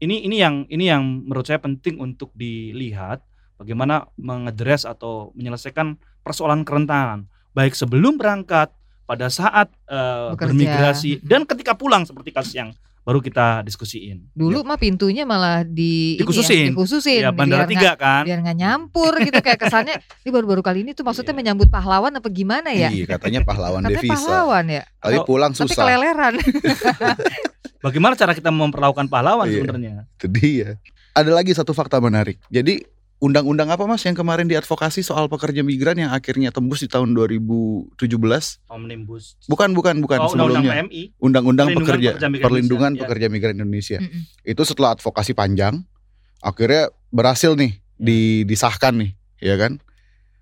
ini 0.00 0.16
ini 0.22 0.36
yang 0.36 0.66
ini 0.66 0.84
yang 0.86 1.02
menurut 1.22 1.44
saya 1.44 1.58
penting 1.58 1.98
untuk 1.98 2.30
dilihat 2.32 3.22
bagaimana 3.54 4.10
mengedres 4.16 4.82
atau 4.82 5.30
menyelesaikan 5.32 5.94
persoalan 6.20 6.62
kerentanan 6.62 7.26
baik 7.52 7.72
sebelum 7.72 8.16
berangkat 8.16 8.74
pada 9.04 9.28
saat 9.28 9.70
Bekerja. 9.86 10.34
bermigrasi 10.40 11.10
dan 11.20 11.44
ketika 11.44 11.76
pulang 11.76 12.02
seperti 12.02 12.32
kasus 12.32 12.56
yang 12.56 12.72
baru 13.04 13.20
kita 13.20 13.60
diskusiin. 13.60 14.32
Dulu 14.32 14.64
mah 14.64 14.74
pintunya 14.74 15.22
malah 15.22 15.60
di 15.60 16.16
ini 16.16 16.20
Dikhususin. 16.20 16.56
ya, 16.58 16.68
dikhususin 16.72 17.20
Ya 17.20 17.30
bandara 17.30 17.62
biar 17.62 17.70
tiga 17.70 17.90
kan. 17.94 18.24
biar 18.24 18.40
nggak 18.40 18.56
nyampur 18.56 19.12
gitu 19.20 19.38
kayak 19.38 19.60
kesannya 19.60 19.94
ini 20.24 20.30
baru-baru 20.30 20.60
kali 20.60 20.80
ini 20.80 20.90
tuh 20.90 21.04
maksudnya 21.04 21.30
Iya. 21.30 21.38
menyambut 21.38 21.68
pahlawan 21.68 22.10
apa 22.10 22.28
gimana 22.28 22.72
ya? 22.72 22.88
Iya, 22.88 23.04
katanya 23.06 23.40
pahlawan 23.42 23.84
Katanya 23.84 23.94
devisa. 23.94 24.16
pahlawan 24.16 24.64
ya, 24.66 24.82
Tapi 24.98 25.16
pulang 25.22 25.52
tapi 25.52 25.60
susah. 25.62 25.76
keleleran. 25.78 26.34
Bagaimana 27.84 28.16
cara 28.16 28.32
kita 28.32 28.48
memperlakukan 28.48 29.06
pahlawan 29.06 29.44
Iya. 29.44 29.54
sebenarnya? 29.60 29.92
Itu 30.14 30.26
dia. 30.26 30.80
Ada 31.12 31.30
lagi 31.30 31.52
satu 31.52 31.70
fakta 31.70 32.00
menarik. 32.00 32.40
Jadi 32.48 32.80
undang-undang 33.24 33.72
apa 33.72 33.88
Mas 33.88 34.04
yang 34.04 34.12
kemarin 34.12 34.44
diadvokasi 34.44 35.00
soal 35.00 35.32
pekerja 35.32 35.64
migran 35.64 35.96
yang 35.96 36.12
akhirnya 36.12 36.52
tembus 36.52 36.84
di 36.84 36.88
tahun 36.92 37.16
2017? 37.16 37.96
Omnibus. 38.68 39.40
Bukan, 39.48 39.72
bukan, 39.72 40.04
bukan 40.04 40.18
oh, 40.20 40.36
undang-undang 40.36 40.64
sebelumnya. 40.68 40.84
PMI. 40.84 41.02
Undang-undang 41.16 41.66
Perlindungan 41.72 41.88
pekerja 41.88 42.10
pekerja 42.12 42.28
migran 42.28 42.44
perlindungan 42.44 42.90
Indonesia, 42.92 43.02
pekerja 43.08 43.26
migran 43.32 43.54
Indonesia. 43.56 43.98
Itu 44.44 44.62
setelah 44.68 44.92
advokasi 44.92 45.32
panjang 45.32 45.80
akhirnya 46.44 46.92
berhasil 47.08 47.56
nih 47.56 47.80
Ya. 47.94 48.04
di 48.10 48.18
disahkan 48.44 48.94
nih, 48.98 49.10
ya 49.38 49.54
kan? 49.54 49.78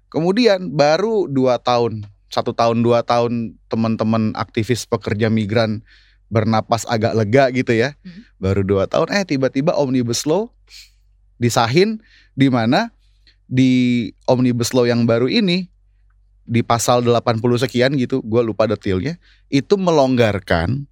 Kemudian 0.08 0.72
baru 0.72 1.28
dua 1.28 1.60
tahun, 1.60 2.04
satu 2.32 2.56
tahun 2.56 2.80
dua 2.80 3.04
tahun 3.04 3.60
teman-teman 3.68 4.32
aktivis 4.32 4.88
pekerja 4.88 5.28
migran 5.28 5.84
bernapas 6.32 6.88
agak 6.88 7.12
lega 7.12 7.52
gitu 7.52 7.76
ya. 7.76 7.92
Mm. 8.00 8.20
Baru 8.40 8.64
dua 8.64 8.88
tahun, 8.88 9.12
eh 9.12 9.24
tiba-tiba 9.28 9.76
omnibus 9.76 10.24
law 10.24 10.48
disahin 11.36 12.00
di 12.32 12.48
mana 12.48 12.92
di 13.46 14.08
omnibus 14.24 14.72
law 14.72 14.88
yang 14.88 15.04
baru 15.04 15.28
ini 15.28 15.68
di 16.42 16.60
pasal 16.64 17.04
80 17.04 17.38
sekian 17.62 17.94
gitu, 17.96 18.20
gua 18.24 18.42
lupa 18.42 18.66
detailnya, 18.66 19.16
itu 19.48 19.78
melonggarkan 19.78 20.84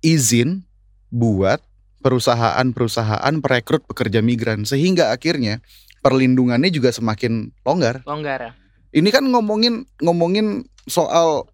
izin 0.00 0.64
buat 1.12 1.60
perusahaan-perusahaan 2.02 3.34
perekrut 3.38 3.86
pekerja 3.86 4.24
migran 4.24 4.66
sehingga 4.66 5.14
akhirnya 5.14 5.62
perlindungannya 6.02 6.68
juga 6.72 6.90
semakin 6.90 7.54
longgar. 7.62 8.02
Longgar 8.04 8.38
ya. 8.42 8.52
Ini 8.92 9.08
kan 9.08 9.24
ngomongin 9.24 9.88
ngomongin 10.02 10.66
soal 10.90 11.46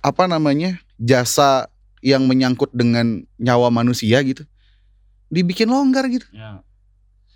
apa 0.00 0.26
namanya? 0.26 0.80
jasa 0.96 1.68
yang 2.00 2.24
menyangkut 2.24 2.72
dengan 2.72 3.28
nyawa 3.36 3.68
manusia 3.68 4.16
gitu. 4.24 4.48
Dibikin 5.28 5.68
longgar 5.68 6.08
gitu 6.08 6.24
Ya. 6.32 6.64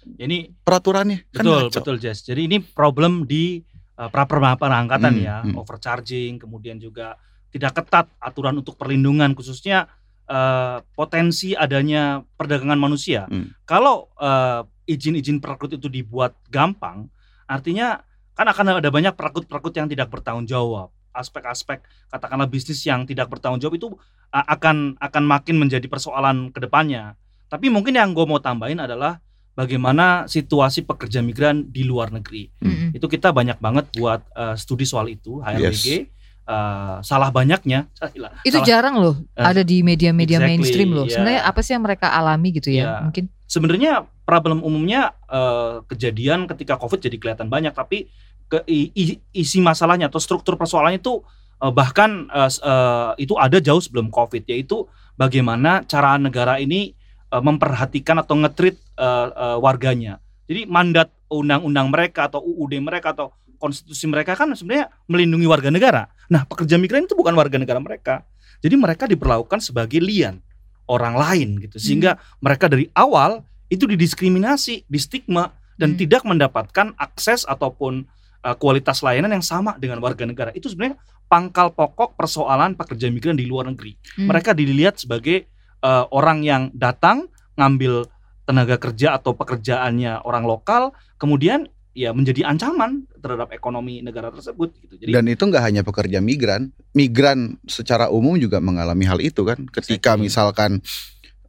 Ini 0.04 0.50
peraturannya. 0.64 1.28
Kan 1.32 1.44
betul 1.44 1.56
ngaco. 1.68 1.78
betul 1.80 1.96
Jess. 2.00 2.24
Jadi 2.24 2.46
ini 2.48 2.58
problem 2.60 3.28
di 3.28 3.60
uh, 4.00 4.08
pra 4.08 4.24
perangkatan 4.26 5.12
Hmm, 5.12 5.24
ya, 5.24 5.36
hmm. 5.44 5.60
overcharging, 5.60 6.40
kemudian 6.40 6.80
juga 6.80 7.20
tidak 7.50 7.82
ketat 7.82 8.06
aturan 8.22 8.56
untuk 8.62 8.78
perlindungan 8.78 9.34
khususnya 9.34 9.90
uh, 10.30 10.80
potensi 10.94 11.52
adanya 11.52 12.22
perdagangan 12.38 12.78
manusia. 12.78 13.26
Hmm. 13.26 13.52
Kalau 13.66 14.08
uh, 14.16 14.64
izin-izin 14.86 15.42
perekrut 15.42 15.76
itu 15.76 15.90
dibuat 15.90 16.38
gampang, 16.48 17.10
artinya 17.50 18.00
kan 18.38 18.46
akan 18.48 18.80
ada 18.80 18.88
banyak 18.88 19.12
perekrut-perekrut 19.18 19.74
yang 19.76 19.88
tidak 19.90 20.08
bertanggung 20.08 20.48
jawab. 20.48 20.88
Aspek-aspek 21.10 21.82
katakanlah 22.08 22.46
bisnis 22.46 22.86
yang 22.86 23.02
tidak 23.02 23.26
bertanggung 23.28 23.58
jawab 23.58 23.76
itu 23.76 23.88
uh, 24.30 24.46
akan 24.46 24.96
akan 25.02 25.22
makin 25.26 25.58
menjadi 25.58 25.84
persoalan 25.90 26.54
ke 26.54 26.62
depannya. 26.62 27.18
Tapi 27.50 27.66
mungkin 27.66 27.98
yang 27.98 28.14
gue 28.14 28.22
mau 28.22 28.38
tambahin 28.38 28.78
adalah 28.78 29.18
bagaimana 29.60 30.24
situasi 30.24 30.82
pekerja 30.82 31.20
migran 31.20 31.68
di 31.68 31.84
luar 31.84 32.08
negeri. 32.08 32.48
Mm-mm. 32.58 32.96
Itu 32.96 33.04
kita 33.04 33.28
banyak 33.28 33.60
banget 33.60 33.92
buat 33.92 34.24
uh, 34.32 34.56
studi 34.56 34.84
soal 34.84 35.08
itu 35.08 35.38
HRWG. 35.38 36.08
Uh, 36.50 36.98
salah 37.00 37.30
banyaknya, 37.30 37.86
salah, 37.94 38.34
Itu 38.42 38.58
salah- 38.58 38.66
jarang 38.66 38.98
loh 38.98 39.14
Eh, 39.38 39.44
ada 39.44 39.62
di 39.62 39.86
media-media 39.86 40.42
exactly, 40.42 40.50
mainstream 40.50 40.90
loh. 40.90 41.06
ya. 41.06 41.14
Sebenarnya 41.14 41.42
apa 41.46 41.60
sih 41.62 41.72
yang 41.78 41.84
mereka 41.86 42.10
alami 42.10 42.48
gitu 42.50 42.74
ya? 42.74 42.82
Ya. 42.82 42.92
Mungkin 43.06 43.24
sebenarnya 43.46 43.92
problem 44.26 44.58
umumnya 44.60 45.14
eh, 45.30 45.84
kejadian 45.86 46.50
ketika 46.50 46.74
COVID 46.74 46.98
jadi 46.98 47.16
kelihatan 47.22 47.46
banyak, 47.46 47.70
tapi 47.70 48.10
ke, 48.50 48.66
i- 48.66 48.90
isi 49.30 49.62
masalahnya 49.62 50.10
atau 50.10 50.18
struktur 50.18 50.58
persoalannya 50.58 50.98
itu 50.98 51.22
eh, 51.62 51.70
bahkan 51.70 52.26
s- 52.50 52.58
eh, 52.58 53.10
itu 53.22 53.38
ada 53.38 53.62
jauh 53.62 53.78
sebelum 53.78 54.10
COVID, 54.10 54.42
yaitu 54.50 54.90
bagaimana 55.14 55.86
cara 55.86 56.18
negara 56.18 56.58
ini 56.58 56.98
eh, 57.30 57.42
memperhatikan 57.42 58.18
atau 58.20 58.34
ngetrit 58.38 58.76
eh, 58.98 59.28
eh, 59.30 59.58
warganya. 59.58 60.18
Jadi 60.50 60.66
mandat 60.66 61.14
undang-undang 61.30 61.88
mereka 61.94 62.26
atau 62.26 62.42
UUD 62.42 62.82
mereka 62.82 63.14
atau 63.14 63.30
konstitusi 63.60 64.08
mereka 64.10 64.34
kan 64.34 64.50
sebenarnya 64.56 64.90
melindungi 65.06 65.46
warga 65.46 65.70
negara. 65.70 66.10
Nah, 66.26 66.42
pekerja 66.48 66.74
migran 66.80 67.06
itu 67.06 67.14
bukan 67.14 67.36
warga 67.36 67.60
negara 67.60 67.78
mereka. 67.78 68.26
Jadi 68.60 68.74
mereka 68.74 69.04
diperlakukan 69.06 69.62
sebagai 69.62 70.00
lian 70.02 70.42
orang 70.90 71.14
lain 71.14 71.48
gitu. 71.62 71.78
Sehingga 71.78 72.18
mereka 72.42 72.66
dari 72.66 72.90
awal 72.96 73.46
itu 73.70 73.86
didiskriminasi, 73.86 74.90
distigma 74.90 75.54
dan 75.78 75.94
Hmm. 75.94 76.00
tidak 76.02 76.22
mendapatkan 76.26 76.92
akses 76.98 77.46
ataupun 77.46 78.04
uh, 78.42 78.56
kualitas 78.58 79.00
layanan 79.00 79.38
yang 79.38 79.46
sama 79.46 79.78
dengan 79.78 80.02
warga 80.02 80.26
negara. 80.26 80.50
Itu 80.52 80.68
sebenarnya 80.68 80.98
pangkal 81.30 81.70
pokok 81.70 82.18
persoalan 82.18 82.74
pekerja 82.74 83.06
migran 83.08 83.38
di 83.38 83.46
luar 83.46 83.70
negeri. 83.70 83.94
Hmm. 84.18 84.28
Mereka 84.28 84.50
dilihat 84.52 84.98
sebagai 84.98 85.46
uh, 85.84 86.06
orang 86.12 86.44
yang 86.44 86.62
datang 86.72 87.28
ngambil 87.56 88.08
tenaga 88.48 88.76
kerja 88.80 89.20
atau 89.20 89.36
pekerjaannya 89.36 90.26
orang 90.26 90.42
lokal, 90.48 90.90
kemudian 91.20 91.70
ya 91.90 92.14
menjadi 92.14 92.46
ancaman 92.46 93.06
terhadap 93.18 93.50
ekonomi 93.50 94.00
negara 94.00 94.30
tersebut 94.30 94.74
gitu. 94.78 94.94
Jadi 94.96 95.10
Dan 95.10 95.26
itu 95.26 95.42
nggak 95.42 95.64
hanya 95.64 95.82
pekerja 95.82 96.22
migran, 96.22 96.70
migran 96.94 97.58
secara 97.66 98.08
umum 98.10 98.38
juga 98.38 98.62
mengalami 98.62 99.04
hal 99.06 99.18
itu 99.18 99.42
kan. 99.42 99.58
Ketika 99.70 100.14
Exactly. 100.14 100.24
misalkan 100.26 100.72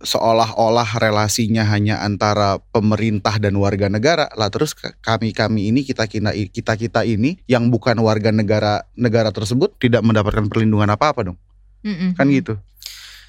seolah-olah 0.01 0.97
relasinya 0.97 1.61
hanya 1.69 2.01
antara 2.01 2.57
pemerintah 2.73 3.37
dan 3.37 3.53
warga 3.53 3.85
negara, 3.85 4.33
lah 4.33 4.49
terus 4.49 4.73
kami 5.05 5.29
kami 5.29 5.69
ini 5.69 5.85
kita 5.85 6.09
kita 6.09 6.33
kita 6.33 6.73
kita 6.73 7.01
ini 7.05 7.37
yang 7.45 7.69
bukan 7.69 8.01
warga 8.01 8.33
negara 8.33 8.81
negara 8.97 9.29
tersebut 9.29 9.77
tidak 9.77 10.01
mendapatkan 10.01 10.49
perlindungan 10.49 10.89
apa 10.89 11.13
apa 11.13 11.21
dong, 11.29 11.37
Mm-mm. 11.85 12.17
kan 12.17 12.25
gitu. 12.33 12.57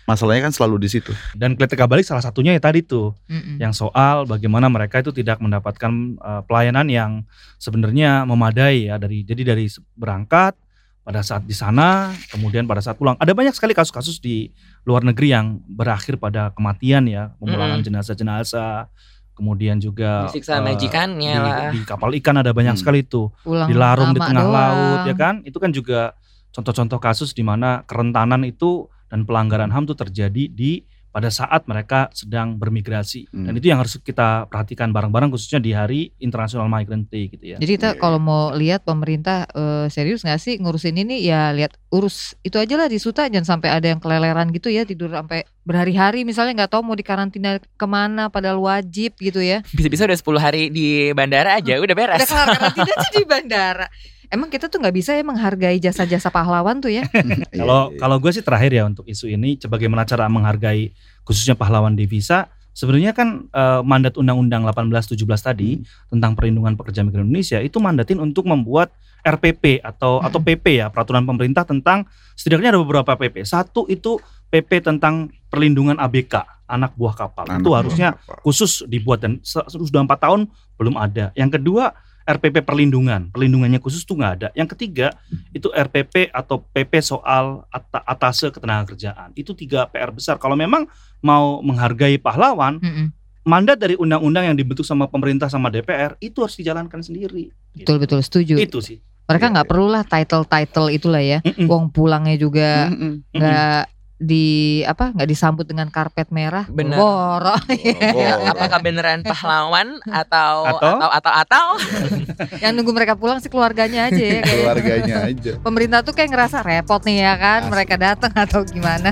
Masalahnya 0.03 0.43
kan 0.45 0.53
selalu 0.53 0.83
di 0.83 0.89
situ. 0.91 1.13
dan 1.33 1.55
ketika 1.55 1.87
balik 1.87 2.03
salah 2.03 2.19
satunya 2.21 2.51
ya 2.51 2.61
tadi 2.61 2.83
tuh 2.83 3.15
Mm-mm. 3.25 3.57
yang 3.57 3.71
soal 3.71 4.25
bagaimana 4.25 4.67
mereka 4.67 4.99
itu 4.99 5.11
tidak 5.11 5.39
mendapatkan 5.39 5.93
uh, 6.19 6.43
pelayanan 6.43 6.87
yang 6.87 7.11
sebenarnya 7.57 8.25
memadai 8.25 8.87
ya 8.87 8.97
dari 8.97 9.23
jadi 9.23 9.55
dari 9.55 9.71
berangkat 9.95 10.59
pada 11.01 11.19
saat 11.21 11.43
di 11.43 11.51
sana, 11.53 12.11
kemudian 12.29 12.63
pada 12.63 12.79
saat 12.79 12.95
pulang. 12.95 13.15
Ada 13.17 13.31
banyak 13.31 13.51
sekali 13.53 13.73
kasus-kasus 13.73 14.19
di 14.19 14.51
luar 14.83 15.03
negeri 15.03 15.31
yang 15.31 15.59
berakhir 15.65 16.15
pada 16.15 16.51
kematian 16.51 17.07
ya, 17.07 17.35
pemulangan 17.39 17.79
Mm. 17.79 17.87
jenazah-jenazah, 17.89 18.87
kemudian 19.33 19.79
juga 19.79 20.27
Disiksa 20.27 20.63
majikannya 20.63 21.33
di, 21.33 21.43
lah. 21.43 21.71
di 21.71 21.81
kapal 21.83 22.15
ikan 22.15 22.39
ada 22.39 22.51
banyak 22.51 22.75
Hmm. 22.75 22.81
sekali 22.81 23.03
itu, 23.03 23.31
Pulang 23.43 23.67
dilarung 23.67 24.15
di 24.15 24.21
tengah 24.21 24.43
doang. 24.43 24.55
laut 24.55 25.01
ya 25.05 25.15
kan, 25.17 25.35
itu 25.43 25.59
kan 25.59 25.71
juga 25.71 26.15
contoh-contoh 26.53 26.97
kasus 26.97 27.33
di 27.33 27.43
mana 27.43 27.83
kerentanan 27.83 28.45
itu 28.45 28.85
dan 29.09 29.25
pelanggaran 29.25 29.69
HAM 29.69 29.85
itu 29.85 29.95
terjadi 29.95 30.45
di 30.47 30.73
pada 31.13 31.29
saat 31.29 31.69
mereka 31.69 32.09
sedang 32.11 32.57
bermigrasi 32.57 33.29
Hmm. 33.29 33.45
dan 33.45 33.53
itu 33.53 33.69
yang 33.69 33.77
harus 33.77 34.01
kita 34.01 34.49
perhatikan 34.49 34.97
bareng-bareng 34.97 35.29
khususnya 35.29 35.61
di 35.61 35.77
Hari 35.77 36.09
International 36.19 36.73
Migrant 36.73 37.05
Day 37.07 37.29
gitu 37.29 37.53
ya. 37.53 37.57
Jadi 37.61 37.73
kita 37.77 37.89
Iya, 37.93 38.01
kalau 38.01 38.17
mau 38.17 38.57
lihat 38.57 38.81
pemerintah 38.81 39.45
eh, 39.47 39.93
serius 39.93 40.25
nggak 40.25 40.41
sih 40.41 40.57
ngurusin 40.57 40.97
ini 40.97 41.21
ya 41.21 41.53
lihat 41.53 41.77
urus 41.93 42.33
itu 42.41 42.57
aja 42.57 42.81
lah 42.81 42.89
di 42.89 42.97
Suta 42.97 43.29
jangan 43.29 43.45
sampai 43.45 43.69
ada 43.69 43.93
yang 43.93 44.01
keleleran 44.01 44.57
gitu 44.57 44.73
ya 44.73 44.89
tidur 44.89 45.13
sampai 45.13 45.45
berhari-hari 45.63 46.25
misalnya 46.25 46.65
nggak 46.65 46.73
tahu 46.73 46.81
mau 46.81 46.97
dikarantina 46.97 47.61
ke 47.61 47.87
mana 47.87 48.33
padahal 48.33 48.57
wajib 48.57 49.13
gitu 49.17 49.45
ya. 49.45 49.61
Bisa-bisa 49.69 50.09
udah 50.09 50.17
10 50.17 50.41
hari 50.41 50.63
di 50.69 51.13
bandara 51.13 51.61
aja 51.61 51.77
udah 51.77 51.93
beres. 51.93 52.25
Udah 52.25 52.29
kelar 52.33 52.49
karantina 52.57 52.89
aja 52.89 53.09
di 53.13 53.25
bandara. 53.37 53.87
Emang 54.33 54.49
kita 54.49 54.73
tuh 54.73 54.81
nggak 54.81 54.97
bisa 54.97 55.13
ya 55.13 55.21
menghargai 55.21 55.77
jasa-jasa 55.77 56.33
pahlawan 56.33 56.81
tuh 56.81 56.89
ya? 56.89 57.05
Iya, 57.53 57.61
Kalau 57.61 57.93
iya. 57.93 57.99
kalau 58.01 58.17
gue 58.17 58.33
sih 58.33 58.41
terakhir 58.41 58.73
ya 58.73 58.89
untuk 58.89 59.05
isu 59.05 59.29
ini 59.29 59.61
bagaimana 59.69 60.09
cara 60.09 60.25
menghargai 60.33 60.97
khususnya 61.29 61.53
pahlawan 61.53 61.93
divisa 61.93 62.49
sebenarnya 62.73 63.13
kan 63.13 63.45
eh, 63.53 63.81
mandat 63.85 64.17
Undang-Undang 64.17 64.65
1817 64.73 65.21
tadi 65.37 65.71
tentang 66.09 66.33
perlindungan 66.33 66.73
pekerja 66.81 67.05
migran 67.05 67.29
Indonesia 67.29 67.61
itu 67.61 67.77
mandatin 67.77 68.17
untuk 68.25 68.49
membuat 68.49 68.89
RPP 69.23 69.85
atau 69.85 70.19
atau 70.19 70.41
PP 70.43 70.83
ya 70.83 70.89
peraturan 70.91 71.23
pemerintah 71.23 71.63
tentang 71.63 72.09
setidaknya 72.35 72.75
ada 72.75 72.81
beberapa 72.83 73.15
PP. 73.15 73.47
Satu 73.47 73.87
itu 73.87 74.19
PP 74.51 74.83
tentang 74.83 75.31
perlindungan 75.53 76.01
ABK 76.01 76.43
anak 76.67 76.97
buah 76.97 77.15
kapal 77.15 77.45
Anak 77.47 77.61
itu 77.61 77.69
buah 77.69 77.79
harusnya 77.85 78.09
kapal. 78.17 78.37
khusus 78.43 78.83
dibuat 78.89 79.21
dan 79.21 79.39
sudah 79.45 80.03
empat 80.03 80.25
tahun 80.25 80.49
belum 80.81 80.97
ada. 80.97 81.31
Yang 81.37 81.61
kedua 81.61 81.93
RPP 82.23 82.63
perlindungan, 82.63 83.29
perlindungannya 83.29 83.79
khusus 83.79 84.03
tuh 84.03 84.15
nggak 84.15 84.33
ada. 84.35 84.49
Yang 84.53 84.75
ketiga 84.75 85.15
itu 85.51 85.69
RPP 85.69 86.31
atau 86.31 86.63
PP 86.63 86.93
soal 86.99 87.67
ata- 87.69 88.03
atase 88.03 88.49
ketenagakerjaan. 88.49 89.35
Itu 89.35 89.53
tiga 89.53 89.87
PR 89.87 90.11
besar. 90.11 90.37
Kalau 90.37 90.55
memang 90.55 90.87
mau 91.19 91.59
menghargai 91.61 92.17
pahlawan, 92.17 92.79
Mm-mm. 92.79 93.11
mandat 93.43 93.77
dari 93.77 93.95
undang-undang 93.95 94.47
yang 94.47 94.57
dibentuk 94.57 94.83
sama 94.83 95.07
pemerintah 95.07 95.47
sama 95.47 95.67
DPR 95.67 96.15
itu 96.19 96.39
harus 96.39 96.55
dijalankan 96.55 97.03
sendiri. 97.03 97.51
Betul 97.75 97.99
betul 97.99 98.23
setuju. 98.23 98.59
Itu 98.59 98.79
sih. 98.79 99.03
Mereka 99.23 99.47
Iya, 99.47 99.53
nggak 99.55 99.67
iya. 99.67 99.73
perlulah 99.73 100.03
title-title 100.03 100.89
itulah 100.91 101.23
ya. 101.23 101.39
Mm-mm. 101.43 101.67
Wong 101.67 101.91
pulangnya 101.91 102.37
juga 102.37 102.91
nggak 103.31 103.83
di 104.23 104.47
apa 104.87 105.11
nggak 105.11 105.27
disambut 105.27 105.67
dengan 105.67 105.91
karpet 105.91 106.31
merah. 106.31 106.65
Bener. 106.71 106.95
Boro. 106.97 107.59
Ya, 107.83 108.39
Boro. 108.39 108.55
apakah 108.55 108.79
beneran 108.79 109.21
pahlawan 109.27 109.99
atau 110.07 110.79
Atau? 110.79 110.97
atau 111.03 111.09
atau 111.11 111.33
atau, 111.35 111.67
Yang 112.63 112.73
nunggu 112.79 112.93
mereka 112.95 113.19
pulang 113.19 113.43
sih 113.43 113.51
keluarganya 113.51 114.07
aja 114.07 114.17
ya. 114.17 114.41
kayak. 114.41 114.47
keluarganya 114.47 115.17
aja. 115.27 115.53
Pemerintah 115.59 116.01
tuh 116.01 116.15
kayak 116.15 116.31
ngerasa 116.31 116.63
repot 116.63 117.03
nih 117.03 117.19
ya 117.21 117.35
kan 117.35 117.61
Asli. 117.67 117.73
mereka 117.75 117.95
datang 117.99 118.33
atau 118.33 118.63
gimana. 118.63 119.11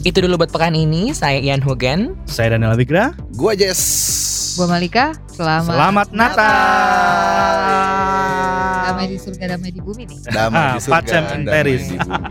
Itu 0.00 0.24
dulu 0.24 0.40
buat 0.40 0.48
pekan 0.48 0.72
ini. 0.72 1.12
Saya 1.12 1.36
Ian 1.36 1.60
Hugen. 1.60 2.16
Saya 2.24 2.56
Daniel 2.56 2.78
Wigra. 2.78 3.12
Gua 3.36 3.52
Jess. 3.52 3.82
Gua 4.58 4.66
Malika, 4.66 5.14
selamat, 5.30 5.70
Selamat 5.70 6.08
Natal. 6.10 6.50
damai 8.88 9.06
di 9.06 9.18
surga 9.20 9.44
damai 9.54 9.70
di 9.70 9.78
bumi 9.78 10.02
nih. 10.02 10.18
Damai 10.26 10.74
di 10.74 10.80
surga, 10.82 10.94
Pacem 10.98 11.22
in 11.30 11.42
damai 11.46 11.52
Paris. 11.54 11.82
di 11.86 11.94
bumi. 11.94 12.26